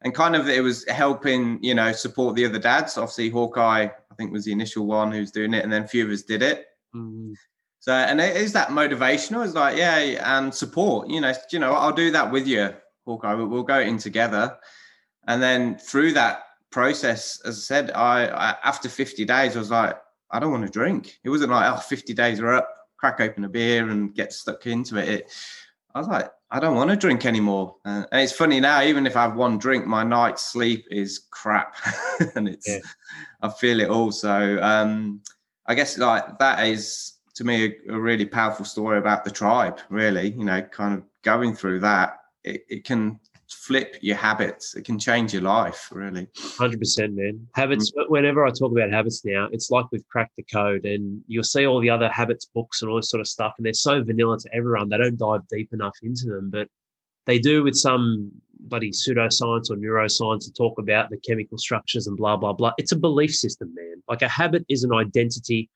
and 0.03 0.13
kind 0.13 0.36
of 0.36 0.47
it 0.47 0.62
was 0.62 0.88
helping, 0.88 1.62
you 1.62 1.73
know, 1.73 1.91
support 1.91 2.36
the 2.36 2.45
other 2.45 2.59
dads. 2.59 2.97
Obviously, 2.97 3.29
Hawkeye, 3.29 3.88
I 3.88 4.15
think, 4.15 4.31
was 4.31 4.45
the 4.45 4.51
initial 4.53 4.86
one 4.86 5.12
who's 5.12 5.31
doing 5.31 5.53
it, 5.53 5.63
and 5.63 5.71
then 5.71 5.83
a 5.83 5.88
few 5.88 6.05
of 6.05 6.12
us 6.12 6.23
did 6.23 6.41
it. 6.41 6.67
Mm-hmm. 6.95 7.33
So, 7.84 7.91
and 7.91 8.22
it 8.22 8.38
is 8.38 8.54
that 8.54 8.69
motivational. 8.69 9.43
It's 9.43 9.56
like, 9.56 9.76
yeah, 9.76 9.98
and 10.38 10.56
support. 10.56 11.10
You 11.10 11.19
know, 11.19 11.34
you 11.52 11.60
know, 11.60 11.74
I'll 11.74 11.91
do 11.91 12.12
that 12.12 12.32
with 12.32 12.48
you, 12.48 12.74
Hawkeye. 13.06 13.34
We'll, 13.34 13.63
go 13.63 13.82
in 13.82 13.98
together, 13.98 14.58
and 15.28 15.43
then 15.43 15.78
through 15.78 16.13
that 16.13 16.43
process, 16.72 17.41
as 17.43 17.58
I 17.58 17.60
said, 17.60 17.91
I, 17.91 18.28
I 18.28 18.56
after 18.63 18.88
50 18.88 19.26
days, 19.26 19.58
I 19.58 19.60
was 19.60 19.69
like, 19.69 19.98
I 20.32 20.39
don't 20.39 20.54
want 20.54 20.65
to 20.65 20.72
drink. 20.72 21.19
It 21.26 21.30
wasn't 21.30 21.52
like, 21.52 21.74
oh, 21.74 21.78
50 21.78 22.13
days 22.13 22.39
are 22.39 22.54
up, 22.54 22.69
crack 22.96 23.19
open 23.19 23.43
a 23.43 23.50
beer 23.50 23.89
and 23.89 24.15
get 24.15 24.32
stuck 24.32 24.65
into 24.65 24.96
it. 24.96 25.10
it 25.10 25.32
I 25.93 26.00
was 26.00 26.08
like, 26.08 26.32
I 26.52 26.62
don't 26.62 26.78
want 26.78 26.89
to 26.89 26.96
drink 26.96 27.26
anymore. 27.26 27.76
Uh, 27.84 28.06
and 28.13 28.22
it's 28.22 28.32
funny 28.32 28.62
now, 28.62 28.82
even 28.82 29.06
if 29.06 29.17
I 29.17 29.24
have 29.24 29.36
one 29.36 29.58
drink, 29.58 29.86
my 29.86 30.04
night's 30.04 30.46
sleep 30.46 30.86
is 30.89 31.28
crap, 31.32 31.76
and 32.36 32.48
it's 32.48 32.69
yeah. 32.69 32.80
I 33.41 33.50
feel 33.50 33.82
it 33.82 33.89
also. 33.89 34.62
Um, 34.62 35.19
I 35.65 35.76
guess 35.76 35.98
like 35.98 36.39
that 36.39 36.65
is 36.65 37.12
to 37.36 37.43
me 37.43 37.65
a, 37.65 37.93
a, 37.93 38.00
really 38.00 38.26
powerful 38.26 38.65
story 38.65 38.98
about 38.98 39.24
the 39.24 39.32
tribe 39.32 39.80
really 39.89 40.32
you 40.32 40.46
know 40.46 40.62
kind 40.62 40.93
of 40.93 41.04
going 41.24 41.56
through 41.56 41.80
that. 41.80 42.19
It, 42.43 42.65
it 42.69 42.84
can 42.84 43.19
flip 43.50 43.98
your 44.02 44.17
habits. 44.17 44.76
It 44.76 44.84
can 44.84 45.00
change 45.00 45.34
your 45.34 45.43
life 45.43 45.89
really. 45.91 46.28
100% 46.36 47.15
man. 47.15 47.48
Habits 47.54 47.91
mm-hmm. 47.91 48.12
whenever 48.12 48.46
i 48.46 48.50
talk 48.50 48.72
about 48.72 48.91
habits 48.91 49.24
now 49.26 49.48
it's 49.52 49.69
like 49.69 49.86
we've 49.91 50.08
cracked 50.10 50.36
the 50.38 50.43
code 50.43 50.86
and 50.86 51.22
you'll 51.28 51.43
see 51.43 51.65
all 51.65 51.80
the 51.80 51.89
other 51.89 52.10
habits 52.10 52.46
books 52.46 52.82
and 52.82 52.89
all 52.89 52.98
this 52.98 53.10
sort 53.10 53.22
of 53.22 53.28
stuff 53.28 53.54
and 53.58 53.65
they're 53.65 53.74
so 53.74 54.04
vanilla 54.04 54.38
to 54.39 54.50
everyone 54.54 54.89
they 54.89 54.98
don't 54.98 55.17
dive 55.17 55.41
deep 55.50 55.72
enough 55.74 55.96
into 56.02 56.26
them 56.26 56.50
but 56.50 56.67
they 57.26 57.39
do 57.39 57.63
with 57.63 57.76
some 57.76 58.32
bloody 58.60 58.91
pseudoscience 58.91 59.69
or 59.69 59.76
neuroscience 59.76 60.46
to 60.46 60.54
talk 60.54 60.80
about 60.80 61.10
the 61.10 61.17
chemical 61.17 61.58
structures 61.58 62.08
and 62.08 62.17
blah 62.17 62.38
blah 62.38 62.54
blah. 62.54 62.72
It's 62.78 62.91
a 62.91 62.98
belief 62.98 63.34
system 63.34 63.74
man. 63.76 64.02
Like 64.08 64.22
a 64.22 64.28
habit 64.28 64.65
is 64.69 64.84
an 64.84 64.93
identity 64.93 65.69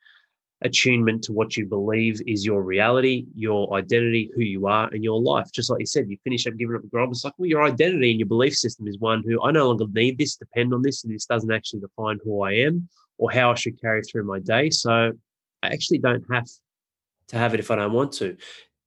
attunement 0.61 1.23
to 1.23 1.33
what 1.33 1.55
you 1.55 1.65
believe 1.65 2.19
is 2.25 2.45
your 2.45 2.63
reality, 2.63 3.25
your 3.35 3.71
identity, 3.75 4.31
who 4.33 4.41
you 4.41 4.67
are, 4.67 4.89
and 4.91 5.03
your 5.03 5.21
life. 5.21 5.51
Just 5.51 5.69
like 5.69 5.79
you 5.79 5.85
said, 5.85 6.09
you 6.09 6.17
finish 6.23 6.47
up 6.47 6.57
giving 6.57 6.75
up 6.75 6.81
the 6.81 6.87
grub. 6.87 7.09
It's 7.11 7.23
like, 7.23 7.33
well, 7.37 7.47
your 7.47 7.63
identity 7.63 8.11
and 8.11 8.19
your 8.19 8.27
belief 8.27 8.55
system 8.55 8.87
is 8.87 8.97
one 8.97 9.23
who 9.25 9.41
I 9.43 9.51
no 9.51 9.67
longer 9.67 9.85
need 9.93 10.17
this, 10.17 10.35
depend 10.35 10.73
on 10.73 10.81
this, 10.81 11.03
and 11.03 11.13
this 11.13 11.25
doesn't 11.25 11.51
actually 11.51 11.81
define 11.81 12.19
who 12.23 12.41
I 12.41 12.53
am 12.53 12.89
or 13.17 13.31
how 13.31 13.51
I 13.51 13.55
should 13.55 13.79
carry 13.79 14.01
through 14.01 14.23
my 14.23 14.39
day. 14.39 14.69
So 14.69 15.11
I 15.61 15.67
actually 15.67 15.99
don't 15.99 16.25
have 16.31 16.47
to 17.29 17.37
have 17.37 17.53
it 17.53 17.59
if 17.59 17.69
I 17.71 17.75
don't 17.75 17.93
want 17.93 18.13
to. 18.13 18.37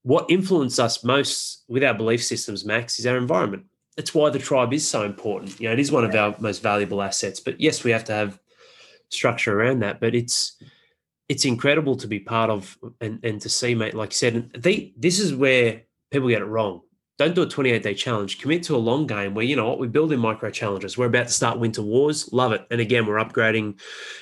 What 0.02 0.30
influences 0.30 0.78
us 0.80 1.04
most 1.04 1.64
with 1.68 1.84
our 1.84 1.94
belief 1.94 2.24
systems, 2.24 2.64
Max, 2.64 2.98
is 2.98 3.06
our 3.06 3.16
environment. 3.16 3.64
That's 3.96 4.14
why 4.14 4.30
the 4.30 4.38
tribe 4.38 4.72
is 4.72 4.86
so 4.86 5.04
important. 5.04 5.60
You 5.60 5.68
know, 5.68 5.74
it 5.74 5.78
is 5.80 5.92
one 5.92 6.04
of 6.04 6.14
our 6.14 6.34
most 6.38 6.62
valuable 6.62 7.02
assets. 7.02 7.38
But 7.38 7.60
yes, 7.60 7.84
we 7.84 7.90
have 7.90 8.04
to 8.04 8.12
have 8.12 8.38
structure 9.10 9.60
around 9.60 9.80
that. 9.80 10.00
But 10.00 10.14
it's 10.14 10.56
it's 11.30 11.44
incredible 11.44 11.94
to 11.94 12.08
be 12.08 12.18
part 12.18 12.50
of 12.50 12.76
and, 13.00 13.20
and 13.24 13.40
to 13.40 13.48
see, 13.48 13.72
mate. 13.72 13.94
Like 13.94 14.10
you 14.10 14.16
said, 14.16 14.52
they 14.52 14.92
this 14.96 15.20
is 15.20 15.32
where 15.32 15.82
people 16.10 16.28
get 16.28 16.42
it 16.42 16.46
wrong. 16.46 16.80
Don't 17.18 17.36
do 17.36 17.42
a 17.42 17.46
28 17.46 17.84
day 17.84 17.94
challenge. 17.94 18.40
Commit 18.40 18.64
to 18.64 18.74
a 18.74 18.78
long 18.78 19.06
game 19.06 19.32
where 19.34 19.44
you 19.44 19.54
know 19.54 19.68
what 19.68 19.78
we're 19.78 19.86
building 19.86 20.18
micro 20.18 20.50
challenges. 20.50 20.98
We're 20.98 21.06
about 21.06 21.28
to 21.28 21.32
start 21.32 21.60
winter 21.60 21.82
wars. 21.82 22.32
Love 22.32 22.50
it. 22.50 22.66
And 22.72 22.80
again, 22.80 23.06
we're 23.06 23.24
upgrading 23.24 23.78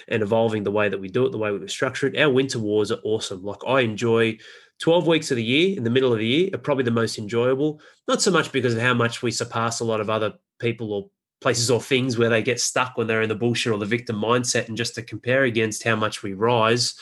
and 0.09 0.23
evolving 0.23 0.65
the 0.65 0.71
way 0.71 0.91
that 0.91 1.01
we 1.01 1.09
do 1.09 1.25
it, 1.25 1.33
the 1.33 1.39
way 1.39 1.51
we 1.51 1.67
structure 1.69 2.09
it. 2.09 2.19
Our 2.19 2.31
winter 2.31 2.59
wars 2.59 2.93
are 2.93 3.01
awesome. 3.05 3.43
Like 3.43 3.67
I 3.67 3.81
enjoy 3.81 4.37
12 4.81 5.07
weeks 5.07 5.31
of 5.31 5.39
the 5.39 5.45
year 5.45 5.79
in 5.79 5.85
the 5.85 5.91
middle 5.91 6.13
of 6.13 6.19
the 6.19 6.27
year 6.27 6.51
are 6.53 6.59
probably 6.59 6.85
the 6.85 6.91
most 6.91 7.17
enjoyable. 7.17 7.81
Not 8.07 8.21
so 8.21 8.31
much 8.31 8.53
because 8.53 8.75
of 8.75 8.83
how 8.83 8.93
much 8.93 9.23
we 9.23 9.31
surpass 9.31 9.81
a 9.81 9.85
lot 9.85 10.03
of 10.03 10.11
other 10.11 10.35
people 10.61 10.93
or 10.93 11.11
places 11.41 11.71
or 11.71 11.81
things 11.81 12.19
where 12.19 12.29
they 12.29 12.43
get 12.43 12.61
stuck 12.61 12.97
when 12.97 13.07
they're 13.07 13.23
in 13.23 13.29
the 13.29 13.35
bullshit 13.35 13.73
or 13.73 13.79
the 13.79 13.87
victim 13.87 14.17
mindset. 14.17 14.69
And 14.69 14.77
just 14.77 14.95
to 14.97 15.03
compare 15.03 15.45
against 15.45 15.85
how 15.85 15.97
much 15.97 16.23
we 16.23 16.35
rise, 16.35 16.95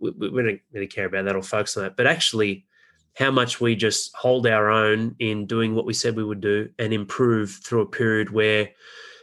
we, 0.00 0.10
we 0.10 0.42
don't 0.42 0.60
really 0.72 0.86
care 0.86 1.06
about 1.06 1.24
that 1.24 1.36
or 1.36 1.42
focus 1.42 1.76
on 1.76 1.84
that. 1.84 1.96
But 1.96 2.06
actually, 2.06 2.66
how 3.14 3.30
much 3.30 3.60
we 3.60 3.74
just 3.74 4.14
hold 4.14 4.46
our 4.46 4.70
own 4.70 5.16
in 5.18 5.46
doing 5.46 5.74
what 5.74 5.86
we 5.86 5.92
said 5.92 6.16
we 6.16 6.24
would 6.24 6.40
do 6.40 6.68
and 6.78 6.92
improve 6.92 7.50
through 7.64 7.82
a 7.82 7.86
period 7.86 8.30
where 8.30 8.70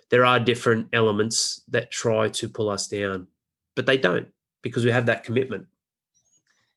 there 0.10 0.26
are 0.26 0.40
different 0.40 0.88
elements 0.94 1.62
that 1.70 1.92
try 1.92 2.30
to 2.30 2.50
pull 2.50 2.70
us 2.70 2.88
down, 2.88 3.28
but 3.76 3.86
they 3.86 3.98
don't 3.98 4.28
because 4.62 4.84
we 4.84 4.92
have 4.92 5.06
that 5.06 5.24
commitment. 5.24 5.66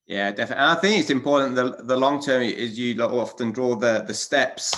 Yeah, 0.07 0.31
definitely. 0.31 0.63
And 0.63 0.79
I 0.79 0.81
think 0.81 1.01
it's 1.01 1.11
important 1.11 1.55
the 1.55 1.83
the 1.83 1.97
long 1.97 2.23
term 2.23 2.43
is 2.43 2.79
you 2.79 3.01
often 3.03 3.53
draw 3.53 3.75
the 3.75 4.05
the 4.07 4.15
steps 4.15 4.75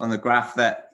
on 0.00 0.10
the 0.10 0.18
graph 0.18 0.54
that 0.56 0.85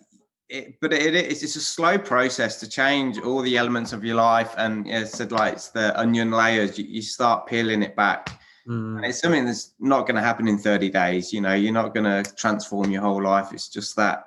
it, 0.53 0.81
but 0.81 0.93
it, 0.93 1.15
it's, 1.15 1.43
it's 1.43 1.57
a 1.57 1.61
slow 1.61 1.99
process 1.99 2.61
to 2.61 2.69
change 2.69 3.19
all 3.19 3.41
the 3.41 3.57
elements 3.57 3.93
of 3.93 4.05
your 4.05 4.17
life. 4.17 4.55
And 4.59 4.89
as 4.91 5.15
I 5.15 5.17
said, 5.17 5.33
like 5.33 5.55
it's 5.55 5.69
the 5.71 5.99
onion 5.99 6.31
layers, 6.31 6.79
you, 6.79 6.85
you 6.85 7.03
start 7.03 7.47
peeling 7.47 7.83
it 7.83 7.97
back. 7.97 8.39
Mm. 8.69 8.97
And 8.97 9.05
it's 9.05 9.21
something 9.21 9.47
that's 9.47 9.73
not 9.81 10.03
going 10.03 10.17
to 10.17 10.23
happen 10.23 10.47
in 10.47 10.59
30 10.59 10.91
days. 10.91 11.33
You 11.33 11.41
know, 11.41 11.55
you're 11.55 11.73
not 11.73 11.95
going 11.95 12.05
to 12.05 12.35
transform 12.35 12.91
your 12.91 13.03
whole 13.03 13.23
life. 13.23 13.53
It's 13.53 13.69
just 13.69 13.97
that 13.97 14.27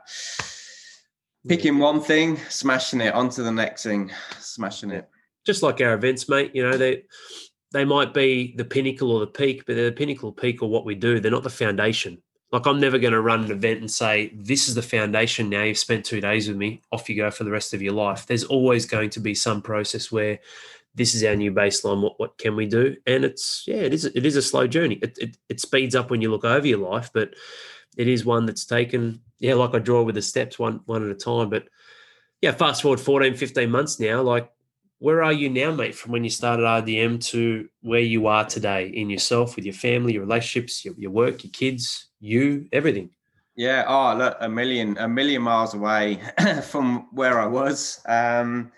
picking 1.48 1.78
one 1.78 2.02
thing, 2.02 2.38
smashing 2.50 3.02
it 3.02 3.14
onto 3.14 3.44
the 3.44 3.52
next 3.52 3.84
thing, 3.84 4.12
smashing 4.40 4.92
it. 4.92 5.08
Just 5.46 5.62
like 5.62 5.80
our 5.80 5.94
events, 5.94 6.28
mate. 6.28 6.52
You 6.56 6.64
know, 6.68 6.76
they 6.76 7.04
they 7.72 7.86
might 7.86 8.16
be 8.16 8.56
the 8.58 8.66
pinnacle 8.66 9.12
or 9.12 9.20
the 9.20 9.28
peak, 9.28 9.64
but 9.68 9.76
they're 9.76 9.92
the 9.92 9.96
pinnacle, 9.96 10.32
peak, 10.32 10.64
or 10.64 10.70
what 10.70 10.86
we 10.86 10.96
do. 10.96 11.20
They're 11.20 11.32
not 11.32 11.44
the 11.44 11.50
foundation. 11.52 12.24
Like 12.56 12.68
I'm 12.68 12.80
never 12.80 12.97
going 12.97 13.12
to 13.12 13.20
run 13.20 13.43
an 13.43 13.51
event 13.51 13.82
and 13.82 13.91
say, 13.91 14.32
this 14.34 14.70
is 14.70 14.76
the 14.76 14.82
foundation. 14.82 15.49
Now 15.49 15.64
you've 15.64 15.78
spent 15.78 16.06
two 16.06 16.22
days 16.22 16.47
with 16.47 16.56
me, 16.56 16.82
off 16.89 17.10
you 17.10 17.18
go 17.18 17.30
for 17.30 17.43
the 17.43 17.51
rest 17.51 17.74
of 17.74 17.82
your 17.82 17.91
life. 17.91 18.28
There's 18.28 18.45
always 18.45 18.86
going 18.86 19.10
to 19.10 19.20
be 19.20 19.36
some 19.36 19.62
process 19.62 20.10
where 20.10 20.39
this 20.93 21.14
is 21.14 21.22
our 21.26 21.36
new 21.36 21.51
baseline. 21.51 22.01
What 22.01 22.18
what 22.18 22.38
can 22.38 22.56
we 22.56 22.66
do? 22.66 22.95
And 23.06 23.26
it's 23.26 23.66
yeah, 23.68 23.82
it 23.82 23.93
is 23.93 24.06
it 24.06 24.26
is 24.26 24.38
a 24.38 24.41
slow 24.41 24.68
journey. 24.68 24.99
It 25.01 25.18
it, 25.18 25.38
it 25.49 25.60
speeds 25.60 25.95
up 25.95 26.10
when 26.10 26.22
you 26.22 26.32
look 26.32 26.45
over 26.45 26.66
your 26.66 26.78
life, 26.78 27.10
but 27.14 27.34
it 27.97 28.08
is 28.08 28.24
one 28.24 28.45
that's 28.45 28.66
taken 28.66 29.20
yeah, 29.39 29.56
like 29.56 29.76
I 29.76 29.80
draw 29.80 30.03
with 30.03 30.16
the 30.16 30.22
steps 30.22 30.58
one 30.58 30.80
one 30.86 31.03
at 31.03 31.12
a 31.12 31.20
time. 31.20 31.49
But 31.49 31.68
yeah, 32.41 32.53
fast 32.53 32.84
forward 32.84 33.01
14, 33.01 33.36
15 33.36 33.70
months 33.70 33.99
now, 33.99 34.22
like 34.22 34.49
where 34.99 35.22
are 35.24 35.34
you 35.34 35.49
now, 35.49 35.72
mate, 35.72 35.93
from 35.93 36.14
when 36.14 36.24
you 36.24 36.30
started 36.30 36.64
RDM 36.64 37.22
to 37.32 37.68
where 37.82 37.99
you 37.99 38.28
are 38.28 38.45
today 38.45 38.88
in 38.88 39.10
yourself, 39.10 39.58
with 39.58 39.66
your 39.66 39.74
family, 39.74 40.14
your 40.14 40.24
relationships, 40.24 40.86
your, 40.86 40.93
your 40.97 41.12
work, 41.12 41.43
your 41.43 41.51
kids, 41.51 42.05
you, 42.20 42.68
everything? 42.72 43.09
Yeah. 43.55 43.86
Oh, 43.88 44.16
look, 44.18 44.38
a 44.39 44.49
million, 44.49 44.97
a 44.97 45.07
million 45.07 45.41
miles 45.41 45.74
away 45.74 46.22
from 46.63 47.07
where 47.11 47.39
I 47.39 47.47
was. 47.47 48.01
Um, 48.07 48.72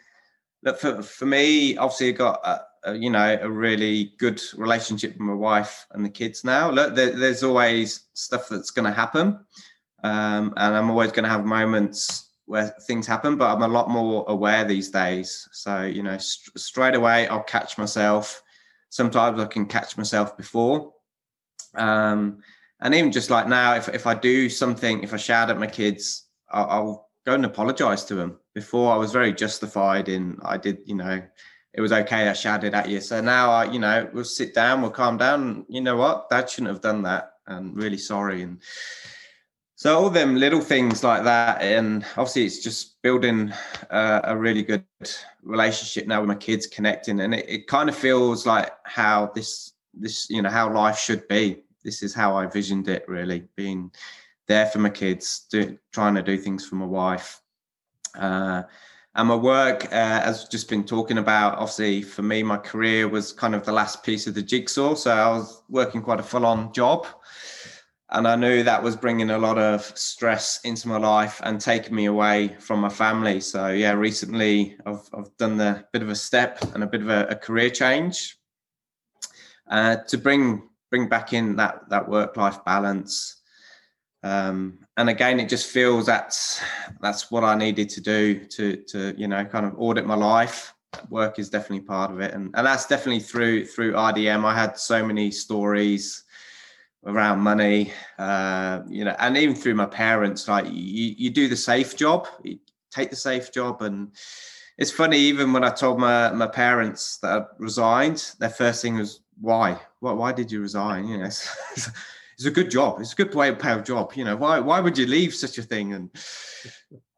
look, 0.63 0.79
for, 0.79 1.01
for 1.01 1.25
me, 1.25 1.77
obviously, 1.77 2.09
I 2.09 2.11
got, 2.11 2.39
a, 2.45 2.91
a, 2.91 2.95
you 2.95 3.09
know, 3.09 3.37
a 3.41 3.49
really 3.49 4.13
good 4.19 4.41
relationship 4.55 5.13
with 5.13 5.21
my 5.21 5.33
wife 5.33 5.87
and 5.91 6.05
the 6.05 6.09
kids 6.09 6.43
now. 6.43 6.69
Look, 6.69 6.95
there, 6.95 7.11
there's 7.11 7.43
always 7.43 8.05
stuff 8.13 8.47
that's 8.49 8.71
going 8.71 8.85
to 8.85 8.91
happen. 8.91 9.39
Um, 10.03 10.53
and 10.57 10.75
I'm 10.75 10.91
always 10.91 11.11
going 11.11 11.23
to 11.23 11.29
have 11.29 11.45
moments 11.45 12.31
where 12.45 12.73
things 12.87 13.07
happen, 13.07 13.35
but 13.35 13.53
I'm 13.53 13.63
a 13.63 13.67
lot 13.67 13.89
more 13.89 14.25
aware 14.27 14.63
these 14.63 14.89
days. 14.89 15.47
So, 15.51 15.83
you 15.83 16.03
know, 16.03 16.17
st- 16.17 16.57
straight 16.57 16.95
away, 16.95 17.27
I'll 17.27 17.43
catch 17.43 17.77
myself. 17.77 18.41
Sometimes 18.89 19.39
I 19.39 19.45
can 19.45 19.65
catch 19.65 19.97
myself 19.97 20.37
before. 20.37 20.93
Um, 21.75 22.39
and 22.81 22.93
even 22.93 23.11
just 23.11 23.29
like 23.29 23.47
now, 23.47 23.75
if, 23.75 23.89
if 23.89 24.05
I 24.05 24.13
do 24.13 24.49
something, 24.49 25.03
if 25.03 25.13
I 25.13 25.17
shout 25.17 25.49
at 25.49 25.59
my 25.59 25.67
kids, 25.67 26.27
I'll, 26.49 26.69
I'll 26.69 27.09
go 27.25 27.33
and 27.33 27.45
apologize 27.45 28.05
to 28.05 28.15
them. 28.15 28.39
Before 28.53 28.93
I 28.93 28.97
was 28.97 29.11
very 29.11 29.33
justified 29.33 30.09
in, 30.09 30.37
I 30.43 30.57
did, 30.57 30.79
you 30.85 30.95
know, 30.95 31.21
it 31.73 31.81
was 31.81 31.91
okay. 31.91 32.27
I 32.27 32.33
shouted 32.33 32.73
at 32.73 32.89
you. 32.89 33.01
So 33.01 33.21
now 33.21 33.51
I, 33.51 33.65
you 33.65 33.79
know, 33.79 34.09
we'll 34.13 34.23
sit 34.23 34.53
down, 34.53 34.81
we'll 34.81 34.91
calm 34.91 35.17
down. 35.17 35.65
You 35.69 35.81
know 35.81 35.95
what? 35.95 36.29
Dad 36.29 36.49
shouldn't 36.49 36.71
have 36.71 36.81
done 36.81 37.03
that. 37.03 37.33
And 37.47 37.75
really 37.75 37.97
sorry. 37.97 38.43
And, 38.43 38.61
so 39.77 39.95
all 39.95 40.09
them 40.09 40.37
little 40.37 40.59
things 40.59 41.03
like 41.03 41.23
that, 41.25 41.61
and 41.61 42.03
obviously 42.17 42.45
it's 42.45 42.63
just 42.63 42.99
building 43.03 43.53
uh, 43.91 44.21
a 44.23 44.35
really 44.35 44.63
good 44.63 44.83
relationship 45.43 46.07
now 46.07 46.19
with 46.19 46.27
my 46.27 46.35
kids, 46.35 46.65
connecting, 46.65 47.19
and 47.19 47.35
it, 47.35 47.45
it 47.47 47.67
kind 47.67 47.87
of 47.87 47.95
feels 47.95 48.47
like 48.47 48.71
how 48.85 49.31
this 49.35 49.73
this 49.93 50.31
you 50.31 50.41
know 50.41 50.49
how 50.49 50.73
life 50.73 50.97
should 50.97 51.27
be. 51.27 51.61
This 51.87 52.03
is 52.03 52.13
how 52.13 52.35
I 52.35 52.47
visioned 52.47 52.89
it, 52.89 53.05
really, 53.07 53.45
being 53.55 53.93
there 54.49 54.65
for 54.65 54.79
my 54.79 54.89
kids, 54.89 55.47
do, 55.49 55.77
trying 55.93 56.15
to 56.15 56.21
do 56.21 56.37
things 56.37 56.67
for 56.67 56.75
my 56.75 56.85
wife. 56.85 57.39
Uh, 58.13 58.63
and 59.15 59.29
my 59.29 59.35
work, 59.35 59.85
uh, 59.85 60.19
as 60.25 60.49
just 60.49 60.67
been 60.67 60.83
talking 60.83 61.17
about, 61.17 61.53
obviously 61.53 62.01
for 62.01 62.23
me, 62.23 62.43
my 62.43 62.57
career 62.57 63.07
was 63.07 63.31
kind 63.31 63.55
of 63.55 63.63
the 63.63 63.71
last 63.71 64.03
piece 64.03 64.27
of 64.27 64.33
the 64.33 64.41
jigsaw. 64.41 64.95
So 64.95 65.11
I 65.11 65.29
was 65.29 65.63
working 65.69 66.01
quite 66.01 66.19
a 66.19 66.23
full 66.23 66.45
on 66.45 66.73
job 66.73 67.07
and 68.09 68.27
I 68.27 68.35
knew 68.35 68.63
that 68.63 68.83
was 68.83 68.97
bringing 68.97 69.29
a 69.29 69.37
lot 69.37 69.57
of 69.57 69.85
stress 69.97 70.59
into 70.65 70.89
my 70.89 70.97
life 70.97 71.39
and 71.45 71.61
taking 71.61 71.95
me 71.95 72.07
away 72.07 72.57
from 72.59 72.81
my 72.81 72.89
family. 72.89 73.39
So 73.39 73.69
yeah, 73.69 73.93
recently 73.93 74.75
I've 74.85 75.07
I've 75.13 75.35
done 75.37 75.55
the 75.55 75.85
bit 75.93 76.01
of 76.01 76.09
a 76.09 76.15
step 76.15 76.59
and 76.73 76.83
a 76.83 76.87
bit 76.87 77.01
of 77.01 77.09
a, 77.09 77.27
a 77.27 77.35
career 77.35 77.69
change 77.69 78.37
uh, 79.71 79.95
to 80.09 80.17
bring 80.17 80.67
bring 80.89 81.07
back 81.07 81.33
in 81.33 81.55
that 81.57 81.89
that 81.89 82.07
work 82.07 82.37
life 82.37 82.63
balance. 82.65 83.41
Um, 84.23 84.79
and 84.97 85.09
again, 85.09 85.39
it 85.39 85.49
just 85.49 85.69
feels 85.69 86.05
that's 86.05 86.61
that's 87.01 87.31
what 87.31 87.43
I 87.43 87.55
needed 87.55 87.89
to 87.89 88.01
do 88.01 88.45
to 88.45 88.77
to 88.87 89.13
you 89.17 89.27
know 89.27 89.43
kind 89.45 89.65
of 89.65 89.75
audit 89.77 90.05
my 90.05 90.15
life. 90.15 90.73
Work 91.09 91.37
is 91.37 91.49
definitely 91.49 91.85
part 91.85 92.11
of 92.11 92.19
it, 92.21 92.33
and 92.33 92.53
and 92.55 92.65
that's 92.65 92.87
definitely 92.87 93.19
through 93.19 93.65
through 93.65 93.93
RDM. 93.93 94.45
I 94.45 94.55
had 94.55 94.77
so 94.77 95.05
many 95.05 95.31
stories 95.31 96.23
around 97.05 97.39
money, 97.39 97.93
uh, 98.19 98.81
you 98.87 99.05
know, 99.05 99.15
and 99.19 99.37
even 99.37 99.55
through 99.55 99.75
my 99.75 99.85
parents, 99.85 100.47
like 100.47 100.65
you, 100.65 101.15
you 101.17 101.29
do 101.29 101.47
the 101.47 101.55
safe 101.55 101.95
job, 101.95 102.27
you 102.43 102.59
take 102.91 103.09
the 103.09 103.15
safe 103.15 103.51
job. 103.51 103.81
And 103.81 104.11
it's 104.77 104.91
funny, 104.91 105.17
even 105.17 105.53
when 105.53 105.63
I 105.63 105.69
told 105.69 105.99
my, 105.99 106.31
my 106.31 106.47
parents 106.47 107.17
that 107.19 107.31
I 107.31 107.45
resigned, 107.57 108.31
their 108.39 108.49
first 108.49 108.81
thing 108.81 108.97
was, 108.97 109.21
why? 109.39 109.79
Why, 109.99 110.11
why 110.13 110.31
did 110.31 110.51
you 110.51 110.61
resign? 110.61 111.07
You 111.07 111.17
know, 111.19 111.25
it's, 111.25 111.49
it's 112.33 112.45
a 112.45 112.51
good 112.51 112.71
job. 112.71 112.99
It's 112.99 113.13
a 113.13 113.15
good 113.15 113.33
way 113.33 113.49
to 113.49 113.55
pay 113.55 113.73
a 113.73 113.81
job. 113.81 114.13
You 114.15 114.25
know, 114.25 114.35
why, 114.35 114.59
why 114.59 114.79
would 114.79 114.97
you 114.97 115.05
leave 115.07 115.33
such 115.33 115.57
a 115.57 115.63
thing? 115.63 115.93
And 115.93 116.09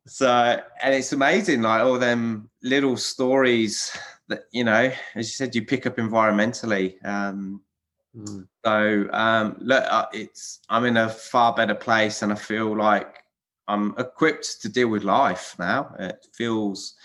so, 0.07 0.61
and 0.81 0.93
it's 0.93 1.13
amazing, 1.13 1.61
like 1.61 1.81
all 1.81 1.99
them 1.99 2.49
little 2.63 2.97
stories 2.97 3.95
that, 4.27 4.43
you 4.51 4.63
know, 4.63 4.91
as 5.15 5.27
you 5.27 5.33
said, 5.33 5.55
you 5.55 5.65
pick 5.65 5.85
up 5.85 5.97
environmentally. 5.97 7.03
Um, 7.05 7.61
Mm. 8.15 8.47
So 8.65 9.07
um, 9.13 9.57
look, 9.59 9.83
uh, 9.89 10.05
it's 10.13 10.59
I'm 10.69 10.85
in 10.85 10.97
a 10.97 11.09
far 11.09 11.53
better 11.53 11.75
place, 11.75 12.21
and 12.21 12.31
I 12.31 12.35
feel 12.35 12.75
like 12.75 13.23
I'm 13.67 13.93
equipped 13.97 14.61
to 14.61 14.69
deal 14.69 14.89
with 14.89 15.03
life 15.03 15.55
now. 15.59 15.95
It 15.99 16.25
feels 16.33 16.95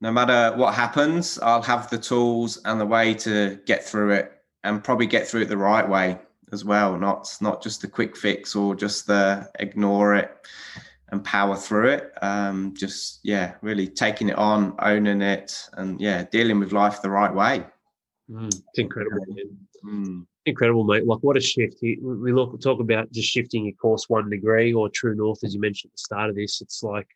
no 0.00 0.12
matter 0.12 0.56
what 0.56 0.74
happens, 0.74 1.38
I'll 1.40 1.62
have 1.62 1.90
the 1.90 1.98
tools 1.98 2.60
and 2.64 2.80
the 2.80 2.86
way 2.86 3.14
to 3.14 3.58
get 3.66 3.84
through 3.84 4.12
it, 4.12 4.32
and 4.64 4.82
probably 4.82 5.06
get 5.06 5.26
through 5.26 5.42
it 5.42 5.48
the 5.48 5.56
right 5.56 5.88
way 5.88 6.18
as 6.52 6.64
well. 6.64 6.98
Not 6.98 7.36
not 7.40 7.62
just 7.62 7.80
the 7.80 7.88
quick 7.88 8.16
fix 8.16 8.54
or 8.54 8.74
just 8.74 9.06
the 9.06 9.50
ignore 9.58 10.14
it 10.14 10.30
and 11.10 11.24
power 11.24 11.56
through 11.56 11.88
it. 11.88 12.12
Um, 12.22 12.74
just 12.76 13.20
yeah, 13.22 13.54
really 13.62 13.88
taking 13.88 14.28
it 14.28 14.36
on, 14.36 14.74
owning 14.80 15.22
it, 15.22 15.68
and 15.74 16.00
yeah, 16.00 16.24
dealing 16.24 16.60
with 16.60 16.72
life 16.72 17.02
the 17.02 17.10
right 17.10 17.34
way. 17.34 17.64
Mm, 18.30 18.46
it's 18.46 18.78
incredible. 18.78 19.24
Mm. 19.84 20.26
Incredible, 20.46 20.84
mate. 20.84 21.06
Like 21.06 21.18
what 21.20 21.36
a 21.36 21.40
shift. 21.40 21.78
We 21.82 22.32
look 22.32 22.60
talk 22.60 22.80
about 22.80 23.10
just 23.12 23.28
shifting 23.28 23.64
your 23.64 23.74
course 23.74 24.08
one 24.08 24.30
degree 24.30 24.72
or 24.72 24.88
true 24.88 25.14
north, 25.14 25.44
as 25.44 25.54
you 25.54 25.60
mentioned 25.60 25.90
at 25.90 25.96
the 25.96 25.98
start 25.98 26.30
of 26.30 26.36
this. 26.36 26.60
It's 26.62 26.82
like, 26.82 27.08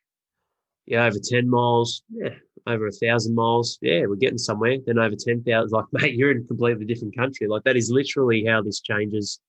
yeah, 0.86 1.04
over 1.04 1.18
10 1.22 1.48
miles, 1.48 2.02
yeah, 2.10 2.30
over 2.66 2.86
a 2.86 2.92
thousand 2.92 3.34
miles. 3.34 3.78
Yeah, 3.80 4.06
we're 4.06 4.16
getting 4.16 4.38
somewhere. 4.38 4.78
Then 4.84 4.98
over 4.98 5.16
10,000, 5.16 5.70
like, 5.70 5.84
mate, 5.92 6.14
you're 6.14 6.30
in 6.30 6.42
a 6.42 6.46
completely 6.46 6.84
different 6.84 7.16
country. 7.16 7.46
Like 7.48 7.64
that 7.64 7.76
is 7.76 7.90
literally 7.90 8.44
how 8.44 8.62
this 8.62 8.80
changes 8.80 9.40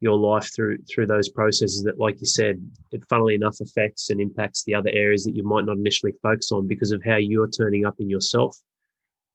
your 0.00 0.16
life 0.16 0.50
through 0.54 0.78
through 0.92 1.06
those 1.06 1.28
processes 1.28 1.82
that, 1.82 1.98
like 1.98 2.18
you 2.20 2.26
said, 2.26 2.58
it 2.90 3.02
funnily 3.08 3.34
enough 3.34 3.60
affects 3.60 4.08
and 4.10 4.20
impacts 4.20 4.64
the 4.64 4.74
other 4.74 4.90
areas 4.92 5.24
that 5.24 5.36
you 5.36 5.42
might 5.42 5.66
not 5.66 5.76
initially 5.76 6.12
focus 6.22 6.50
on 6.52 6.66
because 6.66 6.90
of 6.90 7.04
how 7.04 7.16
you're 7.16 7.50
turning 7.50 7.84
up 7.84 7.96
in 7.98 8.08
yourself 8.08 8.56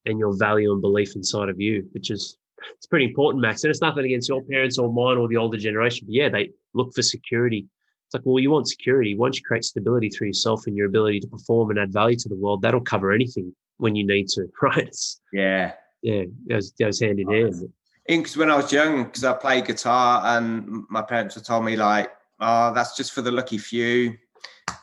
and 0.07 0.17
your 0.17 0.35
value 0.37 0.71
and 0.71 0.81
belief 0.81 1.15
inside 1.15 1.49
of 1.49 1.59
you, 1.59 1.87
which 1.93 2.09
is 2.09 2.37
it's 2.75 2.87
pretty 2.87 3.05
important, 3.05 3.41
Max. 3.41 3.63
And 3.63 3.69
it's 3.69 3.81
nothing 3.81 4.05
against 4.05 4.29
your 4.29 4.41
parents 4.43 4.79
or 4.79 4.91
mine 4.91 5.17
or 5.17 5.27
the 5.27 5.37
older 5.37 5.57
generation. 5.57 6.07
But 6.07 6.15
yeah, 6.15 6.29
they 6.29 6.51
look 6.73 6.93
for 6.95 7.03
security. 7.03 7.67
Like, 8.15 8.21
well, 8.25 8.39
you 8.39 8.51
want 8.51 8.67
security. 8.67 9.15
Once 9.15 9.37
you 9.37 9.43
create 9.43 9.65
stability 9.65 10.09
through 10.09 10.27
yourself 10.27 10.67
and 10.67 10.75
your 10.75 10.87
ability 10.87 11.19
to 11.21 11.27
perform 11.27 11.69
and 11.69 11.79
add 11.79 11.91
value 11.91 12.15
to 12.17 12.29
the 12.29 12.35
world, 12.35 12.61
that'll 12.61 12.81
cover 12.81 13.11
anything 13.11 13.53
when 13.77 13.95
you 13.95 14.05
need 14.05 14.29
to, 14.29 14.47
right? 14.61 14.87
It's, 14.87 15.21
yeah. 15.33 15.73
Yeah. 16.01 16.13
It 16.23 16.47
goes, 16.47 16.71
goes 16.71 16.99
hand 16.99 17.19
in 17.19 17.29
hand. 17.29 17.69
Because 18.07 18.37
when 18.37 18.49
I 18.49 18.55
was 18.55 18.71
young, 18.71 19.03
because 19.03 19.23
I 19.23 19.33
played 19.33 19.65
guitar 19.65 20.37
and 20.37 20.85
my 20.89 21.01
parents 21.01 21.35
would 21.35 21.45
told 21.45 21.65
me 21.65 21.75
like, 21.75 22.11
oh, 22.39 22.73
that's 22.73 22.95
just 22.95 23.11
for 23.11 23.21
the 23.21 23.31
lucky 23.31 23.57
few. 23.57 24.17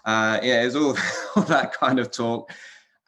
Uh, 0.05 0.39
yeah, 0.43 0.65
it's 0.65 0.75
all, 0.75 0.97
all 1.37 1.43
that 1.45 1.73
kind 1.73 1.99
of 1.99 2.11
talk 2.11 2.53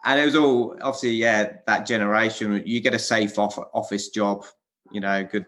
and 0.04 0.20
it 0.20 0.24
was 0.24 0.36
all 0.36 0.76
obviously 0.82 1.10
yeah 1.10 1.52
that 1.66 1.86
generation 1.86 2.62
you 2.64 2.80
get 2.80 2.94
a 2.94 2.98
safe 2.98 3.38
off, 3.38 3.58
office 3.72 4.08
job 4.08 4.44
you 4.92 5.00
know 5.00 5.24
good 5.24 5.46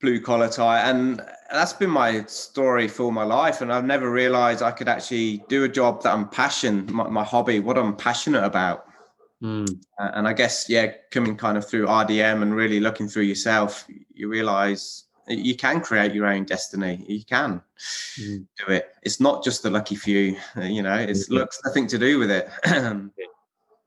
blue 0.00 0.20
collar 0.20 0.48
tie. 0.48 0.88
And 0.88 1.22
that's 1.50 1.72
been 1.72 1.90
my 1.90 2.24
story 2.24 2.88
for 2.88 3.12
my 3.12 3.24
life. 3.24 3.60
And 3.60 3.72
i've 3.72 3.84
never 3.84 4.10
realized 4.10 4.62
i 4.62 4.70
could 4.70 4.88
actually 4.88 5.42
do 5.48 5.64
a 5.64 5.68
job 5.68 6.02
that 6.02 6.12
i'm 6.12 6.28
passionate 6.28 6.90
my, 6.90 7.08
my 7.08 7.24
hobby 7.24 7.60
what 7.60 7.78
i'm 7.78 7.96
passionate 7.96 8.44
about. 8.44 8.84
Mm. 9.40 9.70
uh, 10.00 10.10
and 10.14 10.26
i 10.26 10.32
guess 10.32 10.68
yeah 10.68 10.90
coming 11.12 11.36
kind 11.36 11.56
of 11.56 11.64
through 11.64 11.86
rdm 11.86 12.42
and 12.42 12.52
really 12.52 12.80
looking 12.80 13.06
through 13.06 13.22
yourself 13.22 13.86
you 14.12 14.28
realize 14.28 15.04
you 15.28 15.54
can 15.54 15.80
create 15.80 16.14
your 16.14 16.26
own 16.26 16.44
destiny. 16.44 17.04
You 17.06 17.24
can 17.24 17.62
mm. 18.20 18.46
do 18.66 18.72
it. 18.72 18.94
It's 19.02 19.20
not 19.20 19.44
just 19.44 19.62
the 19.62 19.70
lucky 19.70 19.94
few 19.94 20.36
you 20.62 20.82
know 20.82 20.94
it's 20.94 21.24
mm-hmm. 21.24 21.34
looks 21.34 21.60
nothing 21.64 21.86
to 21.88 21.98
do 21.98 22.18
with 22.18 22.30
it 22.30 22.48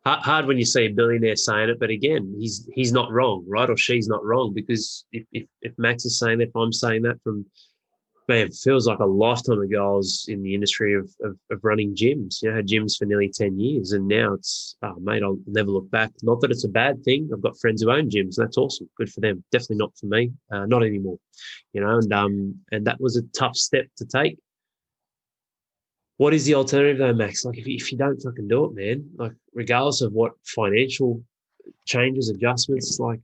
hard 0.06 0.46
when 0.48 0.58
you 0.58 0.66
see 0.66 0.86
a 0.86 0.90
billionaire 0.90 1.36
saying 1.36 1.70
it, 1.70 1.80
but 1.80 1.90
again, 1.90 2.36
he's 2.40 2.68
he's 2.74 2.92
not 2.92 3.12
wrong, 3.12 3.46
right? 3.48 3.70
Or 3.70 3.78
she's 3.78 4.08
not 4.08 4.24
wrong 4.24 4.54
because 4.54 5.06
if 5.12 5.26
if, 5.32 5.46
if 5.62 5.74
Max 5.78 6.06
is 6.06 6.18
saying 6.20 6.40
that, 6.40 6.50
if 6.50 6.56
I'm 6.56 6.74
saying 6.74 7.04
that 7.04 7.22
from 7.24 7.46
man, 8.28 8.48
it 8.48 8.54
feels 8.54 8.88
like 8.88 9.00
a 9.00 9.06
lifetime 9.06 9.60
ago 9.60 9.94
I 9.94 9.98
was 9.98 10.26
in 10.30 10.42
the 10.42 10.54
industry 10.54 10.94
of, 10.96 11.10
of, 11.22 11.38
of 11.52 11.60
running 11.64 11.96
gyms. 11.96 12.42
You 12.42 12.50
know, 12.50 12.56
had 12.56 12.68
gyms 12.68 12.98
for 12.98 13.06
nearly 13.06 13.30
10 13.30 13.60
years. 13.60 13.92
And 13.92 14.08
now 14.08 14.34
it's, 14.34 14.78
oh, 14.84 14.96
mate, 15.02 15.24
I'll 15.24 15.40
never 15.48 15.70
look 15.70 15.90
back. 15.92 16.12
Not 16.24 16.40
that 16.42 16.52
it's 16.52 16.64
a 16.64 16.70
bad 16.70 17.04
thing. 17.04 17.30
I've 17.34 17.42
got 17.42 17.60
friends 17.60 17.82
who 17.82 17.92
own 17.92 18.10
gyms. 18.10 18.36
That's 18.38 18.58
awesome. 18.58 18.90
Good 18.96 19.12
for 19.12 19.20
them. 19.20 19.44
Definitely 19.52 19.78
not 19.78 19.98
for 20.00 20.06
me. 20.06 20.32
Uh, 20.52 20.66
not 20.66 20.84
anymore. 20.84 21.18
You 21.74 21.82
know, 21.82 21.98
and 21.98 22.14
um, 22.14 22.56
and 22.72 22.86
that 22.86 23.02
was 23.02 23.18
a 23.18 23.24
tough 23.38 23.58
step 23.58 23.88
to 23.98 24.06
take 24.06 24.38
what 26.22 26.36
is 26.36 26.46
the 26.46 26.54
alternative 26.54 27.00
though, 27.00 27.14
Max? 27.14 27.44
Like 27.46 27.58
if 27.58 27.66
if 27.66 27.92
you 27.92 27.98
don't 27.98 28.22
fucking 28.22 28.48
do 28.48 28.66
it, 28.66 28.76
man, 28.76 29.10
like 29.16 29.32
regardless 29.54 30.02
of 30.02 30.14
what 30.14 30.34
financial 30.46 31.24
changes, 31.86 32.30
adjustments, 32.30 33.00
like 33.00 33.20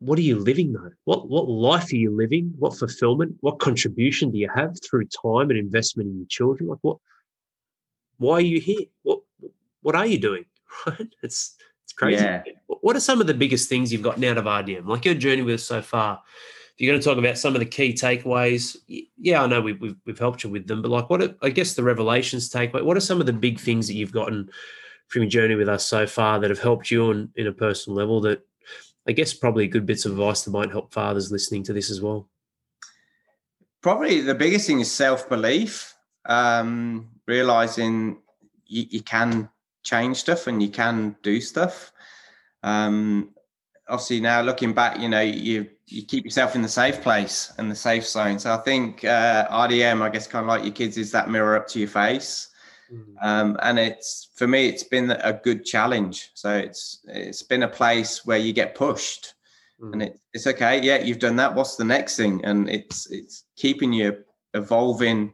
what 0.00 0.18
are 0.18 0.22
you 0.22 0.38
living 0.38 0.72
though? 0.72 0.90
What 1.04 1.28
what 1.28 1.48
life 1.48 1.92
are 1.92 1.96
you 1.96 2.10
living? 2.10 2.54
What 2.58 2.78
fulfillment? 2.78 3.36
What 3.40 3.58
contribution 3.58 4.30
do 4.30 4.38
you 4.38 4.48
have 4.54 4.76
through 4.88 5.06
time 5.06 5.50
and 5.50 5.58
investment 5.58 6.08
in 6.08 6.16
your 6.16 6.26
children? 6.28 6.70
Like 6.70 6.78
what? 6.82 6.96
Why 8.18 8.34
are 8.34 8.40
you 8.40 8.60
here? 8.60 8.86
What 9.02 9.20
what 9.82 9.94
are 9.94 10.06
you 10.06 10.18
doing? 10.18 10.44
Right? 10.86 11.08
It's 11.22 11.56
it's 11.84 11.92
crazy. 11.92 12.24
Yeah. 12.24 12.42
What 12.68 12.94
are 12.96 13.00
some 13.00 13.20
of 13.20 13.26
the 13.26 13.34
biggest 13.34 13.68
things 13.68 13.92
you've 13.92 14.02
gotten 14.02 14.24
out 14.24 14.38
of 14.38 14.44
RDM? 14.44 14.86
Like 14.86 15.04
your 15.04 15.14
journey 15.14 15.42
with 15.42 15.56
us 15.56 15.64
so 15.64 15.82
far 15.82 16.22
If 16.74 16.80
you're 16.80 16.92
going 16.92 17.00
to 17.00 17.04
talk 17.04 17.18
about 17.18 17.36
some 17.36 17.54
of 17.54 17.58
the 17.58 17.66
key 17.66 17.92
takeaways, 17.92 18.76
yeah, 19.18 19.42
I 19.42 19.46
know 19.48 19.60
we've, 19.60 19.80
we've, 19.80 19.96
we've 20.06 20.18
helped 20.18 20.44
you 20.44 20.50
with 20.50 20.68
them, 20.68 20.80
but 20.80 20.90
like 20.90 21.10
what, 21.10 21.20
are, 21.20 21.34
I 21.42 21.50
guess 21.50 21.74
the 21.74 21.82
revelations 21.82 22.48
takeaway, 22.48 22.84
what 22.84 22.96
are 22.96 23.00
some 23.00 23.20
of 23.20 23.26
the 23.26 23.32
big 23.32 23.58
things 23.58 23.88
that 23.88 23.94
you've 23.94 24.12
gotten 24.12 24.48
from 25.10 25.22
your 25.22 25.30
journey 25.30 25.56
with 25.56 25.68
us 25.68 25.84
so 25.84 26.06
far 26.06 26.38
that 26.38 26.50
have 26.50 26.60
helped 26.60 26.90
you 26.90 27.06
on 27.06 27.30
in 27.34 27.48
a 27.48 27.52
personal 27.52 27.96
level 27.96 28.20
that 28.22 28.46
I 29.08 29.12
guess 29.12 29.34
probably 29.34 29.66
good 29.66 29.84
bits 29.84 30.06
of 30.06 30.12
advice 30.12 30.42
that 30.42 30.52
might 30.52 30.70
help 30.70 30.92
fathers 30.92 31.32
listening 31.32 31.64
to 31.64 31.72
this 31.72 31.90
as 31.90 32.00
well? 32.00 32.28
Probably 33.82 34.20
the 34.20 34.34
biggest 34.34 34.66
thing 34.66 34.78
is 34.80 34.90
self 34.90 35.28
belief, 35.28 35.94
um, 36.26 37.08
realizing 37.26 38.18
you, 38.66 38.86
you, 38.88 39.02
can 39.02 39.48
change 39.82 40.18
stuff 40.18 40.46
and 40.46 40.62
you 40.62 40.68
can 40.68 41.16
do 41.22 41.40
stuff. 41.40 41.92
Um, 42.62 43.30
obviously, 43.88 44.20
now 44.20 44.42
looking 44.42 44.74
back, 44.74 45.00
you 45.00 45.08
know, 45.08 45.22
you 45.22 45.66
you 45.86 46.04
keep 46.04 46.24
yourself 46.24 46.54
in 46.54 46.62
the 46.62 46.68
safe 46.68 47.00
place 47.00 47.52
and 47.58 47.68
the 47.68 47.74
safe 47.74 48.06
zone. 48.06 48.38
So 48.38 48.54
I 48.54 48.58
think 48.58 49.04
uh, 49.04 49.48
RDM, 49.48 50.02
I 50.02 50.10
guess, 50.10 50.28
kind 50.28 50.44
of 50.44 50.48
like 50.48 50.62
your 50.62 50.72
kids, 50.72 50.96
is 50.98 51.10
that 51.10 51.30
mirror 51.30 51.56
up 51.56 51.66
to 51.68 51.80
your 51.80 51.88
face. 51.88 52.49
Mm-hmm. 52.92 53.12
Um, 53.22 53.56
and 53.62 53.78
it's 53.78 54.30
for 54.34 54.46
me, 54.46 54.68
it's 54.68 54.82
been 54.82 55.10
a 55.10 55.32
good 55.32 55.64
challenge. 55.64 56.30
So 56.34 56.56
it's 56.56 57.00
it's 57.08 57.42
been 57.42 57.62
a 57.62 57.68
place 57.68 58.24
where 58.26 58.38
you 58.38 58.52
get 58.52 58.74
pushed, 58.74 59.34
mm-hmm. 59.80 59.92
and 59.92 60.02
it, 60.02 60.20
it's 60.32 60.46
okay. 60.46 60.80
Yeah, 60.80 60.98
you've 60.98 61.18
done 61.18 61.36
that. 61.36 61.54
What's 61.54 61.76
the 61.76 61.84
next 61.84 62.16
thing? 62.16 62.44
And 62.44 62.68
it's 62.68 63.10
it's 63.10 63.44
keeping 63.56 63.92
you 63.92 64.24
evolving 64.54 65.32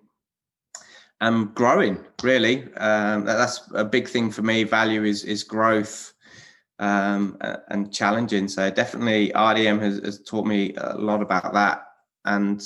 and 1.20 1.54
growing. 1.54 2.04
Really, 2.22 2.64
um, 2.74 3.24
that's 3.24 3.62
a 3.74 3.84
big 3.84 4.08
thing 4.08 4.30
for 4.30 4.42
me. 4.42 4.64
Value 4.64 5.04
is 5.04 5.24
is 5.24 5.42
growth 5.42 6.12
um, 6.78 7.38
and 7.68 7.92
challenging. 7.92 8.48
So 8.48 8.70
definitely 8.70 9.30
RDM 9.34 9.80
has, 9.80 9.98
has, 10.04 10.20
taught 10.22 10.46
me 10.46 10.74
a 10.76 10.96
lot 10.96 11.22
about 11.22 11.52
that 11.54 11.86
and 12.24 12.62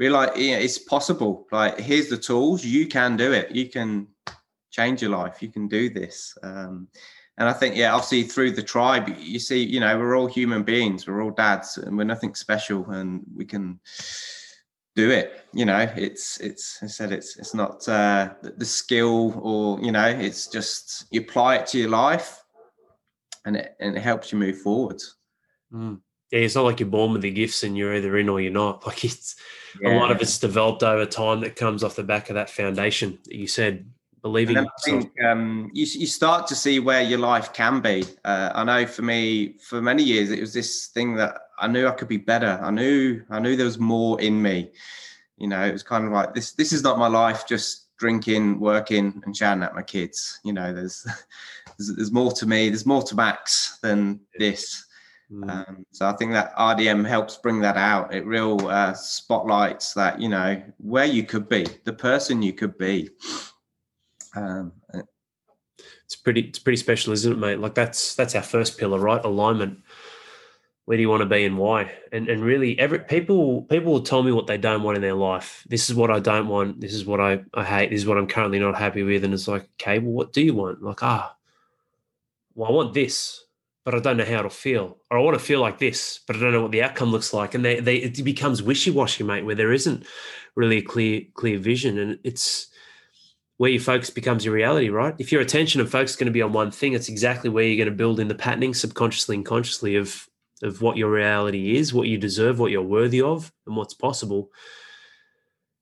realize 0.00 0.36
you 0.36 0.52
know, 0.52 0.58
it's 0.58 0.78
possible. 0.78 1.46
Like 1.52 1.78
here's 1.78 2.08
the 2.08 2.16
tools, 2.16 2.64
you 2.64 2.88
can 2.88 3.16
do 3.16 3.32
it. 3.32 3.52
You 3.52 3.68
can 3.68 4.08
change 4.72 5.02
your 5.02 5.10
life. 5.12 5.42
You 5.42 5.50
can 5.50 5.68
do 5.68 5.90
this. 5.90 6.36
Um, 6.42 6.88
and 7.38 7.48
I 7.48 7.52
think, 7.52 7.76
yeah, 7.76 7.94
obviously 7.94 8.24
through 8.24 8.52
the 8.52 8.62
tribe, 8.62 9.14
you 9.18 9.38
see, 9.38 9.62
you 9.62 9.80
know, 9.80 9.96
we're 9.98 10.16
all 10.16 10.26
human 10.26 10.62
beings. 10.62 11.06
We're 11.06 11.22
all 11.22 11.30
dads, 11.30 11.78
and 11.78 11.96
we're 11.96 12.04
nothing 12.04 12.34
special, 12.34 12.90
and 12.90 13.22
we 13.34 13.44
can 13.44 13.78
do 14.96 15.10
it. 15.10 15.44
You 15.52 15.64
know, 15.64 15.90
it's 15.96 16.38
it's 16.40 16.78
I 16.82 16.86
said 16.86 17.12
it's 17.12 17.38
it's 17.38 17.54
not 17.54 17.88
uh, 17.88 18.34
the 18.42 18.64
skill 18.64 19.38
or 19.42 19.80
you 19.80 19.92
know, 19.92 20.06
it's 20.06 20.48
just 20.48 21.06
you 21.10 21.20
apply 21.20 21.56
it 21.56 21.66
to 21.68 21.78
your 21.78 21.90
life 21.90 22.42
and 23.44 23.56
it, 23.56 23.74
and 23.80 23.96
it 23.96 24.00
helps 24.00 24.32
you 24.32 24.38
move 24.38 24.60
forward. 24.60 25.00
Mm. 25.72 26.00
Yeah, 26.30 26.40
it's 26.40 26.54
not 26.54 26.64
like 26.64 26.80
you're 26.80 26.88
born 26.88 27.12
with 27.12 27.22
the 27.22 27.30
gifts 27.30 27.62
and 27.62 27.76
you're 27.76 27.94
either 27.94 28.16
in 28.16 28.28
or 28.28 28.40
you're 28.40 28.52
not. 28.52 28.86
Like 28.86 29.04
it's 29.04 29.36
yeah. 29.80 29.96
a 29.96 29.98
lot 29.98 30.10
of 30.10 30.20
it's 30.20 30.38
developed 30.38 30.82
over 30.82 31.06
time 31.06 31.40
that 31.40 31.56
comes 31.56 31.84
off 31.84 31.96
the 31.96 32.02
back 32.02 32.30
of 32.30 32.34
that 32.34 32.50
foundation 32.50 33.18
that 33.24 33.34
you 33.34 33.46
said. 33.46 33.86
Believing. 34.22 34.58
I 34.58 34.66
think 34.84 35.12
um, 35.24 35.70
you 35.72 35.86
you 35.86 36.06
start 36.06 36.46
to 36.48 36.54
see 36.54 36.78
where 36.78 37.00
your 37.00 37.18
life 37.18 37.54
can 37.54 37.80
be. 37.80 38.04
Uh, 38.22 38.52
I 38.54 38.64
know 38.64 38.86
for 38.86 39.00
me, 39.00 39.54
for 39.66 39.80
many 39.80 40.02
years, 40.02 40.30
it 40.30 40.40
was 40.40 40.52
this 40.52 40.88
thing 40.88 41.14
that 41.14 41.38
I 41.58 41.68
knew 41.68 41.86
I 41.86 41.92
could 41.92 42.08
be 42.08 42.18
better. 42.18 42.60
I 42.62 42.70
knew 42.70 43.22
I 43.30 43.38
knew 43.38 43.56
there 43.56 43.64
was 43.64 43.78
more 43.78 44.20
in 44.20 44.42
me. 44.42 44.72
You 45.38 45.48
know, 45.48 45.64
it 45.64 45.72
was 45.72 45.82
kind 45.82 46.04
of 46.04 46.12
like 46.12 46.34
this. 46.34 46.52
This 46.52 46.70
is 46.70 46.82
not 46.82 46.98
my 46.98 47.06
life. 47.06 47.46
Just 47.46 47.96
drinking, 47.96 48.60
working, 48.60 49.22
and 49.24 49.34
shouting 49.34 49.62
at 49.62 49.74
my 49.74 49.82
kids. 49.82 50.38
You 50.44 50.52
know, 50.52 50.74
there's 50.74 51.06
there's, 51.78 51.96
there's 51.96 52.12
more 52.12 52.32
to 52.32 52.46
me. 52.46 52.68
There's 52.68 52.84
more 52.84 53.02
to 53.04 53.14
Max 53.14 53.78
than 53.80 54.20
this. 54.38 54.84
Mm. 55.32 55.48
Um, 55.48 55.86
so 55.92 56.06
I 56.06 56.12
think 56.12 56.32
that 56.32 56.54
RDM 56.56 57.06
helps 57.06 57.36
bring 57.36 57.60
that 57.60 57.76
out. 57.76 58.12
It 58.12 58.26
real 58.26 58.66
uh, 58.66 58.94
spotlights 58.94 59.94
that 59.94 60.20
you 60.20 60.28
know 60.28 60.60
where 60.78 61.04
you 61.04 61.22
could 61.22 61.48
be, 61.48 61.66
the 61.84 61.92
person 61.92 62.42
you 62.42 62.52
could 62.52 62.76
be. 62.76 63.10
Um, 64.34 64.72
it's 64.92 66.16
pretty, 66.16 66.40
it's 66.40 66.58
pretty 66.58 66.76
special, 66.76 67.12
isn't 67.12 67.32
it, 67.32 67.38
mate? 67.38 67.60
Like 67.60 67.74
that's 67.74 68.16
that's 68.16 68.34
our 68.34 68.42
first 68.42 68.78
pillar, 68.78 68.98
right? 68.98 69.24
Alignment. 69.24 69.78
Where 70.86 70.96
do 70.96 71.02
you 71.02 71.08
want 71.08 71.20
to 71.20 71.26
be 71.26 71.44
and 71.44 71.56
why? 71.56 71.92
And 72.10 72.28
and 72.28 72.42
really, 72.42 72.76
every 72.80 72.98
people 72.98 73.62
people 73.62 73.92
will 73.92 74.02
tell 74.02 74.24
me 74.24 74.32
what 74.32 74.48
they 74.48 74.58
don't 74.58 74.82
want 74.82 74.96
in 74.96 75.02
their 75.02 75.14
life. 75.14 75.64
This 75.68 75.88
is 75.88 75.94
what 75.94 76.10
I 76.10 76.18
don't 76.18 76.48
want. 76.48 76.80
This 76.80 76.94
is 76.94 77.04
what 77.04 77.20
I, 77.20 77.44
I 77.54 77.64
hate. 77.64 77.90
This 77.90 78.00
is 78.00 78.06
what 78.06 78.18
I'm 78.18 78.26
currently 78.26 78.58
not 78.58 78.76
happy 78.76 79.04
with. 79.04 79.22
And 79.22 79.32
it's 79.32 79.46
like, 79.46 79.68
okay, 79.80 80.00
well, 80.00 80.12
what 80.12 80.32
do 80.32 80.42
you 80.42 80.54
want? 80.54 80.82
Like, 80.82 81.00
ah, 81.04 81.36
well, 82.56 82.70
I 82.70 82.72
want 82.72 82.92
this, 82.92 83.44
but 83.84 83.94
I 83.94 83.98
don't 83.98 84.16
know 84.16 84.24
how 84.24 84.40
it'll 84.40 84.50
feel, 84.50 84.98
or 85.10 85.18
I 85.18 85.22
want 85.22 85.38
to 85.38 85.44
feel 85.44 85.60
like 85.60 85.78
this, 85.78 86.20
but 86.26 86.36
I 86.36 86.40
don't 86.40 86.52
know 86.52 86.62
what 86.62 86.70
the 86.70 86.82
outcome 86.82 87.10
looks 87.10 87.32
like, 87.32 87.54
and 87.54 87.64
they, 87.64 87.80
they 87.80 87.96
it 87.96 88.22
becomes 88.24 88.62
wishy 88.62 88.90
washy, 88.90 89.24
mate, 89.24 89.44
where 89.44 89.54
there 89.54 89.72
isn't 89.72 90.06
really 90.54 90.78
a 90.78 90.82
clear 90.82 91.22
clear 91.34 91.58
vision, 91.58 91.98
and 91.98 92.18
it's 92.24 92.68
where 93.56 93.70
your 93.70 93.80
focus 93.80 94.10
becomes 94.10 94.44
your 94.44 94.54
reality, 94.54 94.88
right? 94.88 95.14
If 95.18 95.32
your 95.32 95.42
attention 95.42 95.80
and 95.80 95.90
focus 95.90 96.12
is 96.12 96.16
going 96.16 96.26
to 96.26 96.32
be 96.32 96.42
on 96.42 96.52
one 96.52 96.70
thing, 96.70 96.94
it's 96.94 97.10
exactly 97.10 97.50
where 97.50 97.64
you're 97.64 97.76
going 97.76 97.94
to 97.94 98.02
build 98.02 98.18
in 98.18 98.28
the 98.28 98.34
patterning 98.34 98.72
subconsciously 98.74 99.36
and 99.36 99.44
consciously 99.44 99.96
of 99.96 100.26
of 100.62 100.82
what 100.82 100.98
your 100.98 101.10
reality 101.10 101.76
is, 101.76 101.94
what 101.94 102.06
you 102.08 102.18
deserve, 102.18 102.58
what 102.58 102.70
you're 102.70 102.82
worthy 102.82 103.22
of, 103.22 103.50
and 103.66 103.76
what's 103.76 103.94
possible 103.94 104.50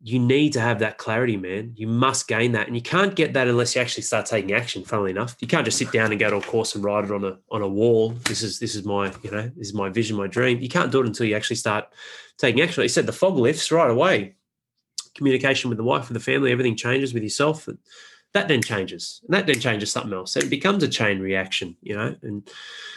you 0.00 0.18
need 0.18 0.52
to 0.52 0.60
have 0.60 0.78
that 0.78 0.96
clarity, 0.96 1.36
man. 1.36 1.72
You 1.74 1.88
must 1.88 2.28
gain 2.28 2.52
that, 2.52 2.68
and 2.68 2.76
you 2.76 2.82
can't 2.82 3.16
get 3.16 3.32
that 3.32 3.48
unless 3.48 3.74
you 3.74 3.80
actually 3.80 4.04
start 4.04 4.26
taking 4.26 4.52
action. 4.52 4.84
Funnily 4.84 5.10
enough, 5.10 5.36
you 5.40 5.48
can't 5.48 5.64
just 5.64 5.78
sit 5.78 5.90
down 5.90 6.12
and 6.12 6.20
go 6.20 6.30
to 6.30 6.36
a 6.36 6.42
course 6.42 6.74
and 6.74 6.84
write 6.84 7.04
it 7.04 7.10
on 7.10 7.24
a 7.24 7.36
on 7.50 7.62
a 7.62 7.68
wall. 7.68 8.10
This 8.24 8.42
is 8.42 8.60
this 8.60 8.76
is 8.76 8.84
my 8.84 9.12
you 9.22 9.30
know 9.30 9.50
this 9.56 9.68
is 9.68 9.74
my 9.74 9.88
vision, 9.88 10.16
my 10.16 10.28
dream. 10.28 10.60
You 10.60 10.68
can't 10.68 10.92
do 10.92 11.00
it 11.00 11.06
until 11.06 11.26
you 11.26 11.34
actually 11.34 11.56
start 11.56 11.86
taking 12.36 12.62
action. 12.62 12.82
Like 12.82 12.84
you 12.84 12.90
said 12.90 13.06
the 13.06 13.12
fog 13.12 13.36
lifts 13.36 13.72
right 13.72 13.90
away. 13.90 14.36
Communication 15.16 15.68
with 15.68 15.78
the 15.78 15.84
wife, 15.84 16.08
with 16.08 16.14
the 16.14 16.32
family, 16.32 16.52
everything 16.52 16.76
changes 16.76 17.12
with 17.12 17.24
yourself 17.24 17.68
that 18.34 18.48
then 18.48 18.62
changes. 18.62 19.20
And 19.26 19.34
that 19.34 19.46
then 19.46 19.60
changes 19.60 19.90
something 19.90 20.12
else. 20.12 20.36
And 20.36 20.44
it 20.44 20.50
becomes 20.50 20.82
a 20.82 20.88
chain 20.88 21.20
reaction 21.20 21.76
you 21.82 21.96
know 21.96 22.14
and 22.22 22.48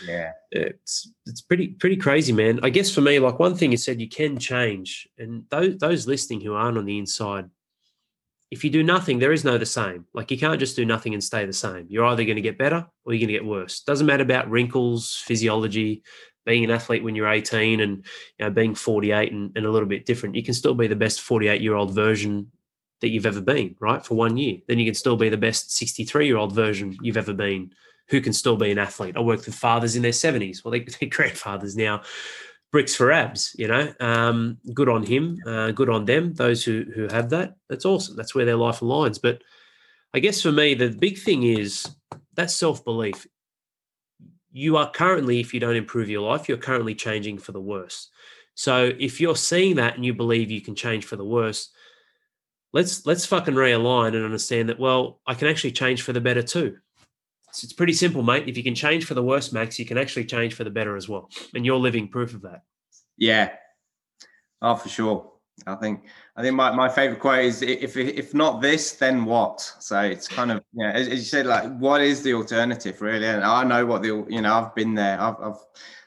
yeah. 0.05 0.31
it's 0.51 1.11
it's 1.25 1.41
pretty 1.41 1.69
pretty 1.69 1.97
crazy 1.97 2.33
man. 2.33 2.59
I 2.63 2.69
guess 2.69 2.93
for 2.93 3.01
me 3.01 3.19
like 3.19 3.39
one 3.39 3.55
thing 3.55 3.71
you 3.71 3.77
said 3.77 4.01
you 4.01 4.09
can 4.09 4.37
change. 4.37 5.07
And 5.17 5.45
those 5.49 5.77
those 5.77 6.07
listening 6.07 6.41
who 6.41 6.53
aren't 6.53 6.77
on 6.77 6.85
the 6.85 6.97
inside 6.97 7.49
if 8.51 8.65
you 8.65 8.69
do 8.69 8.83
nothing 8.83 9.17
there 9.17 9.31
is 9.31 9.45
no 9.45 9.57
the 9.57 9.65
same. 9.65 10.05
Like 10.13 10.29
you 10.29 10.37
can't 10.37 10.59
just 10.59 10.75
do 10.75 10.85
nothing 10.85 11.13
and 11.13 11.23
stay 11.23 11.45
the 11.45 11.53
same. 11.53 11.85
You're 11.89 12.05
either 12.05 12.25
going 12.25 12.35
to 12.35 12.41
get 12.41 12.57
better 12.57 12.85
or 13.05 13.13
you're 13.13 13.19
going 13.19 13.33
to 13.33 13.33
get 13.33 13.45
worse. 13.45 13.79
Doesn't 13.81 14.05
matter 14.05 14.23
about 14.23 14.49
wrinkles 14.49 15.23
physiology 15.25 16.03
being 16.45 16.63
an 16.63 16.71
athlete 16.71 17.03
when 17.03 17.15
you're 17.15 17.31
18 17.31 17.79
and 17.79 17.97
you 18.37 18.45
know, 18.45 18.49
being 18.49 18.75
48 18.75 19.31
and, 19.31 19.51
and 19.55 19.65
a 19.65 19.71
little 19.71 19.87
bit 19.87 20.05
different. 20.05 20.35
You 20.35 20.43
can 20.43 20.53
still 20.53 20.73
be 20.73 20.87
the 20.87 20.95
best 20.95 21.21
48 21.21 21.61
year 21.61 21.75
old 21.75 21.95
version 21.95 22.51
that 23.01 23.09
you've 23.09 23.25
ever 23.25 23.41
been, 23.41 23.75
right? 23.79 24.05
For 24.05 24.15
one 24.15 24.37
year. 24.37 24.59
Then 24.67 24.79
you 24.79 24.85
can 24.85 24.95
still 24.95 25.17
be 25.17 25.29
the 25.29 25.37
best 25.37 25.75
63 25.75 26.25
year 26.25 26.37
old 26.37 26.53
version 26.53 26.97
you've 27.01 27.17
ever 27.17 27.33
been 27.33 27.73
who 28.09 28.21
can 28.21 28.33
still 28.33 28.57
be 28.57 28.71
an 28.71 28.77
athlete. 28.77 29.17
I 29.17 29.21
worked 29.21 29.45
with 29.45 29.55
fathers 29.55 29.95
in 29.95 30.01
their 30.01 30.11
70s. 30.11 30.63
Well, 30.63 30.71
they, 30.71 30.79
they're 30.99 31.09
grandfathers 31.09 31.75
now. 31.75 32.03
Bricks 32.71 32.95
for 32.95 33.11
abs, 33.11 33.53
you 33.57 33.67
know. 33.67 33.93
Um, 33.99 34.57
good 34.73 34.87
on 34.87 35.03
him. 35.03 35.39
Uh, 35.45 35.71
good 35.71 35.89
on 35.89 36.05
them. 36.05 36.33
Those 36.33 36.63
who 36.63 36.85
who 36.95 37.07
have 37.09 37.29
that, 37.31 37.55
that's 37.67 37.83
awesome. 37.83 38.15
That's 38.15 38.33
where 38.33 38.45
their 38.45 38.55
life 38.55 38.79
aligns. 38.79 39.19
But 39.21 39.41
I 40.13 40.19
guess 40.19 40.41
for 40.41 40.53
me, 40.53 40.73
the 40.73 40.89
big 40.89 41.19
thing 41.19 41.43
is 41.43 41.89
that 42.35 42.49
self 42.49 42.85
belief. 42.85 43.27
You 44.53 44.77
are 44.77 44.89
currently, 44.89 45.39
if 45.39 45.53
you 45.53 45.59
don't 45.59 45.75
improve 45.75 46.09
your 46.09 46.29
life, 46.29 46.47
you're 46.47 46.57
currently 46.57 46.95
changing 46.95 47.39
for 47.39 47.51
the 47.53 47.61
worse. 47.61 48.09
So 48.53 48.91
if 48.99 49.21
you're 49.21 49.35
seeing 49.35 49.77
that 49.77 49.95
and 49.95 50.05
you 50.05 50.13
believe 50.13 50.51
you 50.51 50.61
can 50.61 50.75
change 50.75 51.05
for 51.05 51.15
the 51.15 51.25
worse, 51.25 51.71
let's 52.73 53.05
let's 53.05 53.25
fucking 53.25 53.55
realign 53.55 54.15
and 54.15 54.23
understand 54.23 54.69
that 54.69 54.79
well 54.79 55.19
i 55.27 55.33
can 55.33 55.47
actually 55.47 55.71
change 55.71 56.01
for 56.01 56.13
the 56.13 56.21
better 56.21 56.41
too 56.43 56.77
it's, 57.51 57.65
it's 57.65 57.73
pretty 57.73 57.93
simple, 57.93 58.23
mate. 58.23 58.47
If 58.47 58.55
you 58.55 58.63
can 58.63 58.75
change 58.75 59.05
for 59.05 59.13
the 59.13 59.21
worse, 59.21 59.51
Max, 59.51 59.77
you 59.77 59.85
can 59.85 59.97
actually 59.97 60.23
change 60.25 60.53
for 60.53 60.63
the 60.63 60.69
better 60.69 60.95
as 60.95 61.09
well. 61.09 61.29
And 61.53 61.65
you're 61.65 61.77
living 61.77 62.07
proof 62.07 62.33
of 62.33 62.41
that. 62.43 62.63
Yeah. 63.17 63.51
Oh, 64.61 64.75
for 64.75 64.87
sure. 64.87 65.29
I 65.67 65.75
think 65.75 66.05
I 66.37 66.41
think 66.41 66.55
my, 66.55 66.71
my 66.71 66.87
favorite 66.87 67.19
quote 67.19 67.43
is 67.43 67.61
if 67.61 67.97
if 67.97 68.33
not 68.33 68.61
this, 68.61 68.93
then 68.93 69.25
what? 69.25 69.59
So 69.79 69.99
it's 69.99 70.27
kind 70.27 70.49
of 70.49 70.63
yeah, 70.73 70.91
as, 70.91 71.07
as, 71.07 71.19
you 71.19 71.25
said, 71.25 71.45
like 71.45 71.77
what 71.77 72.01
is 72.01 72.23
the 72.23 72.33
alternative 72.33 73.01
really? 73.01 73.27
And 73.27 73.43
I 73.43 73.63
know 73.63 73.85
what 73.85 74.01
the 74.01 74.25
you 74.29 74.41
know 74.41 74.53
I've 74.53 74.73
been 74.73 74.95
there. 74.95 75.19
I've 75.21 75.35
I've, 75.39 75.59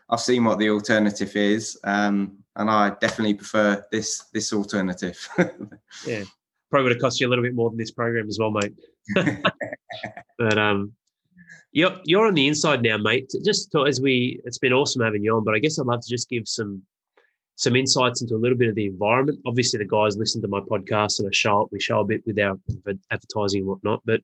I've 0.09 0.21
seen 0.21 0.45
what 0.45 0.59
the 0.59 0.71
alternative 0.71 1.37
is, 1.37 1.79
um, 1.85 2.39
and 2.57 2.71
I 2.71 2.91
definitely 3.01 3.35
prefer 3.35 3.85
this 3.93 4.25
this 4.33 4.53
alternative. 4.53 5.29
yeah, 6.07 6.25
probably 6.75 6.89
would 6.89 6.97
have 6.97 7.03
cost 7.03 7.21
you 7.21 7.29
a 7.29 7.31
little 7.31 7.45
bit 7.45 7.55
more 7.55 7.71
than 7.71 7.79
this 7.79 7.93
program 7.93 8.27
as 8.27 8.37
well, 8.41 8.51
mate. 8.51 8.75
but 10.39 10.59
um, 10.59 10.93
you're 11.71 11.97
you're 12.05 12.27
on 12.27 12.35
the 12.35 12.49
inside 12.49 12.83
now, 12.83 12.97
mate. 12.97 13.33
Just 13.45 13.73
as 13.87 14.01
we, 14.01 14.41
it's 14.45 14.59
been 14.59 14.73
awesome 14.73 15.01
having 15.01 15.23
you 15.23 15.37
on. 15.37 15.45
But 15.45 15.55
I 15.55 15.61
guess 15.61 15.79
I'd 15.79 15.87
love 15.87 16.01
to 16.01 16.11
just 16.11 16.29
give 16.29 16.49
some 16.49 16.83
some 17.55 17.77
insights 17.77 18.23
into 18.23 18.35
a 18.35 18.43
little 18.43 18.59
bit 18.59 18.71
of 18.71 18.75
the 18.75 18.87
environment. 18.87 19.39
Obviously, 19.47 19.79
the 19.79 19.85
guys 19.85 20.17
listen 20.17 20.43
to 20.43 20.49
my 20.49 20.59
podcast 20.59 21.21
and 21.21 21.29
I 21.29 21.31
show 21.31 21.69
we 21.71 21.79
show 21.79 22.01
a 22.01 22.05
bit 22.05 22.27
with 22.27 22.41
our 22.41 22.59
advertising 23.13 23.61
and 23.61 23.69
whatnot. 23.69 24.03
But 24.05 24.23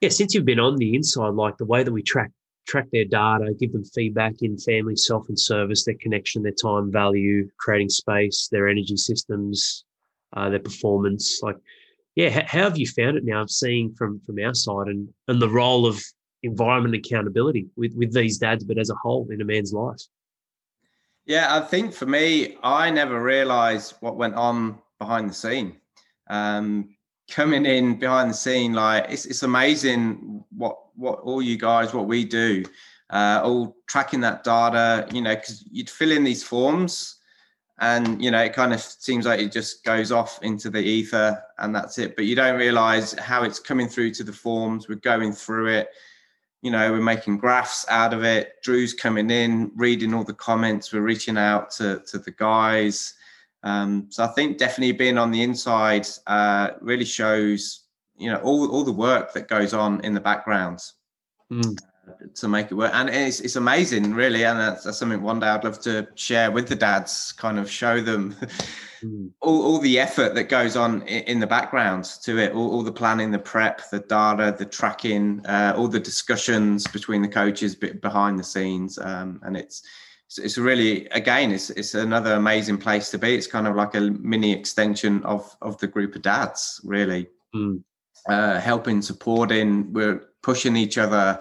yeah, 0.00 0.08
since 0.08 0.32
you've 0.32 0.46
been 0.46 0.58
on 0.58 0.76
the 0.76 0.94
inside, 0.94 1.34
like 1.34 1.58
the 1.58 1.66
way 1.66 1.82
that 1.82 1.92
we 1.92 2.02
track 2.02 2.30
track 2.66 2.86
their 2.92 3.04
data, 3.04 3.52
give 3.60 3.72
them 3.72 3.84
feedback 3.84 4.36
in 4.40 4.56
family, 4.56 4.96
self 4.96 5.28
and 5.28 5.38
service, 5.38 5.84
their 5.84 5.96
connection, 6.00 6.42
their 6.42 6.52
time 6.52 6.90
value, 6.90 7.46
creating 7.58 7.90
space, 7.90 8.48
their 8.50 8.68
energy 8.68 8.96
systems, 8.96 9.84
uh, 10.32 10.50
their 10.50 10.58
performance. 10.58 11.40
Like, 11.42 11.56
yeah, 12.14 12.30
how, 12.30 12.42
how 12.46 12.64
have 12.64 12.78
you 12.78 12.86
found 12.86 13.16
it 13.16 13.24
now? 13.24 13.46
Seeing 13.46 13.94
from 13.94 14.20
from 14.20 14.38
our 14.38 14.54
side 14.54 14.88
and 14.88 15.08
and 15.28 15.40
the 15.40 15.48
role 15.48 15.86
of 15.86 16.02
environment 16.42 16.94
accountability 16.94 17.66
with 17.76 17.94
with 17.96 18.12
these 18.12 18.38
dads, 18.38 18.64
but 18.64 18.78
as 18.78 18.90
a 18.90 18.96
whole 19.02 19.28
in 19.30 19.40
a 19.40 19.44
man's 19.44 19.72
life. 19.72 20.00
Yeah, 21.24 21.54
I 21.56 21.60
think 21.60 21.94
for 21.94 22.06
me, 22.06 22.56
I 22.62 22.90
never 22.90 23.22
realized 23.22 23.94
what 24.00 24.16
went 24.16 24.34
on 24.34 24.78
behind 24.98 25.30
the 25.30 25.34
scene. 25.34 25.76
Um, 26.28 26.96
coming 27.30 27.64
in 27.64 27.98
behind 27.98 28.30
the 28.30 28.34
scene, 28.34 28.72
like 28.72 29.06
it's, 29.08 29.26
it's 29.26 29.42
amazing 29.42 30.44
what 30.50 30.78
what 30.96 31.20
all 31.20 31.40
you 31.40 31.56
guys, 31.56 31.94
what 31.94 32.06
we 32.06 32.24
do, 32.24 32.64
uh, 33.10 33.40
all 33.44 33.76
tracking 33.86 34.20
that 34.20 34.42
data. 34.42 35.06
You 35.12 35.22
know, 35.22 35.34
because 35.34 35.64
you'd 35.70 35.90
fill 35.90 36.10
in 36.10 36.24
these 36.24 36.42
forms, 36.42 37.20
and 37.80 38.22
you 38.22 38.30
know 38.30 38.40
it 38.40 38.52
kind 38.52 38.72
of 38.72 38.80
seems 38.80 39.26
like 39.26 39.40
it 39.40 39.52
just 39.52 39.84
goes 39.84 40.12
off 40.12 40.38
into 40.42 40.70
the 40.70 40.80
ether, 40.80 41.42
and 41.58 41.74
that's 41.74 41.98
it. 41.98 42.16
But 42.16 42.26
you 42.26 42.36
don't 42.36 42.58
realize 42.58 43.12
how 43.14 43.42
it's 43.42 43.58
coming 43.58 43.88
through 43.88 44.12
to 44.12 44.24
the 44.24 44.32
forms. 44.32 44.88
We're 44.88 44.96
going 44.96 45.32
through 45.32 45.68
it 45.68 45.88
you 46.62 46.70
know, 46.70 46.92
we're 46.92 47.00
making 47.00 47.38
graphs 47.38 47.84
out 47.88 48.14
of 48.14 48.22
it. 48.22 48.54
Drew's 48.62 48.94
coming 48.94 49.30
in, 49.30 49.72
reading 49.74 50.14
all 50.14 50.22
the 50.22 50.32
comments. 50.32 50.92
We're 50.92 51.00
reaching 51.00 51.36
out 51.36 51.72
to, 51.72 52.00
to 52.06 52.18
the 52.18 52.30
guys. 52.30 53.14
Um, 53.64 54.06
so 54.10 54.24
I 54.24 54.28
think 54.28 54.58
definitely 54.58 54.92
being 54.92 55.18
on 55.18 55.32
the 55.32 55.42
inside 55.42 56.06
uh, 56.28 56.70
really 56.80 57.04
shows, 57.04 57.86
you 58.16 58.30
know, 58.30 58.38
all, 58.38 58.70
all 58.70 58.84
the 58.84 58.92
work 58.92 59.32
that 59.32 59.48
goes 59.48 59.74
on 59.74 60.00
in 60.04 60.14
the 60.14 60.20
background 60.20 60.80
mm. 61.50 61.76
To 62.34 62.48
make 62.48 62.70
it 62.70 62.74
work. 62.74 62.92
And 62.94 63.08
it's, 63.08 63.40
it's 63.40 63.56
amazing, 63.56 64.14
really. 64.14 64.44
And 64.44 64.58
that's, 64.58 64.84
that's 64.84 64.98
something 64.98 65.22
one 65.22 65.40
day 65.40 65.46
I'd 65.46 65.64
love 65.64 65.80
to 65.82 66.06
share 66.14 66.50
with 66.50 66.68
the 66.68 66.76
dads, 66.76 67.32
kind 67.32 67.58
of 67.58 67.70
show 67.70 68.00
them 68.00 68.34
mm. 69.02 69.30
all, 69.40 69.62
all 69.62 69.78
the 69.78 69.98
effort 69.98 70.34
that 70.34 70.44
goes 70.44 70.76
on 70.76 71.02
in, 71.02 71.22
in 71.24 71.40
the 71.40 71.46
background 71.46 72.04
to 72.22 72.38
it, 72.38 72.52
all, 72.52 72.72
all, 72.72 72.82
the 72.82 72.92
planning, 72.92 73.30
the 73.30 73.38
prep, 73.38 73.88
the 73.90 74.00
data, 74.00 74.54
the 74.56 74.66
tracking, 74.66 75.44
uh, 75.46 75.74
all 75.76 75.88
the 75.88 76.00
discussions 76.00 76.86
between 76.88 77.22
the 77.22 77.28
coaches 77.28 77.74
behind 77.74 78.38
the 78.38 78.44
scenes. 78.44 78.98
Um, 78.98 79.40
and 79.44 79.56
it's, 79.56 79.82
it's 80.38 80.56
really 80.56 81.06
again 81.08 81.52
it's 81.52 81.68
it's 81.68 81.92
another 81.92 82.32
amazing 82.32 82.78
place 82.78 83.10
to 83.10 83.18
be 83.18 83.34
it's 83.34 83.46
kind 83.46 83.66
of 83.66 83.76
like 83.76 83.94
a 83.94 84.00
mini 84.00 84.50
extension 84.50 85.22
of 85.24 85.54
of 85.60 85.76
the 85.76 85.86
group 85.86 86.16
of 86.16 86.22
dads 86.22 86.80
really 86.84 87.28
mm. 87.54 87.82
uh, 88.30 88.58
helping 88.58 89.02
supporting 89.02 89.92
we're 89.92 90.24
pushing 90.42 90.74
each 90.74 90.96
other 90.96 91.38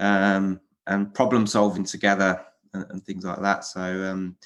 um, 0.00 0.60
and 0.86 1.14
problem 1.14 1.46
solving 1.46 1.84
together 1.84 2.44
and, 2.74 2.84
and, 2.90 3.04
things 3.04 3.24
like 3.24 3.40
that 3.40 3.64
so 3.64 3.80
um, 3.80 4.36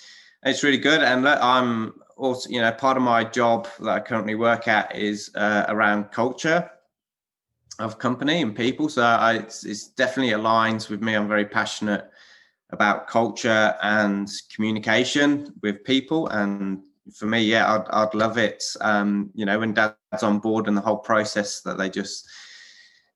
it's 0.44 0.62
really 0.62 0.78
good 0.78 1.02
and 1.02 1.26
i'm 1.26 1.94
also, 2.16 2.48
you 2.48 2.60
know, 2.60 2.72
part 2.72 2.96
of 2.96 3.02
my 3.02 3.24
job 3.24 3.68
that 3.80 3.88
I 3.88 4.00
currently 4.00 4.34
work 4.34 4.68
at 4.68 4.94
is 4.94 5.30
uh, 5.34 5.64
around 5.68 6.10
culture 6.10 6.70
of 7.78 7.98
company 7.98 8.42
and 8.42 8.54
people. 8.54 8.88
So 8.88 9.02
I, 9.02 9.34
it's, 9.34 9.64
it's 9.64 9.88
definitely 9.88 10.32
aligns 10.32 10.88
with 10.88 11.02
me. 11.02 11.14
I'm 11.14 11.28
very 11.28 11.46
passionate 11.46 12.08
about 12.70 13.08
culture 13.08 13.74
and 13.82 14.30
communication 14.54 15.52
with 15.62 15.84
people. 15.84 16.28
And 16.28 16.84
for 17.12 17.26
me, 17.26 17.42
yeah, 17.42 17.72
I'd, 17.72 17.88
I'd 17.90 18.14
love 18.14 18.38
it. 18.38 18.64
Um, 18.80 19.30
you 19.34 19.44
know, 19.44 19.58
when 19.58 19.74
dad's 19.74 20.22
on 20.22 20.38
board 20.38 20.68
and 20.68 20.76
the 20.76 20.80
whole 20.80 20.98
process 20.98 21.60
that 21.62 21.78
they 21.78 21.90
just, 21.90 22.28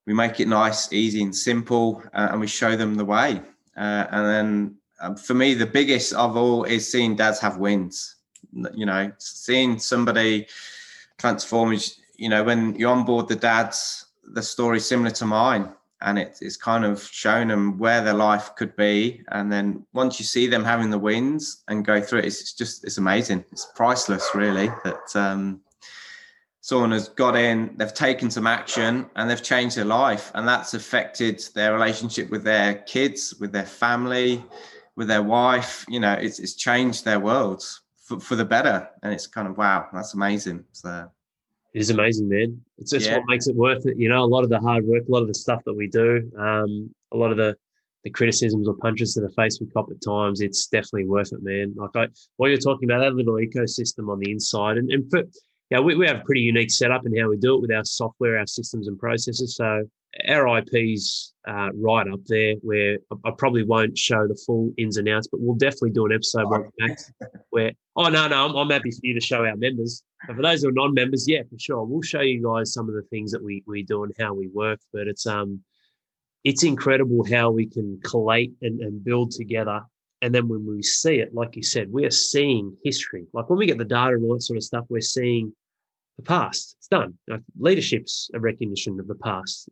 we 0.09 0.15
make 0.15 0.41
it 0.41 0.49
nice, 0.49 0.93
easy 0.93 1.23
and 1.23 1.37
simple 1.37 2.03
uh, 2.15 2.29
and 2.33 2.41
we 2.41 2.49
show 2.49 2.75
them 2.75 2.97
the 2.97 3.05
way. 3.05 3.41
Uh, 3.77 4.05
and 4.11 4.27
then 4.27 4.49
um, 5.01 5.15
for 5.15 5.35
me, 5.35 5.55
the 5.55 5.67
biggest 5.67 6.13
of 6.15 6.37
all 6.37 6.65
is 6.65 6.91
seeing 6.91 7.15
dads 7.15 7.39
have 7.39 7.59
wins 7.59 8.17
you 8.75 8.87
know, 8.87 9.13
seeing 9.19 9.79
somebody 9.79 10.47
transform 11.19 11.73
is, 11.73 11.99
you 12.17 12.29
know, 12.29 12.43
when 12.43 12.75
you're 12.77 12.93
on 12.93 13.05
board 13.05 13.29
the 13.29 13.37
dads, 13.37 14.07
the 14.25 14.43
story 14.43 14.81
similar 14.81 15.11
to 15.11 15.27
mine. 15.27 15.73
And 16.01 16.17
it, 16.17 16.39
it's 16.41 16.57
kind 16.57 16.85
of 16.85 17.03
shown 17.03 17.49
them 17.49 17.77
where 17.77 18.03
their 18.03 18.15
life 18.15 18.55
could 18.55 18.77
be. 18.77 19.25
And 19.29 19.51
then 19.51 19.85
once 19.93 20.21
you 20.21 20.25
see 20.25 20.47
them 20.47 20.65
having 20.65 20.91
the 20.91 20.99
wins 20.99 21.65
and 21.67 21.85
go 21.85 22.01
through 22.01 22.21
it, 22.21 22.27
it's, 22.27 22.41
it's 22.41 22.53
just, 22.53 22.85
it's 22.85 22.99
amazing. 22.99 23.45
It's 23.51 23.67
priceless, 23.75 24.31
really, 24.33 24.71
that 24.85 25.17
um, 25.17 25.61
someone 26.69 26.91
has 26.91 27.09
got 27.09 27.35
in, 27.35 27.75
they've 27.79 27.95
taken 27.95 28.31
some 28.31 28.47
action 28.47 29.07
and 29.17 29.31
they've 29.31 29.43
changed 29.43 29.75
their 29.75 29.87
life. 29.87 30.31
And 30.35 30.47
that's 30.47 30.75
affected 30.75 31.43
their 31.55 31.73
relationship 31.73 32.29
with 32.29 32.45
their 32.45 32.75
kids, 32.83 33.35
with 33.41 33.53
their 33.53 33.65
family, 33.65 34.45
with 34.95 35.09
their 35.09 35.23
wife. 35.23 35.87
You 35.89 36.01
know, 36.01 36.13
it's, 36.13 36.39
it's 36.39 36.57
changed 36.57 37.07
their 37.07 37.21
worlds 37.21 37.81
for, 38.05 38.21
for 38.21 38.37
the 38.37 38.45
better. 38.45 38.87
And 39.03 39.15
it's 39.15 39.27
kind 39.27 39.49
of 39.49 39.57
wow, 39.57 39.87
that's 39.95 40.13
amazing. 40.13 40.63
So 40.73 41.11
it 41.73 41.81
is 41.81 41.89
amazing, 41.89 42.29
man. 42.29 42.61
It's 42.77 42.91
just 42.91 43.07
yeah. 43.07 43.17
what 43.17 43.25
makes 43.29 43.47
it 43.47 43.57
worth 43.57 43.87
it. 43.87 43.97
You 43.97 44.11
know, 44.11 44.23
a 44.23 44.27
lot 44.27 44.45
of 44.45 44.51
the 44.51 44.61
hard 44.61 44.85
work, 44.85 45.05
a 45.09 45.11
lot 45.11 45.23
of 45.23 45.29
the 45.29 45.35
stuff 45.35 45.63
that 45.65 45.73
we 45.73 45.87
do, 45.87 46.31
um, 46.39 46.95
a 47.13 47.17
lot 47.17 47.31
of 47.31 47.39
the 47.39 47.57
the 48.05 48.11
criticisms 48.11 48.69
or 48.69 48.75
punches 48.75 49.15
to 49.15 49.21
the 49.21 49.31
face 49.31 49.59
we 49.61 49.67
cop 49.69 49.91
at 49.91 50.01
times, 50.01 50.41
it's 50.41 50.67
definitely 50.69 51.07
worth 51.07 51.33
it, 51.33 51.43
man. 51.43 51.75
Like 51.77 51.97
I, 51.97 52.07
what 52.37 52.49
you're 52.49 52.59
talking 52.59 52.89
about, 52.89 53.01
that 53.01 53.15
little 53.15 53.35
ecosystem 53.35 54.09
on 54.09 54.21
the 54.21 54.31
inside, 54.31 54.77
and 54.77 54.91
and 54.93 55.11
for 55.11 55.25
yeah, 55.71 55.81
we, 55.81 55.95
we 55.97 56.07
have 56.07 56.19
a 56.19 56.25
pretty 56.25 56.41
unique 56.41 56.71
setup 56.71 57.05
in 57.05 57.17
how 57.17 57.29
we 57.29 57.37
do 57.37 57.55
it 57.55 57.61
with 57.61 57.73
our 57.73 57.85
software, 57.85 58.39
our 58.39 58.47
systems 58.47 58.89
and 58.89 58.99
processes. 58.99 59.57
So 59.57 59.85
our 60.27 60.59
IP's 60.59 61.35
uh, 61.47 61.69
right 61.75 62.09
up 62.09 62.21
there 62.27 62.55
where 62.63 62.99
I, 63.13 63.29
I, 63.29 63.31
probably 63.37 63.63
won't 63.63 63.97
show 63.97 64.27
the 64.27 64.41
full 64.47 64.73
ins 64.79 64.97
and 64.97 65.09
outs, 65.09 65.29
but 65.31 65.41
we'll 65.41 65.57
definitely 65.57 65.91
do 65.91 66.07
an 66.07 66.13
episode 66.13 66.47
oh. 66.47 66.65
Max 66.79 67.13
where, 67.51 67.73
oh, 67.97 68.09
no, 68.09 68.27
no, 68.29 68.47
I'm, 68.47 68.57
I'm, 68.57 68.71
happy 68.71 68.91
for 68.91 69.01
you 69.03 69.15
to 69.15 69.21
show 69.21 69.45
our 69.45 69.57
members. 69.57 70.03
But 70.27 70.37
for 70.37 70.43
those 70.43 70.63
who 70.63 70.71
are 70.71 70.73
non 70.73 70.95
members, 70.95 71.29
yeah, 71.29 71.43
for 71.43 71.59
sure. 71.59 71.85
We'll 71.85 72.03
show 72.03 72.23
you 72.23 72.43
guys 72.43 72.73
some 72.73 72.89
of 72.89 72.95
the 72.95 73.03
things 73.03 73.31
that 73.33 73.43
we, 73.43 73.63
we 73.67 73.83
do 73.83 74.05
and 74.05 74.13
how 74.19 74.33
we 74.33 74.49
work. 74.49 74.81
But 74.93 75.07
it's, 75.07 75.27
um, 75.27 75.61
it's 76.45 76.65
incredible 76.65 77.25
how 77.31 77.51
we 77.51 77.67
can 77.67 78.01
collate 78.03 78.55
and, 78.63 78.81
and 78.81 79.05
build 79.05 79.33
together. 79.33 79.83
And 80.21 80.35
then 80.35 80.49
when 80.49 80.67
we 80.67 80.83
see 80.83 81.21
it, 81.21 81.35
like 81.35 81.55
you 81.55 81.63
said, 81.63 81.93
we 81.93 82.05
are 82.05 82.11
seeing 82.11 82.77
history. 82.85 83.27
Like 83.33 83.49
when 83.49 83.59
we 83.59 83.67
get 83.67 83.79
the 83.79 83.85
data 83.85 84.15
and 84.15 84.25
all 84.25 84.35
that 84.35 84.43
sort 84.43 84.57
of 84.57 84.65
stuff, 84.65 84.85
we're 84.89 85.01
seeing 85.01 85.53
the 86.17 86.25
past. 86.25 86.77
It's 86.79 86.89
done. 86.89 87.17
Like 87.29 87.43
leadership's 87.59 88.31
a 88.35 88.41
recognition 88.41 88.99
of 88.99 89.07
the 89.07 89.15
past 89.15 89.69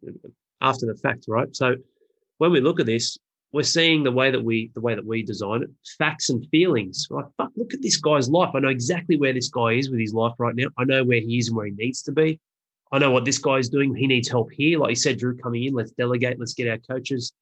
after 0.60 0.86
the 0.86 0.94
fact, 0.94 1.24
right? 1.28 1.54
So 1.54 1.74
when 2.38 2.52
we 2.52 2.60
look 2.60 2.80
at 2.80 2.86
this, 2.86 3.18
we're 3.52 3.62
seeing 3.62 4.02
the 4.02 4.12
way 4.12 4.30
that 4.30 4.42
we 4.42 4.70
the 4.74 4.80
way 4.80 4.94
that 4.94 5.06
we 5.06 5.22
design 5.22 5.62
it, 5.62 5.70
facts 5.98 6.30
and 6.30 6.46
feelings. 6.50 7.06
Like, 7.10 7.24
fuck, 7.36 7.50
look 7.56 7.72
at 7.72 7.82
this 7.82 7.96
guy's 7.96 8.28
life. 8.28 8.50
I 8.54 8.60
know 8.60 8.68
exactly 8.68 9.16
where 9.16 9.32
this 9.32 9.48
guy 9.48 9.72
is 9.72 9.90
with 9.90 10.00
his 10.00 10.12
life 10.12 10.34
right 10.38 10.54
now. 10.54 10.66
I 10.78 10.84
know 10.84 11.04
where 11.04 11.20
he 11.20 11.38
is 11.38 11.48
and 11.48 11.56
where 11.56 11.66
he 11.66 11.72
needs 11.72 12.02
to 12.02 12.12
be. 12.12 12.38
I 12.92 12.98
know 12.98 13.10
what 13.10 13.24
this 13.24 13.38
guy 13.38 13.56
is 13.56 13.68
doing. 13.68 13.94
He 13.94 14.06
needs 14.06 14.28
help 14.28 14.50
here. 14.52 14.78
Like 14.78 14.90
you 14.90 14.96
said, 14.96 15.18
Drew 15.18 15.36
coming 15.36 15.64
in, 15.64 15.74
let's 15.74 15.92
delegate, 15.92 16.38
let's 16.38 16.54
get 16.54 16.68
our 16.68 16.78
coaches, 16.78 17.32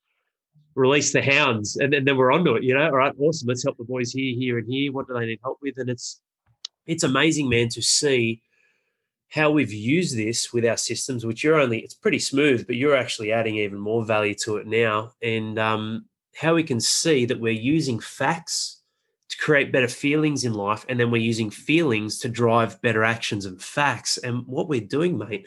release 0.74 1.12
the 1.12 1.22
hounds, 1.22 1.76
and 1.76 1.92
then, 1.92 2.16
we're 2.16 2.32
onto 2.32 2.54
it, 2.54 2.62
you 2.62 2.74
know. 2.74 2.86
All 2.86 2.96
right, 2.96 3.14
awesome. 3.18 3.48
Let's 3.48 3.64
help 3.64 3.76
the 3.76 3.84
boys 3.84 4.12
here, 4.12 4.34
here, 4.36 4.58
and 4.58 4.68
here. 4.68 4.92
What 4.92 5.06
do 5.06 5.14
they 5.14 5.26
need 5.26 5.40
help 5.42 5.58
with? 5.62 5.78
And 5.78 5.88
it's 5.88 6.20
it's 6.86 7.04
amazing, 7.04 7.48
man, 7.48 7.68
to 7.70 7.82
see 7.82 8.42
how 9.30 9.50
we've 9.50 9.72
used 9.72 10.16
this 10.16 10.52
with 10.52 10.64
our 10.64 10.76
systems, 10.76 11.26
which 11.26 11.42
you're 11.42 11.58
only, 11.58 11.80
it's 11.80 11.94
pretty 11.94 12.18
smooth, 12.18 12.66
but 12.66 12.76
you're 12.76 12.96
actually 12.96 13.32
adding 13.32 13.56
even 13.56 13.78
more 13.78 14.04
value 14.04 14.34
to 14.34 14.58
it 14.58 14.66
now. 14.66 15.12
And 15.22 15.58
um, 15.58 16.04
how 16.36 16.54
we 16.54 16.62
can 16.62 16.78
see 16.78 17.24
that 17.26 17.40
we're 17.40 17.52
using 17.52 17.98
facts 17.98 18.82
to 19.30 19.36
create 19.38 19.72
better 19.72 19.88
feelings 19.88 20.44
in 20.44 20.54
life. 20.54 20.84
And 20.88 21.00
then 21.00 21.10
we're 21.10 21.22
using 21.22 21.50
feelings 21.50 22.18
to 22.20 22.28
drive 22.28 22.80
better 22.82 23.02
actions 23.02 23.46
and 23.46 23.60
facts. 23.60 24.18
And 24.18 24.46
what 24.46 24.68
we're 24.68 24.80
doing, 24.80 25.18
mate, 25.18 25.46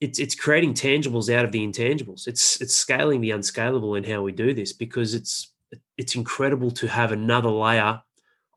it's 0.00 0.18
it's 0.18 0.34
creating 0.34 0.74
tangibles 0.74 1.32
out 1.32 1.44
of 1.44 1.52
the 1.52 1.66
intangibles. 1.66 2.26
It's 2.26 2.60
it's 2.60 2.74
scaling 2.74 3.20
the 3.20 3.32
unscalable 3.32 3.94
in 3.96 4.04
how 4.04 4.22
we 4.22 4.32
do 4.32 4.54
this 4.54 4.72
because 4.72 5.14
it's 5.14 5.52
it's 5.98 6.14
incredible 6.14 6.70
to 6.72 6.88
have 6.88 7.12
another 7.12 7.50
layer 7.50 8.00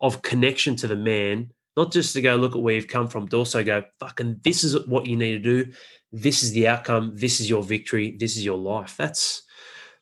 of 0.02 0.22
connection 0.22 0.76
to 0.78 0.88
the 0.88 0.96
man, 0.96 1.52
not 1.76 1.92
just 1.92 2.14
to 2.14 2.22
go 2.22 2.36
look 2.36 2.56
at 2.56 2.62
where 2.62 2.76
you've 2.76 2.88
come 2.88 3.08
from, 3.08 3.26
but 3.26 3.38
also 3.38 3.64
go, 3.64 3.84
fucking 4.00 4.40
this 4.44 4.64
is 4.64 4.86
what 4.88 5.06
you 5.06 5.16
need 5.16 5.44
to 5.44 5.64
do. 5.64 5.72
This 6.12 6.44
is 6.44 6.52
the 6.54 6.68
outcome. 6.68 7.12
This 7.16 7.40
is 7.40 7.50
your 7.50 7.64
victory. 7.64 8.16
This 8.18 8.38
is 8.38 8.46
your 8.46 8.58
life. 8.58 8.96
That's 8.98 9.44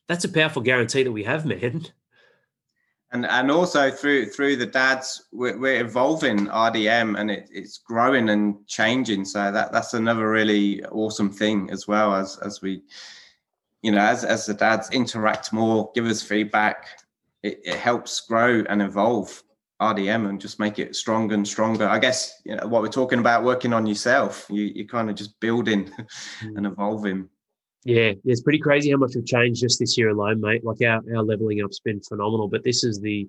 that's 0.08 0.26
a 0.26 0.30
powerful 0.30 0.62
guarantee 0.62 1.04
that 1.04 1.12
we 1.12 1.24
have, 1.24 1.46
man. 1.46 1.88
And 3.14 3.26
and 3.26 3.52
also 3.52 3.92
through 3.92 4.28
through 4.28 4.56
the 4.56 4.66
dads, 4.66 5.26
we're, 5.34 5.58
we're 5.58 5.82
evolving 5.82 6.48
RDM 6.48 7.20
and 7.20 7.30
it, 7.30 7.50
it's 7.52 7.78
growing 7.78 8.30
and 8.30 8.66
changing. 8.68 9.26
So 9.26 9.52
that 9.52 9.74
that's 9.74 9.94
another 9.94 10.30
really 10.30 10.84
awesome 10.86 11.30
thing 11.30 11.70
as 11.72 11.88
well 11.88 12.16
as 12.16 12.38
as 12.38 12.62
we, 12.62 12.84
you 13.82 13.92
know, 13.92 14.00
as 14.00 14.24
as 14.24 14.46
the 14.46 14.54
dads 14.54 14.90
interact 14.92 15.52
more, 15.52 15.92
give 15.94 16.06
us 16.06 16.22
feedback, 16.22 16.86
it, 17.44 17.60
it 17.66 17.76
helps 17.76 18.22
grow 18.22 18.64
and 18.70 18.82
evolve 18.82 19.44
RDM 19.82 20.30
and 20.30 20.40
just 20.40 20.60
make 20.60 20.80
it 20.80 20.96
stronger 20.96 21.34
and 21.34 21.46
stronger. 21.46 21.90
I 21.90 21.98
guess 21.98 22.42
you 22.46 22.56
know 22.56 22.68
what 22.68 22.82
we're 22.82 22.88
talking 22.88 23.20
about, 23.20 23.44
working 23.44 23.74
on 23.74 23.88
yourself. 23.88 24.46
You 24.50 24.64
you're 24.64 24.88
kind 24.88 25.10
of 25.10 25.16
just 25.16 25.38
building 25.40 25.92
and 26.42 26.66
mm. 26.66 26.72
evolving. 26.72 27.28
Yeah, 27.84 28.14
it's 28.26 28.42
pretty 28.42 28.60
crazy 28.60 28.92
how 28.92 28.98
much 28.98 29.14
we've 29.16 29.26
changed 29.26 29.62
just 29.62 29.80
this 29.80 29.98
year 29.98 30.10
alone, 30.10 30.40
mate. 30.40 30.64
Like 30.64 30.82
our, 30.84 31.02
our 31.16 31.24
leveling 31.24 31.64
up's 31.64 31.80
been 31.80 32.00
phenomenal, 32.02 32.48
but 32.48 32.64
this 32.64 32.84
is 32.84 33.00
the 33.00 33.28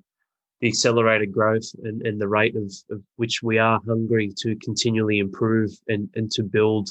the 0.61 0.69
accelerated 0.69 1.33
growth 1.33 1.69
and, 1.83 2.07
and 2.07 2.21
the 2.21 2.29
rate 2.29 2.55
of, 2.55 2.73
of 2.91 3.03
which 3.17 3.43
we 3.43 3.59
are 3.59 3.81
hungry 3.85 4.33
to 4.39 4.55
continually 4.63 5.19
improve 5.19 5.73
and, 5.89 6.09
and 6.15 6.31
to 6.31 6.45
build 6.45 6.89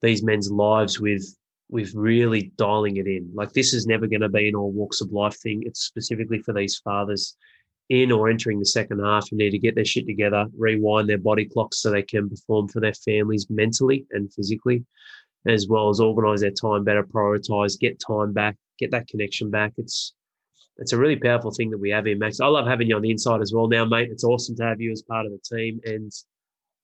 these 0.00 0.22
men's 0.22 0.50
lives 0.50 0.98
with 1.00 1.22
with 1.68 1.94
really 1.94 2.50
dialing 2.56 2.96
it 2.96 3.06
in. 3.06 3.30
Like 3.34 3.52
this 3.52 3.74
is 3.74 3.86
never 3.86 4.06
going 4.06 4.22
to 4.22 4.28
be 4.30 4.48
an 4.48 4.54
all 4.54 4.72
walks 4.72 5.02
of 5.02 5.12
life 5.12 5.36
thing. 5.36 5.64
It's 5.66 5.80
specifically 5.80 6.38
for 6.38 6.54
these 6.54 6.78
fathers 6.78 7.36
in 7.90 8.10
or 8.10 8.30
entering 8.30 8.58
the 8.58 8.64
second 8.64 9.00
half 9.00 9.28
who 9.28 9.36
need 9.36 9.50
to 9.50 9.58
get 9.58 9.74
their 9.74 9.84
shit 9.84 10.06
together, 10.06 10.46
rewind 10.56 11.08
their 11.08 11.18
body 11.18 11.44
clocks 11.44 11.82
so 11.82 11.90
they 11.90 12.02
can 12.02 12.30
perform 12.30 12.68
for 12.68 12.80
their 12.80 12.94
families 12.94 13.46
mentally 13.50 14.06
and 14.12 14.32
physically 14.32 14.82
as 15.46 15.68
well 15.68 15.88
as 15.88 16.00
organize 16.00 16.40
their 16.40 16.50
time 16.50 16.84
better, 16.84 17.02
prioritize, 17.02 17.78
get 17.78 18.00
time 18.00 18.32
back, 18.32 18.56
get 18.78 18.90
that 18.90 19.08
connection 19.08 19.50
back. 19.50 19.72
It's 19.76 20.14
it's 20.78 20.92
a 20.92 20.98
really 20.98 21.16
powerful 21.16 21.52
thing 21.52 21.70
that 21.70 21.78
we 21.78 21.90
have 21.90 22.04
here, 22.06 22.16
Max. 22.16 22.40
I 22.40 22.46
love 22.46 22.66
having 22.66 22.88
you 22.88 22.96
on 22.96 23.02
the 23.02 23.10
inside 23.10 23.40
as 23.40 23.52
well 23.52 23.68
now, 23.68 23.84
mate. 23.84 24.08
It's 24.10 24.24
awesome 24.24 24.56
to 24.56 24.64
have 24.64 24.80
you 24.80 24.90
as 24.90 25.02
part 25.02 25.24
of 25.24 25.32
the 25.32 25.56
team 25.56 25.80
and 25.84 26.10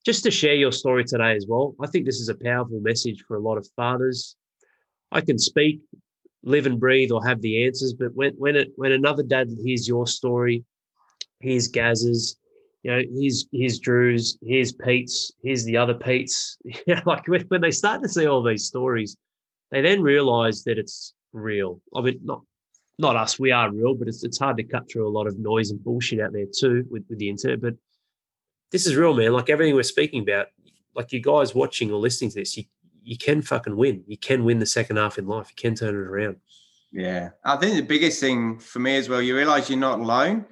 just 0.06 0.22
to 0.24 0.30
share 0.30 0.54
your 0.54 0.72
story 0.72 1.04
today 1.04 1.34
as 1.34 1.46
well. 1.48 1.74
I 1.80 1.86
think 1.86 2.06
this 2.06 2.20
is 2.20 2.28
a 2.28 2.34
powerful 2.34 2.80
message 2.80 3.24
for 3.26 3.36
a 3.36 3.40
lot 3.40 3.58
of 3.58 3.68
fathers. 3.76 4.36
I 5.12 5.20
can 5.20 5.38
speak, 5.38 5.80
live 6.44 6.66
and 6.66 6.78
breathe, 6.78 7.10
or 7.10 7.24
have 7.26 7.40
the 7.42 7.66
answers, 7.66 7.94
but 7.94 8.14
when 8.14 8.32
when 8.34 8.56
it 8.56 8.70
when 8.76 8.92
another 8.92 9.22
dad 9.22 9.48
hears 9.62 9.88
your 9.88 10.06
story, 10.06 10.64
hears 11.40 11.68
Gaz's, 11.68 12.36
you 12.82 12.90
know, 12.90 13.02
here's 13.14 13.46
here's 13.52 13.78
Drew's, 13.78 14.38
here's 14.42 14.72
Pete's, 14.72 15.32
here's 15.42 15.64
the 15.64 15.76
other 15.76 15.94
Pete's. 15.94 16.56
Yeah, 16.86 17.00
like 17.04 17.26
when, 17.28 17.42
when 17.48 17.60
they 17.60 17.70
start 17.70 18.02
to 18.02 18.08
see 18.08 18.26
all 18.26 18.42
these 18.42 18.66
stories, 18.66 19.16
they 19.70 19.82
then 19.82 20.02
realize 20.02 20.64
that 20.64 20.78
it's 20.78 21.14
real. 21.32 21.80
I 21.94 22.00
mean, 22.00 22.20
not 22.22 22.42
not 22.98 23.16
us, 23.16 23.38
we 23.38 23.52
are 23.52 23.70
real, 23.70 23.94
but 23.94 24.08
it's 24.08 24.24
it's 24.24 24.38
hard 24.38 24.56
to 24.56 24.64
cut 24.64 24.90
through 24.90 25.06
a 25.06 25.10
lot 25.10 25.26
of 25.26 25.38
noise 25.38 25.70
and 25.70 25.82
bullshit 25.82 26.20
out 26.20 26.32
there 26.32 26.46
too 26.46 26.86
with, 26.90 27.04
with 27.08 27.18
the 27.18 27.28
internet. 27.28 27.60
But 27.60 27.74
this 28.72 28.86
is 28.86 28.96
real, 28.96 29.14
man. 29.14 29.32
Like 29.32 29.50
everything 29.50 29.74
we're 29.74 29.82
speaking 29.82 30.22
about, 30.22 30.46
like 30.94 31.12
you 31.12 31.20
guys 31.20 31.54
watching 31.54 31.90
or 31.90 31.98
listening 31.98 32.30
to 32.30 32.40
this, 32.40 32.56
you 32.56 32.64
you 33.02 33.18
can 33.18 33.42
fucking 33.42 33.76
win. 33.76 34.04
You 34.06 34.16
can 34.16 34.44
win 34.44 34.58
the 34.58 34.66
second 34.66 34.96
half 34.96 35.18
in 35.18 35.26
life. 35.26 35.48
You 35.50 35.56
can 35.56 35.74
turn 35.74 35.94
it 35.94 35.98
around. 35.98 36.36
Yeah. 36.92 37.30
I 37.44 37.56
think 37.56 37.76
the 37.76 37.82
biggest 37.82 38.20
thing 38.20 38.58
for 38.58 38.78
me 38.78 38.96
as 38.96 39.08
well, 39.08 39.22
you 39.22 39.36
realize 39.36 39.70
you're 39.70 39.78
not 39.78 40.00
alone 40.00 40.46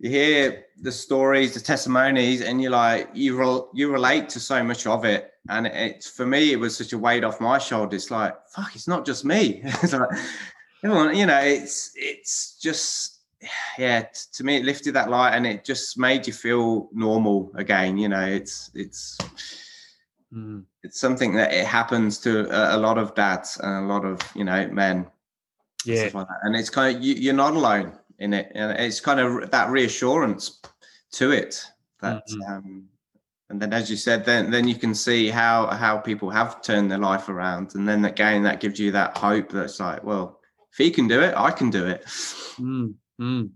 you 0.00 0.08
hear 0.08 0.64
the 0.80 0.90
stories, 0.90 1.52
the 1.52 1.60
testimonies, 1.60 2.40
and 2.40 2.62
you're 2.62 2.70
like, 2.70 3.10
you 3.12 3.36
re- 3.36 3.68
you 3.74 3.92
relate 3.92 4.30
to 4.30 4.40
so 4.40 4.64
much 4.64 4.86
of 4.86 5.04
it. 5.04 5.30
And 5.50 5.66
it's 5.66 6.08
for 6.08 6.26
me, 6.26 6.52
it 6.52 6.56
was 6.56 6.74
such 6.76 6.94
a 6.94 6.98
weight 6.98 7.22
off 7.22 7.38
my 7.38 7.58
shoulders. 7.58 8.10
Like, 8.10 8.34
fuck, 8.48 8.74
it's 8.74 8.88
not 8.88 9.04
just 9.04 9.26
me. 9.26 9.60
it's 9.64 9.92
like, 9.92 10.08
everyone, 10.82 11.14
you 11.14 11.26
know, 11.26 11.40
it's 11.40 11.92
it's 11.96 12.58
just 12.58 13.20
yeah. 13.78 14.06
To 14.32 14.42
me, 14.42 14.56
it 14.56 14.64
lifted 14.64 14.94
that 14.94 15.10
light, 15.10 15.34
and 15.34 15.46
it 15.46 15.66
just 15.66 15.98
made 15.98 16.26
you 16.26 16.32
feel 16.32 16.88
normal 16.94 17.52
again. 17.54 17.98
You 17.98 18.08
know, 18.08 18.24
it's 18.24 18.70
it's. 18.74 19.18
Mm. 20.32 20.64
It's 20.84 21.00
something 21.00 21.34
that 21.34 21.52
it 21.52 21.66
happens 21.66 22.16
to 22.18 22.48
a, 22.48 22.76
a, 22.76 22.78
lot 22.78 22.98
of 22.98 23.16
dads 23.16 23.58
and 23.60 23.84
a 23.84 23.92
lot 23.92 24.04
of 24.04 24.20
you 24.36 24.44
know 24.44 24.68
men, 24.68 25.04
yeah. 25.84 26.08
Like 26.14 26.28
and 26.42 26.54
it's 26.54 26.70
kind 26.70 26.96
of 26.96 27.02
you, 27.02 27.14
you're 27.14 27.34
not 27.34 27.54
alone 27.54 27.98
in 28.20 28.34
it, 28.34 28.52
and 28.54 28.78
it's 28.78 29.00
kind 29.00 29.20
of 29.20 29.50
that 29.50 29.70
reassurance 29.70 30.60
to 31.12 31.32
it 31.32 31.64
that. 32.00 32.26
Mm-hmm. 32.28 32.52
Um, 32.52 32.84
and 33.48 33.60
then, 33.60 33.72
as 33.72 33.90
you 33.90 33.96
said, 33.96 34.24
then 34.24 34.50
then 34.50 34.68
you 34.68 34.76
can 34.76 34.94
see 34.94 35.28
how 35.28 35.66
how 35.66 35.98
people 35.98 36.30
have 36.30 36.62
turned 36.62 36.90
their 36.90 36.98
life 36.98 37.28
around, 37.28 37.74
and 37.74 37.88
then 37.88 38.04
again 38.04 38.44
that 38.44 38.60
gives 38.60 38.78
you 38.78 38.92
that 38.92 39.18
hope 39.18 39.50
that's 39.50 39.80
like, 39.80 40.04
well, 40.04 40.38
if 40.70 40.78
he 40.78 40.90
can 40.90 41.08
do 41.08 41.20
it, 41.20 41.34
I 41.36 41.50
can 41.50 41.68
do 41.68 41.86
it. 41.86 42.04
Mm-hmm. 42.04 43.46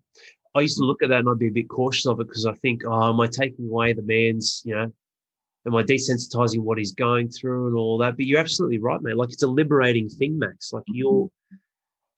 I 0.57 0.61
used 0.61 0.79
to 0.79 0.85
look 0.85 1.03
at 1.03 1.09
that 1.09 1.21
and 1.21 1.29
I'd 1.29 1.39
be 1.39 1.49
a 1.49 1.53
bit 1.53 1.69
cautious 1.69 2.07
of 2.07 2.21
it 2.21 2.29
because 2.29 2.47
I 2.47 2.55
think, 2.55 2.83
oh, 2.87 3.11
am 3.11 3.21
I 3.21 3.27
taking 3.27 3.69
away 3.69 3.93
the 3.93 4.03
man's, 4.03 4.63
you 4.65 4.75
know, 4.75 4.93
am 5.67 5.75
I 5.75 5.83
desensitizing 5.83 6.61
what 6.61 6.79
he's 6.79 6.93
going 6.93 7.29
through 7.29 7.69
and 7.69 7.77
all 7.77 7.99
that? 7.99 8.17
But 8.17 8.27
you're 8.27 8.41
absolutely 8.41 8.79
right, 8.79 9.03
man. 9.03 9.17
Like 9.17 9.33
it's 9.33 9.43
a 9.43 9.49
liberating 9.49 10.09
thing, 10.09 10.39
Max. 10.39 10.73
Like 10.73 10.85
you're 10.87 11.29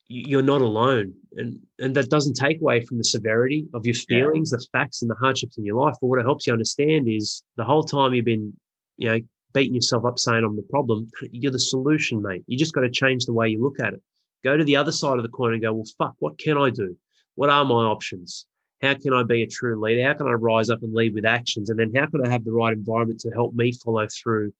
you're 0.08 0.42
not 0.42 0.60
alone. 0.60 1.14
And 1.36 1.58
and 1.78 1.94
that 1.96 2.10
doesn't 2.10 2.34
take 2.34 2.60
away 2.60 2.84
from 2.84 2.98
the 2.98 3.04
severity 3.04 3.66
of 3.74 3.84
your 3.84 3.94
feelings 3.94 4.52
yeah. 4.52 4.58
the 4.58 4.66
facts 4.72 5.02
and 5.02 5.10
the 5.10 5.16
hardships 5.16 5.58
in 5.58 5.64
your 5.64 5.76
life. 5.76 5.94
But 6.00 6.08
what 6.08 6.20
it 6.20 6.24
helps 6.24 6.46
you 6.46 6.52
understand 6.52 7.08
is 7.08 7.42
the 7.56 7.64
whole 7.64 7.84
time 7.84 8.14
you've 8.14 8.24
been 8.24 8.54
you 8.96 9.08
know 9.08 9.20
beating 9.52 9.74
yourself 9.74 10.04
up 10.04 10.18
saying 10.18 10.44
i'm 10.44 10.54
the 10.54 10.62
problem 10.62 11.08
you're 11.30 11.52
the 11.52 11.58
solution 11.58 12.22
mate. 12.22 12.44
You 12.46 12.58
just 12.58 12.74
got 12.74 12.82
to 12.82 12.90
change 12.90 13.26
the 13.26 13.32
way 13.32 13.48
you 13.48 13.62
look 13.62 13.80
at 13.80 13.94
it. 13.94 14.02
Go 14.44 14.56
to 14.56 14.64
the 14.64 14.76
other 14.76 14.92
side 14.92 15.16
of 15.16 15.22
the 15.22 15.28
coin 15.28 15.54
and 15.54 15.62
go 15.62 15.72
well 15.72 15.86
fuck 15.98 16.14
what 16.18 16.38
can 16.38 16.56
i 16.56 16.70
do? 16.70 16.96
What 17.34 17.50
are 17.50 17.64
my 17.64 17.84
options? 17.84 18.46
How 18.82 18.94
can 18.94 19.12
i 19.12 19.22
be 19.22 19.42
a 19.42 19.46
true 19.46 19.80
leader? 19.80 20.06
How 20.06 20.14
can 20.14 20.28
i 20.28 20.32
rise 20.32 20.70
up 20.70 20.82
and 20.82 20.94
lead 20.94 21.14
with 21.14 21.24
actions? 21.24 21.70
And 21.70 21.78
then 21.78 21.92
how 21.94 22.06
can 22.06 22.24
i 22.24 22.30
have 22.30 22.44
the 22.44 22.52
right 22.52 22.72
environment 22.72 23.20
to 23.20 23.30
help 23.30 23.54
me 23.54 23.72
follow 23.72 24.06
through 24.06 24.52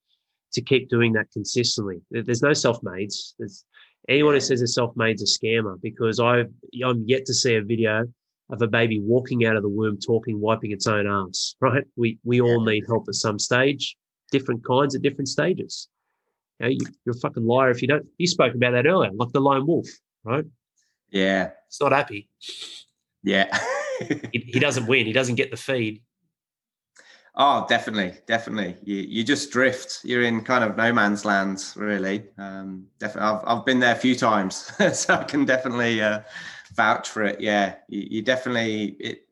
to 0.55 0.61
keep 0.61 0.89
doing 0.89 1.13
that 1.13 1.31
consistently? 1.33 2.01
There's 2.11 2.43
no 2.43 2.53
self-mades 2.53 3.35
there's 3.39 3.65
Anyone 4.09 4.35
who 4.35 4.41
says 4.41 4.61
they're 4.61 4.67
self-made 4.67 5.17
is 5.17 5.23
a 5.23 5.47
scammer 5.47 5.81
because 5.83 6.21
I've 6.21 6.51
I'm 6.85 7.05
yet 7.07 7.27
to 7.27 7.35
see 7.35 7.57
a 7.57 7.63
video 7.63 8.05
of 8.51 8.63
a 8.63 8.69
baby 8.69 9.01
walking 9.01 9.45
out 9.45 9.57
of 9.57 9.63
the 9.63 9.69
womb, 9.69 9.99
talking, 9.99 10.41
wiping 10.41 10.71
its 10.71 10.87
own 10.87 11.07
ass. 11.07 11.57
Right? 11.61 11.85
We 11.97 12.19
we 12.25 12.41
all 12.41 12.65
need 12.65 12.85
help 12.87 13.09
at 13.09 13.15
some 13.15 13.39
stage, 13.39 13.97
different 14.31 14.65
kinds 14.65 14.95
at 14.95 15.03
different 15.03 15.29
stages. 15.29 15.89
You 16.61 16.67
know, 16.67 16.71
you, 16.71 16.79
you're 17.05 17.17
a 17.17 17.19
fucking 17.19 17.47
liar 17.47 17.71
if 17.71 17.83
you 17.83 17.89
don't. 17.89 18.07
You 18.19 18.27
spoke 18.27 18.55
about 18.55 18.73
that 18.73 18.87
earlier, 18.87 19.11
like 19.13 19.33
the 19.33 19.41
lone 19.41 19.67
wolf, 19.67 19.89
right? 20.25 20.45
Yeah, 21.11 21.51
it's 21.67 21.81
not 21.81 21.93
happy. 21.93 22.29
Yeah, 23.23 23.57
he, 24.33 24.39
he 24.47 24.61
doesn't 24.61 24.87
win. 24.87 25.07
He 25.07 25.13
doesn't 25.13 25.35
get 25.35 25.51
the 25.51 25.57
feed. 25.57 26.03
Oh, 27.39 27.67
definitely, 27.69 28.15
definitely. 28.27 28.77
You 28.83 28.97
you 28.97 29.23
just 29.23 29.51
drift. 29.51 30.01
You're 30.05 30.23
in 30.23 30.43
kind 30.43 30.65
of 30.65 30.77
no 30.77 30.91
man's 30.93 31.25
land, 31.27 31.63
really. 31.77 32.25
Um, 32.39 32.87
definitely, 32.99 33.29
I've 33.31 33.43
I've 33.47 33.67
been 33.67 33.79
there 33.79 33.95
a 33.95 33.99
few 33.99 34.17
times, 34.17 34.73
so 34.95 35.15
I 35.15 35.25
can 35.25 35.45
definitely 35.45 36.01
uh, 36.01 36.21
vouch 36.75 37.11
for 37.11 37.25
it. 37.25 37.41
Yeah, 37.41 37.75
you, 37.89 38.07
you, 38.11 38.23
definitely. 38.23 38.97
It 39.01 39.29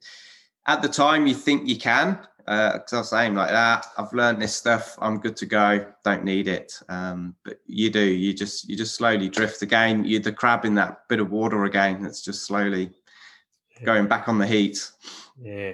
at 0.67 0.83
the 0.83 0.89
time 0.89 1.27
you 1.27 1.35
think 1.35 1.67
you 1.67 1.79
can, 1.79 2.19
because 2.45 2.93
uh, 2.93 2.97
I 2.97 2.99
was 2.99 3.09
saying 3.09 3.35
like 3.35 3.51
that. 3.51 3.87
Ah, 3.87 4.03
I've 4.03 4.13
learned 4.13 4.43
this 4.43 4.55
stuff. 4.55 4.97
I'm 4.99 5.19
good 5.19 5.37
to 5.37 5.47
go. 5.47 5.87
Don't 6.05 6.25
need 6.25 6.47
it. 6.47 6.79
Um, 6.91 7.35
but 7.43 7.59
you 7.67 7.89
do. 7.89 8.05
You 8.05 8.35
just 8.35 8.69
you 8.69 8.77
just 8.77 8.97
slowly 8.97 9.31
drift 9.31 9.63
again. 9.63 10.05
You're 10.05 10.21
the 10.21 10.33
crab 10.33 10.67
in 10.67 10.75
that 10.75 11.09
bit 11.09 11.21
of 11.21 11.31
water 11.31 11.65
again. 11.65 12.03
That's 12.03 12.23
just 12.23 12.45
slowly 12.45 12.91
going 13.83 14.09
back 14.09 14.29
on 14.29 14.39
the 14.39 14.47
heat. 14.47 14.91
Yeah. 15.41 15.73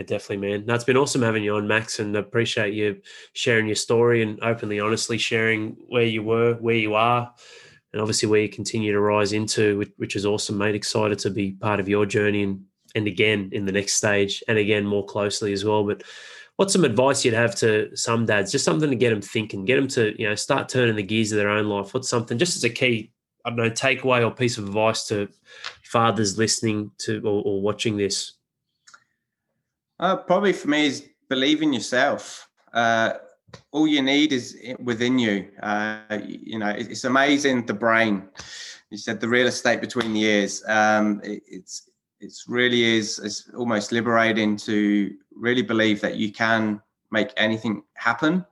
Yeah, 0.00 0.06
definitely, 0.06 0.48
man. 0.48 0.64
That's 0.64 0.84
been 0.84 0.96
awesome 0.96 1.20
having 1.20 1.44
you 1.44 1.56
on, 1.56 1.68
Max, 1.68 1.98
and 1.98 2.16
appreciate 2.16 2.72
you 2.72 3.02
sharing 3.34 3.66
your 3.66 3.76
story 3.76 4.22
and 4.22 4.42
openly, 4.42 4.80
honestly 4.80 5.18
sharing 5.18 5.76
where 5.88 6.06
you 6.06 6.22
were, 6.22 6.54
where 6.54 6.74
you 6.76 6.94
are, 6.94 7.30
and 7.92 8.00
obviously 8.00 8.26
where 8.26 8.40
you 8.40 8.48
continue 8.48 8.92
to 8.92 9.00
rise 9.00 9.34
into, 9.34 9.84
which, 9.98 10.16
is 10.16 10.24
awesome, 10.24 10.56
mate. 10.56 10.74
Excited 10.74 11.18
to 11.18 11.28
be 11.28 11.52
part 11.52 11.80
of 11.80 11.88
your 11.88 12.06
journey 12.06 12.44
and 12.44 12.64
and 12.94 13.06
again 13.06 13.50
in 13.52 13.66
the 13.66 13.72
next 13.72 13.92
stage, 13.92 14.42
and 14.48 14.56
again 14.56 14.86
more 14.86 15.04
closely 15.04 15.52
as 15.52 15.66
well. 15.66 15.84
But 15.84 16.02
what's 16.56 16.72
some 16.72 16.84
advice 16.84 17.22
you'd 17.22 17.34
have 17.34 17.54
to 17.56 17.94
some 17.94 18.24
dads? 18.24 18.52
Just 18.52 18.64
something 18.64 18.88
to 18.88 18.96
get 18.96 19.10
them 19.10 19.20
thinking, 19.20 19.66
get 19.66 19.76
them 19.76 19.88
to 19.88 20.18
you 20.18 20.26
know 20.26 20.34
start 20.34 20.70
turning 20.70 20.96
the 20.96 21.02
gears 21.02 21.30
of 21.30 21.36
their 21.36 21.50
own 21.50 21.66
life. 21.66 21.92
What's 21.92 22.08
something 22.08 22.38
just 22.38 22.56
as 22.56 22.64
a 22.64 22.70
key 22.70 23.12
I 23.44 23.50
don't 23.50 23.58
know 23.58 23.68
takeaway 23.70 24.26
or 24.26 24.30
piece 24.30 24.56
of 24.56 24.66
advice 24.66 25.06
to 25.08 25.28
fathers 25.82 26.38
listening 26.38 26.90
to 27.00 27.18
or, 27.18 27.42
or 27.44 27.60
watching 27.60 27.98
this? 27.98 28.39
Uh, 30.00 30.16
probably 30.16 30.54
for 30.54 30.68
me 30.68 30.86
is 30.86 31.06
believe 31.28 31.60
in 31.60 31.72
yourself. 31.74 32.48
Uh, 32.72 33.12
all 33.70 33.86
you 33.86 34.00
need 34.00 34.32
is 34.32 34.56
within 34.82 35.18
you. 35.18 35.48
Uh, 35.62 35.98
you 36.24 36.58
know, 36.58 36.70
it's 36.70 37.04
amazing 37.04 37.66
the 37.66 37.74
brain. 37.74 38.28
You 38.90 38.96
said 38.96 39.20
the 39.20 39.28
real 39.28 39.46
estate 39.46 39.80
between 39.80 40.14
the 40.14 40.22
ears. 40.22 40.64
Um, 40.66 41.20
it, 41.22 41.42
it's 41.46 41.90
it's 42.20 42.48
really 42.48 42.82
is 42.82 43.18
it's 43.18 43.50
almost 43.56 43.92
liberating 43.92 44.56
to 44.56 45.14
really 45.34 45.62
believe 45.62 46.00
that 46.00 46.16
you 46.16 46.32
can 46.32 46.80
make 47.10 47.32
anything 47.36 47.82
happen. 47.94 48.44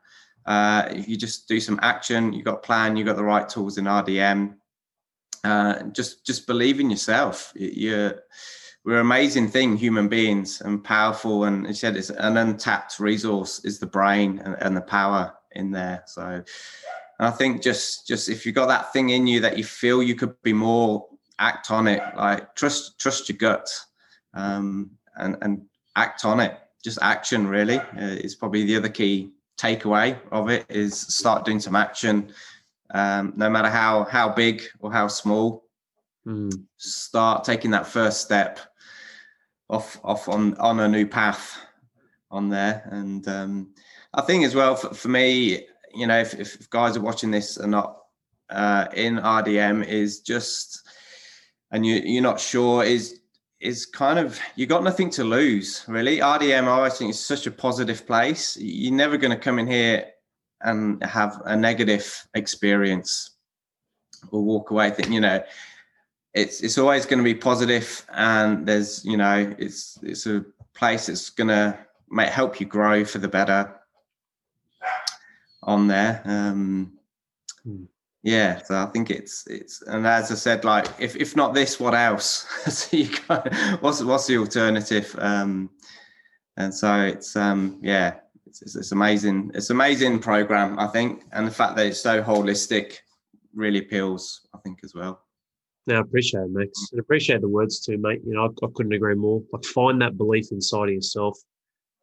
Uh, 0.45 0.89
if 0.91 1.09
you 1.09 1.17
just 1.17 1.49
do 1.49 1.61
some 1.61 1.79
action, 1.83 2.33
you 2.33 2.43
got 2.43 2.55
a 2.55 2.67
plan, 2.69 2.97
you 2.97 3.05
got 3.05 3.17
the 3.17 3.25
right 3.25 3.49
tools 3.49 3.79
in 3.79 3.85
RDM. 3.85 4.55
Uh, 5.45 5.83
just 5.93 6.27
just 6.27 6.47
believe 6.47 6.79
in 6.79 6.91
yourself. 6.91 7.53
You're 7.55 8.21
we're 8.89 8.95
an 8.95 9.01
amazing 9.01 9.49
thing, 9.49 9.77
human 9.77 10.09
beings, 10.09 10.63
and 10.63 10.83
powerful. 10.83 11.45
And 11.45 11.67
he 11.67 11.75
said 11.75 11.95
it's 11.95 12.09
an 12.09 12.39
untapped 12.39 12.99
resource 12.99 13.63
is 13.63 13.79
the 13.79 13.85
brain 13.85 14.41
and, 14.43 14.57
and 14.63 14.75
the 14.75 14.81
power 14.81 15.35
in 15.53 15.71
there. 15.71 16.05
So, 16.07 16.23
and 16.23 16.45
I 17.19 17.31
think 17.31 17.63
just 17.63 18.09
just 18.09 18.31
if 18.31 18.47
you 18.47 18.53
got 18.53 18.69
that 18.69 18.91
thing 18.95 19.11
in 19.11 19.27
you 19.27 19.41
that 19.41 19.59
you 19.59 19.65
feel 19.65 20.03
you 20.03 20.15
could 20.15 20.41
be 20.43 20.55
more, 20.55 21.07
act 21.39 21.71
on 21.71 21.87
it. 21.87 22.03
Like 22.17 22.55
trust 22.55 22.99
trust 22.99 23.29
your 23.29 23.37
gut, 23.37 23.69
um, 24.33 24.93
and 25.17 25.37
and 25.43 25.67
act 25.95 26.25
on 26.25 26.41
it. 26.41 26.59
Just 26.83 26.99
action 27.03 27.47
really 27.47 27.77
uh, 27.77 28.17
is 28.25 28.37
probably 28.37 28.65
the 28.65 28.77
other 28.77 28.89
key 28.89 29.33
takeaway 29.59 30.19
of 30.33 30.49
it 30.49 30.65
is 30.71 30.99
start 30.99 31.45
doing 31.45 31.61
some 31.61 31.77
action, 31.77 32.33
um, 32.95 33.35
no 33.37 33.51
matter 33.51 33.69
how 33.69 34.05
how 34.05 34.31
big 34.31 34.63
or 34.81 34.91
how 34.91 35.09
small. 35.09 35.65
Mm. 36.27 36.65
Start 36.79 37.45
taking 37.45 37.71
that 37.73 37.87
first 37.87 38.23
step 38.23 38.61
off 39.71 40.01
off 40.05 40.29
on 40.29 40.55
on 40.55 40.81
a 40.81 40.89
new 40.89 41.07
path 41.07 41.59
on 42.31 42.49
there. 42.49 42.89
And 42.91 43.27
um, 43.29 43.75
I 44.15 44.23
think 44.23 44.45
as 44.45 44.55
well 44.55 44.77
for, 44.77 44.95
for 44.95 45.09
me, 45.09 45.67
you 45.95 46.07
know, 46.07 46.19
if, 46.19 46.35
if 46.35 46.69
guys 46.71 46.97
are 46.97 47.03
watching 47.03 47.31
this 47.31 47.57
and 47.57 47.73
not 47.73 47.99
uh, 48.51 48.87
in 48.95 49.17
RDM, 49.17 49.87
is 49.87 50.21
just 50.21 50.87
and 51.71 51.85
you 51.85 51.97
you're 52.05 52.23
not 52.23 52.41
sure 52.41 52.85
is 52.85 53.21
is 53.61 53.87
kind 53.87 54.19
of 54.19 54.39
you 54.57 54.67
got 54.67 54.85
nothing 54.85 55.11
to 55.11 55.25
lose 55.25 55.85
really. 55.89 56.19
RDM, 56.19 56.69
I 56.69 56.89
think 56.91 57.11
is 57.11 57.25
such 57.25 57.47
a 57.47 57.51
positive 57.51 58.07
place. 58.07 58.57
You're 58.61 58.95
never 58.95 59.17
going 59.17 59.37
to 59.37 59.43
come 59.43 59.59
in 59.59 59.67
here 59.67 60.07
and 60.63 61.03
have 61.05 61.41
a 61.45 61.57
negative 61.57 62.27
experience 62.35 63.31
or 64.31 64.43
walk 64.43 64.71
away 64.71 64.91
thinking, 64.91 65.13
you 65.13 65.21
know, 65.21 65.43
it's 66.35 66.61
it's 66.61 66.79
always 66.79 67.07
going 67.07 67.19
to 67.19 67.25
be 67.25 67.35
positive 67.35 68.07
and 68.13 68.67
there's 68.67 69.05
you 69.05 69.17
know 69.17 69.55
it's 69.59 69.99
it's 70.03 70.27
a 70.27 70.45
place 70.75 71.07
that's 71.07 71.31
going 71.31 71.49
to 71.49 71.79
make 72.11 72.29
help 72.29 72.61
you 72.61 72.67
grow 72.67 73.05
for 73.05 73.19
the 73.19 73.29
better 73.29 73.75
on 75.63 75.89
there 75.89 76.23
um 76.25 76.93
hmm. 77.65 77.85
yeah 78.23 78.61
so 78.63 78.77
i 78.77 78.87
think 78.87 79.11
it's 79.11 79.47
it's 79.49 79.83
and 79.83 80.07
as 80.07 80.31
i 80.31 80.35
said 80.35 80.65
like 80.65 80.87
if 80.99 81.17
if 81.17 81.35
not 81.37 81.55
this 81.55 81.81
what 81.81 81.95
else? 81.95 82.47
So 82.71 82.97
you 82.97 83.09
what's 83.81 84.03
what's 84.03 84.27
the 84.27 84.39
alternative? 84.39 85.15
Um 85.19 85.71
and 86.59 86.75
so 86.75 87.03
it's 87.03 87.35
um 87.37 87.79
yeah 87.83 88.15
it's, 88.47 88.63
it's, 88.63 88.77
it's 88.77 88.93
amazing 88.93 89.51
it's 89.55 89.71
amazing 89.71 90.19
program 90.19 90.79
i 90.79 90.87
think 90.87 91.23
and 91.33 91.47
the 91.47 91.51
fact 91.51 91.77
that 91.77 91.87
it's 91.87 92.01
so 92.01 92.23
holistic 92.23 92.99
really 93.55 93.79
appeals 93.79 94.47
i 94.55 94.59
think 94.59 94.81
as 94.85 94.95
well 94.95 95.23
no, 95.89 95.97
I 95.97 96.01
appreciate 96.01 96.43
it, 96.43 96.51
Max. 96.51 96.89
And 96.93 97.01
appreciate 97.01 97.41
the 97.41 97.49
words 97.49 97.81
too, 97.81 97.97
mate. 97.97 98.21
You 98.25 98.35
know, 98.35 98.45
I, 98.45 98.67
I 98.67 98.69
couldn't 98.75 98.93
agree 98.93 99.15
more. 99.15 99.43
Like, 99.53 99.65
find 99.65 100.01
that 100.03 100.19
belief 100.19 100.53
inside 100.53 100.89
of 100.89 100.95
yourself. 100.95 101.39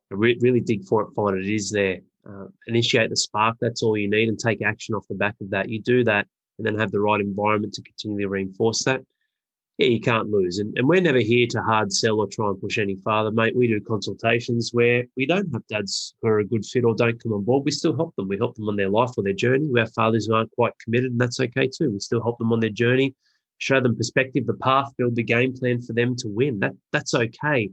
Re- 0.10 0.38
really 0.42 0.60
dig 0.60 0.84
for 0.86 1.04
it, 1.04 1.10
find 1.16 1.38
it. 1.38 1.48
It 1.48 1.54
is 1.54 1.70
there. 1.70 2.00
Uh, 2.28 2.46
initiate 2.66 3.12
the 3.12 3.16
spark. 3.16 3.58
That's 3.62 3.84
all 3.84 3.96
you 3.96 4.10
need, 4.10 4.28
and 4.28 4.40
take 4.40 4.64
action 4.64 4.96
off 4.96 5.08
the 5.08 5.16
back 5.16 5.36
of 5.40 5.52
that. 5.52 5.70
You 5.70 5.82
do 5.82 6.04
that, 6.06 6.26
and 6.58 6.66
then 6.66 6.80
have 6.80 6.92
the 6.92 7.00
right 7.00 7.22
environment 7.22 7.74
to 7.74 7.84
continually 7.84 8.26
reinforce 8.26 8.84
that. 8.86 9.02
Yeah, 9.78 9.88
you 9.88 10.00
can't 10.00 10.30
lose. 10.30 10.58
And, 10.58 10.76
and 10.78 10.88
we're 10.88 11.02
never 11.02 11.20
here 11.20 11.46
to 11.52 11.62
hard 11.62 11.94
sell 11.94 12.20
or 12.20 12.28
try 12.28 12.48
and 12.48 12.60
push 12.60 12.80
any 12.80 12.96
farther, 12.96 13.30
mate. 13.30 13.56
We 13.56 13.68
do 13.68 13.80
consultations 13.82 14.72
where 14.74 15.04
we 15.16 15.28
don't 15.28 15.52
have 15.54 15.68
dads 15.68 16.16
who 16.22 16.30
are 16.30 16.40
a 16.40 16.46
good 16.46 16.66
fit 16.66 16.86
or 16.86 16.96
don't 16.96 17.22
come 17.22 17.34
on 17.34 17.44
board. 17.44 17.66
We 17.66 17.72
still 17.72 17.96
help 17.96 18.16
them. 18.16 18.28
We 18.28 18.38
help 18.38 18.56
them 18.56 18.70
on 18.70 18.78
their 18.78 18.90
life 18.90 19.12
or 19.18 19.24
their 19.24 19.34
journey. 19.34 19.68
We 19.70 19.82
have 19.82 19.94
fathers 19.94 20.26
who 20.26 20.34
aren't 20.34 20.52
quite 20.52 20.74
committed, 20.84 21.12
and 21.12 21.22
that's 21.22 21.40
okay 21.40 21.68
too. 21.68 21.92
We 21.92 22.00
still 22.00 22.24
help 22.24 22.40
them 22.40 22.54
on 22.54 22.62
their 22.62 22.72
journey 22.72 23.14
show 23.58 23.80
them 23.80 23.96
perspective, 23.96 24.46
the 24.46 24.54
path, 24.56 24.92
build 24.98 25.16
the 25.16 25.24
game 25.24 25.54
plan 25.54 25.82
for 25.82 25.94
them 25.94 26.16
to 26.18 26.28
win. 26.28 26.60
That 26.60 26.74
that's 26.92 27.14
okay. 27.14 27.72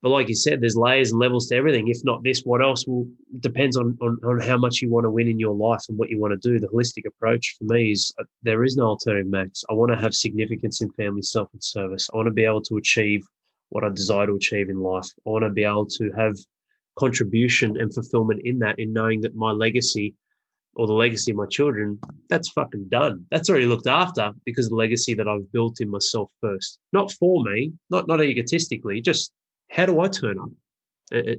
But 0.00 0.10
like 0.10 0.28
you 0.28 0.36
said, 0.36 0.60
there's 0.60 0.76
layers 0.76 1.10
and 1.10 1.20
levels 1.20 1.48
to 1.48 1.56
everything. 1.56 1.88
If 1.88 2.04
not 2.04 2.22
this, 2.22 2.42
what 2.42 2.62
else? 2.62 2.84
Well, 2.86 3.08
depends 3.40 3.76
on, 3.76 3.98
on 4.00 4.18
on 4.24 4.40
how 4.40 4.56
much 4.56 4.80
you 4.80 4.90
want 4.90 5.04
to 5.04 5.10
win 5.10 5.26
in 5.26 5.40
your 5.40 5.54
life 5.54 5.82
and 5.88 5.98
what 5.98 6.08
you 6.08 6.20
want 6.20 6.40
to 6.40 6.48
do. 6.48 6.60
The 6.60 6.68
holistic 6.68 7.04
approach 7.06 7.56
for 7.58 7.64
me 7.64 7.92
is 7.92 8.12
uh, 8.20 8.24
there 8.42 8.62
is 8.62 8.76
no 8.76 8.84
alternative, 8.84 9.30
Max. 9.30 9.64
I 9.68 9.72
want 9.72 9.90
to 9.90 9.98
have 9.98 10.14
significance 10.14 10.80
in 10.82 10.90
family 10.92 11.22
self 11.22 11.48
and 11.52 11.62
service. 11.62 12.08
I 12.12 12.16
want 12.16 12.26
to 12.26 12.32
be 12.32 12.44
able 12.44 12.62
to 12.62 12.76
achieve 12.76 13.24
what 13.70 13.84
I 13.84 13.88
desire 13.88 14.26
to 14.26 14.34
achieve 14.34 14.70
in 14.70 14.78
life. 14.80 15.08
I 15.26 15.30
want 15.30 15.44
to 15.44 15.50
be 15.50 15.64
able 15.64 15.86
to 15.86 16.10
have 16.12 16.36
contribution 16.96 17.80
and 17.80 17.92
fulfillment 17.92 18.42
in 18.44 18.58
that, 18.60 18.78
in 18.78 18.92
knowing 18.92 19.20
that 19.22 19.34
my 19.34 19.50
legacy 19.50 20.14
or 20.74 20.86
the 20.86 20.92
legacy 20.92 21.32
of 21.32 21.36
my 21.36 21.46
children, 21.46 21.98
that's 22.28 22.50
fucking 22.50 22.88
done. 22.88 23.26
That's 23.30 23.50
already 23.50 23.66
looked 23.66 23.86
after 23.86 24.32
because 24.44 24.66
of 24.66 24.70
the 24.70 24.76
legacy 24.76 25.14
that 25.14 25.28
I've 25.28 25.50
built 25.52 25.80
in 25.80 25.90
myself 25.90 26.30
first. 26.40 26.78
Not 26.92 27.12
for 27.12 27.42
me, 27.42 27.72
not 27.90 28.06
not 28.06 28.22
egotistically, 28.22 29.00
just 29.00 29.32
how 29.70 29.86
do 29.86 30.00
I 30.00 30.08
turn 30.08 30.38
up 30.38 30.50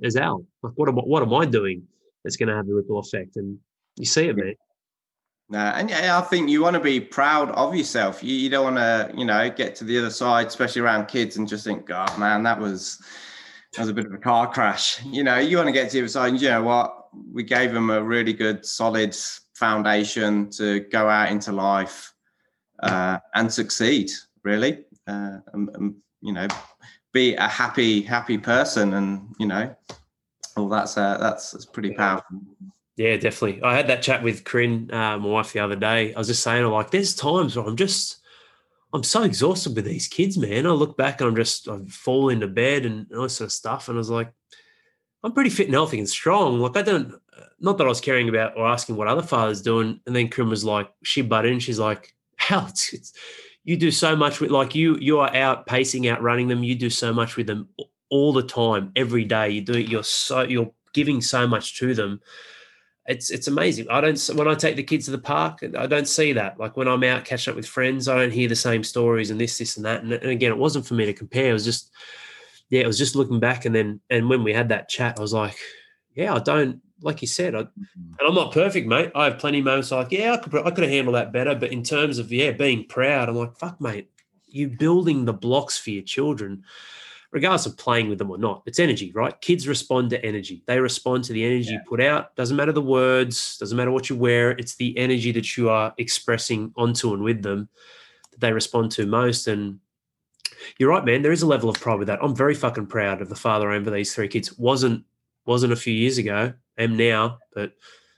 as 0.04 0.16
Al? 0.16 0.46
Like 0.62 0.74
what 0.76 0.90
am 0.90 1.00
I, 1.00 1.02
what 1.04 1.24
am 1.24 1.34
I 1.34 1.46
doing 1.46 1.84
that's 2.24 2.36
going 2.36 2.50
to 2.50 2.56
have 2.56 2.68
a 2.68 2.74
ripple 2.74 3.00
effect? 3.00 3.38
And 3.38 3.58
you 3.98 4.06
see 4.06 4.28
it, 4.28 4.36
man. 4.36 4.56
No, 5.52 5.60
and 5.60 5.90
yeah, 5.90 6.20
I 6.20 6.22
think 6.22 6.50
you 6.50 6.62
want 6.62 6.76
to 6.76 6.80
be 6.80 7.00
proud 7.00 7.50
of 7.52 7.76
yourself. 7.76 8.24
You, 8.24 8.36
you 8.36 8.50
don't 8.52 8.76
want 8.76 8.78
to, 8.78 9.12
you 9.18 9.26
know, 9.26 9.50
get 9.50 9.76
to 9.78 9.84
the 9.84 9.98
other 9.98 10.12
side, 10.12 10.46
especially 10.46 10.84
around 10.84 11.08
kids, 11.08 11.38
and 11.38 11.48
just 11.48 11.64
think, 11.64 11.88
God, 11.88 12.16
man, 12.20 12.44
that 12.44 12.60
was 12.60 13.02
that 13.74 13.82
was 13.82 13.90
a 13.90 13.94
bit 13.94 14.06
of 14.06 14.14
a 14.14 14.18
car 14.18 14.52
crash. 14.52 15.04
You 15.06 15.24
know, 15.24 15.40
you 15.40 15.58
want 15.58 15.68
to 15.68 15.74
get 15.74 15.90
to 15.90 15.94
the 15.94 16.02
other 16.02 16.08
side, 16.08 16.30
and 16.30 16.42
you 16.42 16.50
know 16.50 16.62
what? 16.62 16.99
We 17.34 17.44
gave 17.44 17.74
them 17.74 17.90
a 17.90 18.04
really 18.04 18.34
good, 18.34 18.66
solid 18.66 19.16
foundation 19.54 20.50
to 20.52 20.82
go 20.82 21.10
out 21.10 21.32
into 21.32 21.52
life 21.52 22.14
uh, 22.82 23.20
and 23.36 23.52
succeed. 23.52 24.12
Really, 24.44 24.86
uh, 25.06 25.40
and, 25.54 25.70
and, 25.76 25.96
you 26.22 26.34
know, 26.34 26.48
be 27.12 27.36
a 27.36 27.48
happy, 27.48 28.02
happy 28.02 28.38
person, 28.38 28.94
and 28.94 29.36
you 29.38 29.48
know, 29.48 29.76
well, 30.56 30.70
that's 30.70 30.98
uh, 30.98 31.18
that's 31.18 31.52
that's 31.52 31.66
pretty 31.66 31.94
powerful. 31.94 32.40
Yeah, 33.00 33.16
definitely. 33.16 33.64
I 33.64 33.78
had 33.78 33.88
that 33.88 34.02
chat 34.02 34.24
with 34.24 34.44
Corinne, 34.44 34.90
uh, 34.92 35.18
my 35.18 35.28
wife, 35.30 35.54
the 35.54 35.62
other 35.62 35.78
day. 35.78 36.14
I 36.14 36.18
was 36.18 36.28
just 36.28 36.44
saying, 36.44 36.66
like, 36.66 36.92
there's 36.92 37.16
times 37.16 37.56
where 37.56 37.66
I'm 37.66 37.78
just, 37.78 38.18
I'm 38.94 39.04
so 39.04 39.24
exhausted 39.24 39.74
with 39.74 39.86
these 39.86 40.10
kids, 40.10 40.38
man. 40.38 40.68
I 40.68 40.72
look 40.72 40.98
back 40.98 41.22
and 41.22 41.30
I'm 41.30 41.36
just, 41.38 41.70
I 41.70 41.78
fall 41.88 42.28
into 42.28 42.50
bed 42.50 42.86
and 42.86 43.08
all 43.16 43.24
this 43.24 43.38
sort 43.38 43.46
of 43.46 43.54
stuff. 43.54 43.88
And 43.88 43.98
I 43.98 44.00
was 44.00 44.10
like, 44.10 44.34
I'm 45.24 45.34
pretty 45.34 45.50
fit 45.50 45.68
and 45.68 45.74
healthy 45.74 46.00
and 46.00 46.10
strong. 46.10 46.60
Like 46.60 46.78
I 46.78 46.82
don't, 46.82 47.14
not 47.60 47.78
that 47.78 47.86
I 47.86 47.90
was 47.90 48.02
caring 48.02 48.30
about 48.30 48.58
or 48.58 48.68
asking 48.68 48.96
what 48.96 49.08
other 49.08 49.22
fathers 49.22 49.62
doing. 49.62 50.00
And 50.06 50.16
then 50.16 50.30
Krim 50.30 50.50
was 50.50 50.64
like, 50.64 50.90
she 51.04 51.22
butted 51.22 51.52
in. 51.52 51.60
She's 51.60 51.80
like, 51.80 52.14
hell, 52.38 52.68
it's, 52.70 52.94
it's, 52.94 53.14
you 53.64 53.78
do 53.78 53.92
so 53.92 54.16
much 54.16 54.40
with 54.40 54.52
like 54.52 54.74
you, 54.74 54.98
you 54.98 55.20
are 55.20 55.36
out 55.36 55.66
pacing, 55.66 56.08
out 56.08 56.22
running 56.22 56.48
them. 56.48 56.64
You 56.64 56.76
do 56.76 56.90
so 56.90 57.14
much 57.14 57.36
with 57.36 57.48
them 57.48 57.68
all 58.10 58.34
the 58.34 58.44
time, 58.44 58.92
every 58.96 59.26
day. 59.26 59.50
You 59.50 59.62
do 59.62 59.74
it. 59.74 59.90
You're 59.90 60.04
so, 60.04 60.42
you're 60.42 60.72
giving 60.94 61.22
so 61.22 61.46
much 61.46 61.78
to 61.80 61.94
them. 61.94 62.22
It's, 63.06 63.30
it's 63.30 63.48
amazing. 63.48 63.88
I 63.90 64.02
don't, 64.02 64.30
when 64.36 64.48
I 64.48 64.54
take 64.54 64.76
the 64.76 64.84
kids 64.84 65.06
to 65.06 65.12
the 65.12 65.18
park, 65.18 65.64
I 65.78 65.88
don't 65.88 66.08
see 66.08 66.34
that. 66.34 66.60
Like 66.60 66.78
when 66.78 66.88
I'm 66.88 67.04
out 67.04 67.26
catching 67.26 67.52
up 67.52 67.58
with 67.58 67.68
friends, 67.68 68.08
I 68.08 68.16
don't 68.16 68.32
hear 68.32 68.48
the 68.48 68.56
same 68.56 68.84
stories 68.84 69.32
and 69.32 69.42
this, 69.42 69.58
this 69.58 69.78
and 69.78 69.86
that. 69.86 70.04
And, 70.04 70.14
and 70.14 70.30
again, 70.30 70.52
it 70.52 70.58
wasn't 70.58 70.86
for 70.86 70.94
me 70.94 71.06
to 71.06 71.14
compare. 71.14 71.50
It 71.50 71.54
was 71.54 71.66
just, 71.66 71.92
yeah, 72.70 72.82
it 72.82 72.88
was 72.88 72.98
just 72.98 73.16
looking 73.16 73.40
back 73.40 73.66
and 73.66 73.74
then 73.74 74.00
and 74.10 74.30
when 74.30 74.44
we 74.44 74.54
had 74.54 74.70
that 74.70 74.90
chat, 74.90 75.18
I 75.18 75.22
was 75.22 75.34
like, 75.34 75.58
yeah, 76.16 76.34
I 76.34 76.40
don't 76.40 76.82
like 77.02 77.22
you 77.22 77.28
said, 77.28 77.56
I, 77.56 77.64
mm-hmm. 77.64 78.14
and 78.20 78.28
I'm 78.28 78.36
not 78.36 78.52
perfect, 78.52 78.88
mate. 78.88 79.12
I 79.16 79.26
have 79.26 79.40
plenty 79.40 79.60
of 79.60 79.66
moments 79.66 79.92
like, 79.92 80.12
yeah, 80.12 80.34
I 80.34 80.38
could 80.38 80.56
I 80.56 80.72
could 80.72 80.84
have 80.84 80.92
handled 80.92 81.16
that 81.16 81.32
better. 81.32 81.56
But 81.56 81.72
in 81.72 81.84
terms 81.84 82.18
of 82.18 82.32
yeah, 82.32 82.52
being 82.52 82.86
proud, 82.86 83.30
I'm 83.30 83.36
like, 83.36 83.56
fuck, 83.58 83.80
mate, 83.80 84.10
you 84.48 84.68
building 84.70 85.26
the 85.26 85.34
blocks 85.34 85.78
for 85.78 85.92
your 85.92 86.04
children, 86.04 86.64
regardless 87.32 87.66
of 87.66 87.78
playing 87.78 88.10
with 88.10 88.18
them 88.18 88.32
or 88.32 88.38
not. 88.38 88.64
It's 88.66 88.80
energy, 88.80 89.12
right? 89.14 89.40
Kids 89.42 89.68
respond 89.68 90.10
to 90.12 90.26
energy. 90.26 90.64
They 90.66 90.80
respond 90.80 91.24
to 91.26 91.34
the 91.34 91.46
energy 91.46 91.70
yeah. 91.70 91.74
you 91.74 91.80
put 91.88 92.02
out. 92.02 92.36
Doesn't 92.36 92.58
matter 92.58 92.72
the 92.72 92.82
words, 92.82 93.58
doesn't 93.58 93.78
matter 93.78 93.92
what 93.92 94.10
you 94.10 94.16
wear. 94.16 94.52
It's 94.52 94.76
the 94.76 94.98
energy 94.98 95.32
that 95.32 95.58
you 95.58 95.70
are 95.70 95.94
expressing 95.98 96.74
onto 96.76 97.14
and 97.14 97.24
with 97.24 97.42
them 97.42 97.70
that 98.32 98.40
they 98.40 98.52
respond 98.52 98.92
to 98.94 99.06
most. 99.06 99.48
And 99.48 99.80
you're 100.78 100.90
right, 100.90 101.06
man. 101.06 101.22
There 101.22 101.32
is 101.32 101.42
a 101.42 101.48
level 101.48 101.70
of 101.70 101.80
pride 101.80 102.00
with 102.00 102.08
that. 102.08 102.20
I'm 102.22 102.36
very 102.36 102.56
fucking 102.56 102.88
proud 102.88 103.22
of 103.22 103.30
the 103.30 103.36
father 103.36 103.70
I 103.70 103.76
am 103.76 103.86
for 103.86 103.92
these 103.92 104.14
three 104.14 104.28
kids. 104.28 104.58
wasn't 104.58 105.04
wasn't 105.46 105.74
a 105.74 105.78
few 105.78 105.94
years 105.94 106.18
ago. 106.18 106.54
Am 106.78 106.96
now, 106.96 107.40
but 107.54 107.74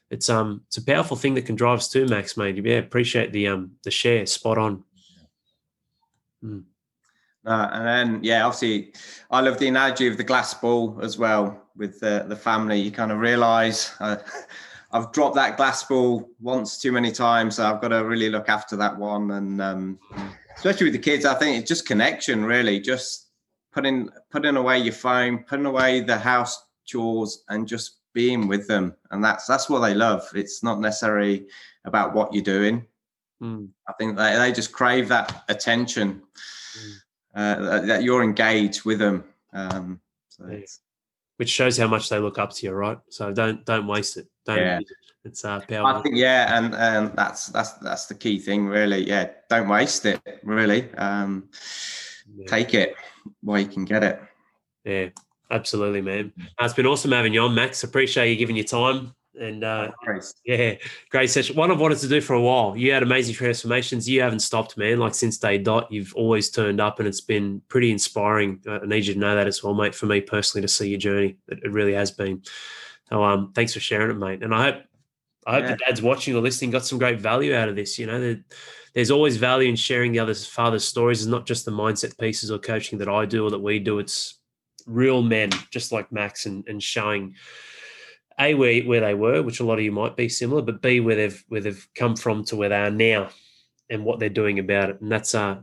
it's 0.10 0.30
um 0.30 0.62
it's 0.68 0.78
a 0.78 0.84
powerful 0.84 1.18
thing 1.18 1.34
that 1.36 1.46
can 1.46 1.56
drive 1.56 1.80
us 1.80 1.90
too, 1.90 2.06
Max. 2.08 2.38
Mate, 2.38 2.64
yeah, 2.64 2.78
appreciate 2.78 3.32
the 3.32 3.48
um 3.48 3.72
the 3.84 3.92
share. 3.92 4.26
Spot 4.26 4.58
on. 4.58 4.84
Mm. 6.44 6.64
Uh, 7.46 7.70
and 7.72 7.88
then 7.88 8.24
yeah, 8.24 8.46
obviously, 8.46 8.94
I 9.32 9.42
love 9.42 9.58
the 9.58 9.68
analogy 9.68 10.08
of 10.08 10.18
the 10.18 10.24
glass 10.24 10.54
ball 10.54 11.00
as 11.02 11.18
well. 11.18 11.60
with 11.76 12.00
the, 12.00 12.26
the 12.28 12.36
family, 12.36 12.80
you 12.80 12.92
kind 12.92 13.12
of 13.12 13.18
realize 13.18 13.94
uh, 14.00 14.18
I've 14.94 15.12
dropped 15.12 15.36
that 15.36 15.58
glass 15.58 15.84
ball 15.84 16.30
once 16.40 16.78
too 16.78 16.92
many 16.92 17.12
times. 17.12 17.56
So 17.56 17.66
I've 17.66 17.82
got 17.82 17.90
to 17.90 18.04
really 18.06 18.30
look 18.30 18.50
after 18.50 18.76
that 18.76 18.98
one. 18.98 19.32
And 19.32 19.62
um, 19.62 20.00
especially 20.56 20.86
with 20.86 20.94
the 20.94 21.00
kids, 21.00 21.26
I 21.26 21.36
think 21.36 21.60
it's 21.60 21.70
just 21.70 21.88
connection, 21.88 22.46
really. 22.46 22.80
Just 22.80 23.28
putting 23.72 24.10
putting 24.30 24.58
away 24.58 24.80
your 24.80 24.94
phone, 24.94 25.44
putting 25.44 25.66
away 25.66 26.02
the 26.02 26.18
house 26.18 26.64
chores, 26.86 27.44
and 27.50 27.68
just 27.68 27.98
being 28.14 28.48
with 28.48 28.68
them. 28.68 28.96
And 29.12 29.24
that's 29.24 29.46
that's 29.46 29.70
what 29.70 29.80
they 29.80 29.94
love. 29.94 30.30
It's 30.36 30.64
not 30.64 30.80
necessarily 30.80 31.48
about 31.86 32.14
what 32.14 32.34
you're 32.34 32.44
doing. 32.44 32.86
Mm. 33.42 33.70
I 33.88 33.94
think 33.94 34.18
they, 34.18 34.36
they 34.38 34.52
just 34.52 34.72
crave 34.72 35.08
that 35.10 35.44
attention, 35.50 36.22
mm. 36.78 36.96
uh, 37.34 37.62
that, 37.62 37.88
that, 37.88 38.04
you're 38.04 38.24
engaged 38.24 38.86
with 38.86 39.00
them. 39.00 39.24
Um, 39.52 40.00
so 40.30 40.48
yeah. 40.48 40.60
Which 41.38 41.50
shows 41.50 41.76
how 41.76 41.88
much 41.88 42.08
they 42.10 42.20
look 42.20 42.38
up 42.38 42.54
to 42.54 42.68
you, 42.68 42.72
right? 42.72 43.00
So 43.10 43.34
don't 43.34 43.66
don't 43.66 43.88
waste 43.88 44.18
it. 44.18 44.28
Don't 44.46 44.58
yeah. 44.58 44.80
It. 44.80 44.88
It's 45.24 45.46
uh, 45.46 45.60
powerful. 45.60 45.86
I 45.86 46.02
think 46.02 46.16
yeah, 46.16 46.58
and 46.58 46.74
and 46.74 47.16
that's 47.16 47.48
that's 47.48 47.74
that's 47.74 48.08
the 48.08 48.16
key 48.16 48.40
thing, 48.40 48.66
really. 48.66 49.08
Yeah, 49.08 49.30
don't 49.50 49.70
waste 49.70 50.06
it. 50.08 50.20
Really, 50.44 50.92
um, 50.96 51.48
yeah. 52.36 52.48
take 52.48 52.74
it 52.74 52.96
while 53.42 53.60
you 53.60 53.68
can 53.68 53.86
get 53.86 54.04
it. 54.04 54.20
Yeah, 54.84 55.10
absolutely, 55.52 56.02
man. 56.02 56.34
Uh, 56.40 56.66
it's 56.66 56.74
been 56.74 56.88
awesome 56.88 57.12
having 57.12 57.36
you 57.36 57.42
on, 57.42 57.54
Max. 57.54 57.84
Appreciate 57.84 58.32
you 58.32 58.36
giving 58.36 58.56
your 58.56 58.66
time. 58.66 59.14
And 59.40 59.64
uh, 59.64 59.92
yeah, 60.44 60.76
great 61.10 61.30
session. 61.30 61.56
One 61.56 61.72
I've 61.72 61.80
wanted 61.80 62.00
to 62.00 62.08
do 62.08 62.20
for 62.20 62.34
a 62.34 62.42
while. 62.42 62.76
You 62.76 62.92
had 62.92 63.02
amazing 63.04 63.36
transformations. 63.36 64.10
You 64.10 64.22
haven't 64.22 64.42
stopped, 64.42 64.76
man. 64.76 64.98
Like 64.98 65.14
since 65.14 65.38
day 65.38 65.58
dot, 65.60 65.92
you've 65.92 66.14
always 66.16 66.50
turned 66.50 66.82
up, 66.82 67.00
and 67.00 67.08
it's 67.08 67.22
been 67.22 67.62
pretty 67.68 67.92
inspiring. 67.92 68.60
I 68.68 68.80
need 68.86 69.06
you 69.06 69.14
to 69.14 69.20
know 69.20 69.36
that 69.36 69.48
as 69.48 69.64
well, 69.64 69.76
mate. 69.76 69.94
For 69.94 70.08
me 70.08 70.20
personally, 70.20 70.64
to 70.64 70.68
see 70.68 70.90
your 70.90 71.00
journey, 71.00 71.38
it, 71.48 71.60
it 71.64 71.72
really 71.72 71.94
has 71.94 72.10
been. 72.10 72.42
So, 73.12 73.24
um, 73.24 73.52
thanks 73.54 73.74
for 73.74 73.80
sharing 73.80 74.12
it, 74.12 74.20
mate. 74.20 74.42
And 74.42 74.54
I 74.56 74.72
hope, 74.72 74.84
I 75.46 75.54
hope 75.54 75.64
yeah. 75.64 75.72
the 75.72 75.78
dads 75.78 76.02
watching 76.02 76.36
or 76.36 76.42
listening 76.42 76.72
got 76.72 76.86
some 76.86 77.00
great 77.00 77.20
value 77.20 77.54
out 77.54 77.68
of 77.68 77.76
this. 77.76 78.00
You 78.00 78.08
know, 78.08 78.38
there's 78.94 79.12
always 79.12 79.38
value 79.38 79.70
in 79.70 79.76
sharing 79.76 80.12
the 80.12 80.20
other 80.20 80.34
father's 80.34 80.86
stories. 80.86 81.22
It's 81.22 81.28
not 81.28 81.46
just 81.46 81.66
the 81.66 81.72
mindset 81.72 82.18
pieces 82.18 82.52
or 82.52 82.58
coaching 82.58 83.00
that 83.00 83.10
I 83.10 83.26
do 83.26 83.46
or 83.46 83.50
that 83.52 83.60
we 83.60 83.80
do. 83.80 84.00
It's 84.00 84.40
real 84.86 85.22
men, 85.22 85.50
just 85.72 85.92
like 85.92 86.12
Max, 86.12 86.46
and, 86.46 86.66
and 86.68 86.82
showing 86.82 87.36
a 88.40 88.54
where 88.54 88.82
where 88.84 89.02
they 89.02 89.14
were, 89.14 89.42
which 89.42 89.60
a 89.60 89.64
lot 89.64 89.78
of 89.78 89.84
you 89.84 89.92
might 89.92 90.16
be 90.16 90.30
similar, 90.30 90.62
but 90.62 90.82
b 90.82 91.00
where 91.00 91.16
they've 91.16 91.44
where 91.50 91.62
they've 91.62 91.88
come 91.96 92.16
from 92.16 92.44
to 92.46 92.56
where 92.56 92.70
they 92.70 92.76
are 92.76 92.92
now, 92.92 93.30
and 93.90 94.06
what 94.06 94.20
they're 94.20 94.30
doing 94.30 94.60
about 94.60 94.90
it. 94.90 95.02
And 95.02 95.12
that's 95.12 95.36
uh 95.36 95.58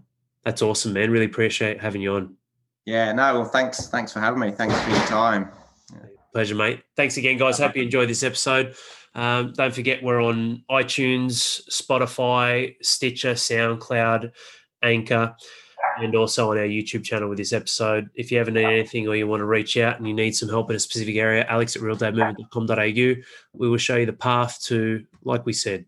that's 0.44 0.62
awesome, 0.62 0.92
man. 0.92 1.10
Really 1.10 1.26
appreciate 1.26 1.80
having 1.80 2.02
you 2.02 2.14
on. 2.14 2.36
Yeah, 2.84 3.12
no, 3.12 3.34
well, 3.34 3.44
thanks, 3.44 3.88
thanks 3.88 4.12
for 4.12 4.20
having 4.20 4.40
me. 4.40 4.50
Thanks 4.50 4.78
for 4.80 4.90
your 4.90 5.06
time. 5.06 5.50
Pleasure, 6.32 6.54
mate. 6.54 6.82
Thanks 6.96 7.16
again, 7.16 7.38
guys. 7.38 7.58
Hope 7.58 7.76
you 7.76 7.82
enjoyed 7.82 8.08
this 8.08 8.22
episode. 8.22 8.74
Um, 9.14 9.52
don't 9.54 9.74
forget, 9.74 10.02
we're 10.02 10.22
on 10.22 10.62
iTunes, 10.70 11.62
Spotify, 11.70 12.76
Stitcher, 12.82 13.32
SoundCloud, 13.32 14.32
Anchor 14.82 15.34
and 16.00 16.14
also 16.14 16.50
on 16.50 16.58
our 16.58 16.64
YouTube 16.64 17.04
channel 17.04 17.28
with 17.28 17.38
this 17.38 17.52
episode. 17.52 18.08
If 18.14 18.30
you 18.30 18.40
ever 18.40 18.50
need 18.50 18.64
anything 18.64 19.08
or 19.08 19.16
you 19.16 19.26
want 19.26 19.40
to 19.40 19.46
reach 19.46 19.76
out 19.76 19.98
and 19.98 20.06
you 20.06 20.14
need 20.14 20.36
some 20.36 20.48
help 20.48 20.70
in 20.70 20.76
a 20.76 20.80
specific 20.80 21.16
area, 21.16 21.44
alex 21.46 21.76
at 21.76 21.82
realdadmovement.com.au. 21.82 23.22
We 23.52 23.68
will 23.68 23.78
show 23.78 23.96
you 23.96 24.06
the 24.06 24.12
path 24.12 24.60
to, 24.64 25.04
like 25.24 25.44
we 25.46 25.52
said, 25.52 25.84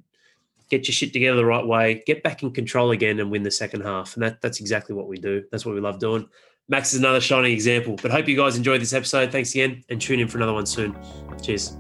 get 0.68 0.86
your 0.86 0.92
shit 0.92 1.12
together 1.12 1.36
the 1.36 1.44
right 1.44 1.66
way, 1.66 2.02
get 2.06 2.22
back 2.22 2.42
in 2.42 2.52
control 2.52 2.92
again 2.92 3.20
and 3.20 3.30
win 3.30 3.42
the 3.42 3.50
second 3.50 3.82
half. 3.82 4.14
And 4.14 4.22
that, 4.22 4.40
that's 4.40 4.60
exactly 4.60 4.94
what 4.94 5.08
we 5.08 5.18
do. 5.18 5.44
That's 5.50 5.66
what 5.66 5.74
we 5.74 5.80
love 5.80 5.98
doing. 5.98 6.28
Max 6.70 6.94
is 6.94 7.00
another 7.00 7.20
shining 7.20 7.52
example. 7.52 7.96
But 8.00 8.12
hope 8.12 8.28
you 8.28 8.36
guys 8.36 8.56
enjoyed 8.56 8.80
this 8.80 8.92
episode. 8.92 9.32
Thanks 9.32 9.50
again 9.50 9.84
and 9.90 10.00
tune 10.00 10.20
in 10.20 10.28
for 10.28 10.38
another 10.38 10.54
one 10.54 10.66
soon. 10.66 10.96
Cheers. 11.42 11.76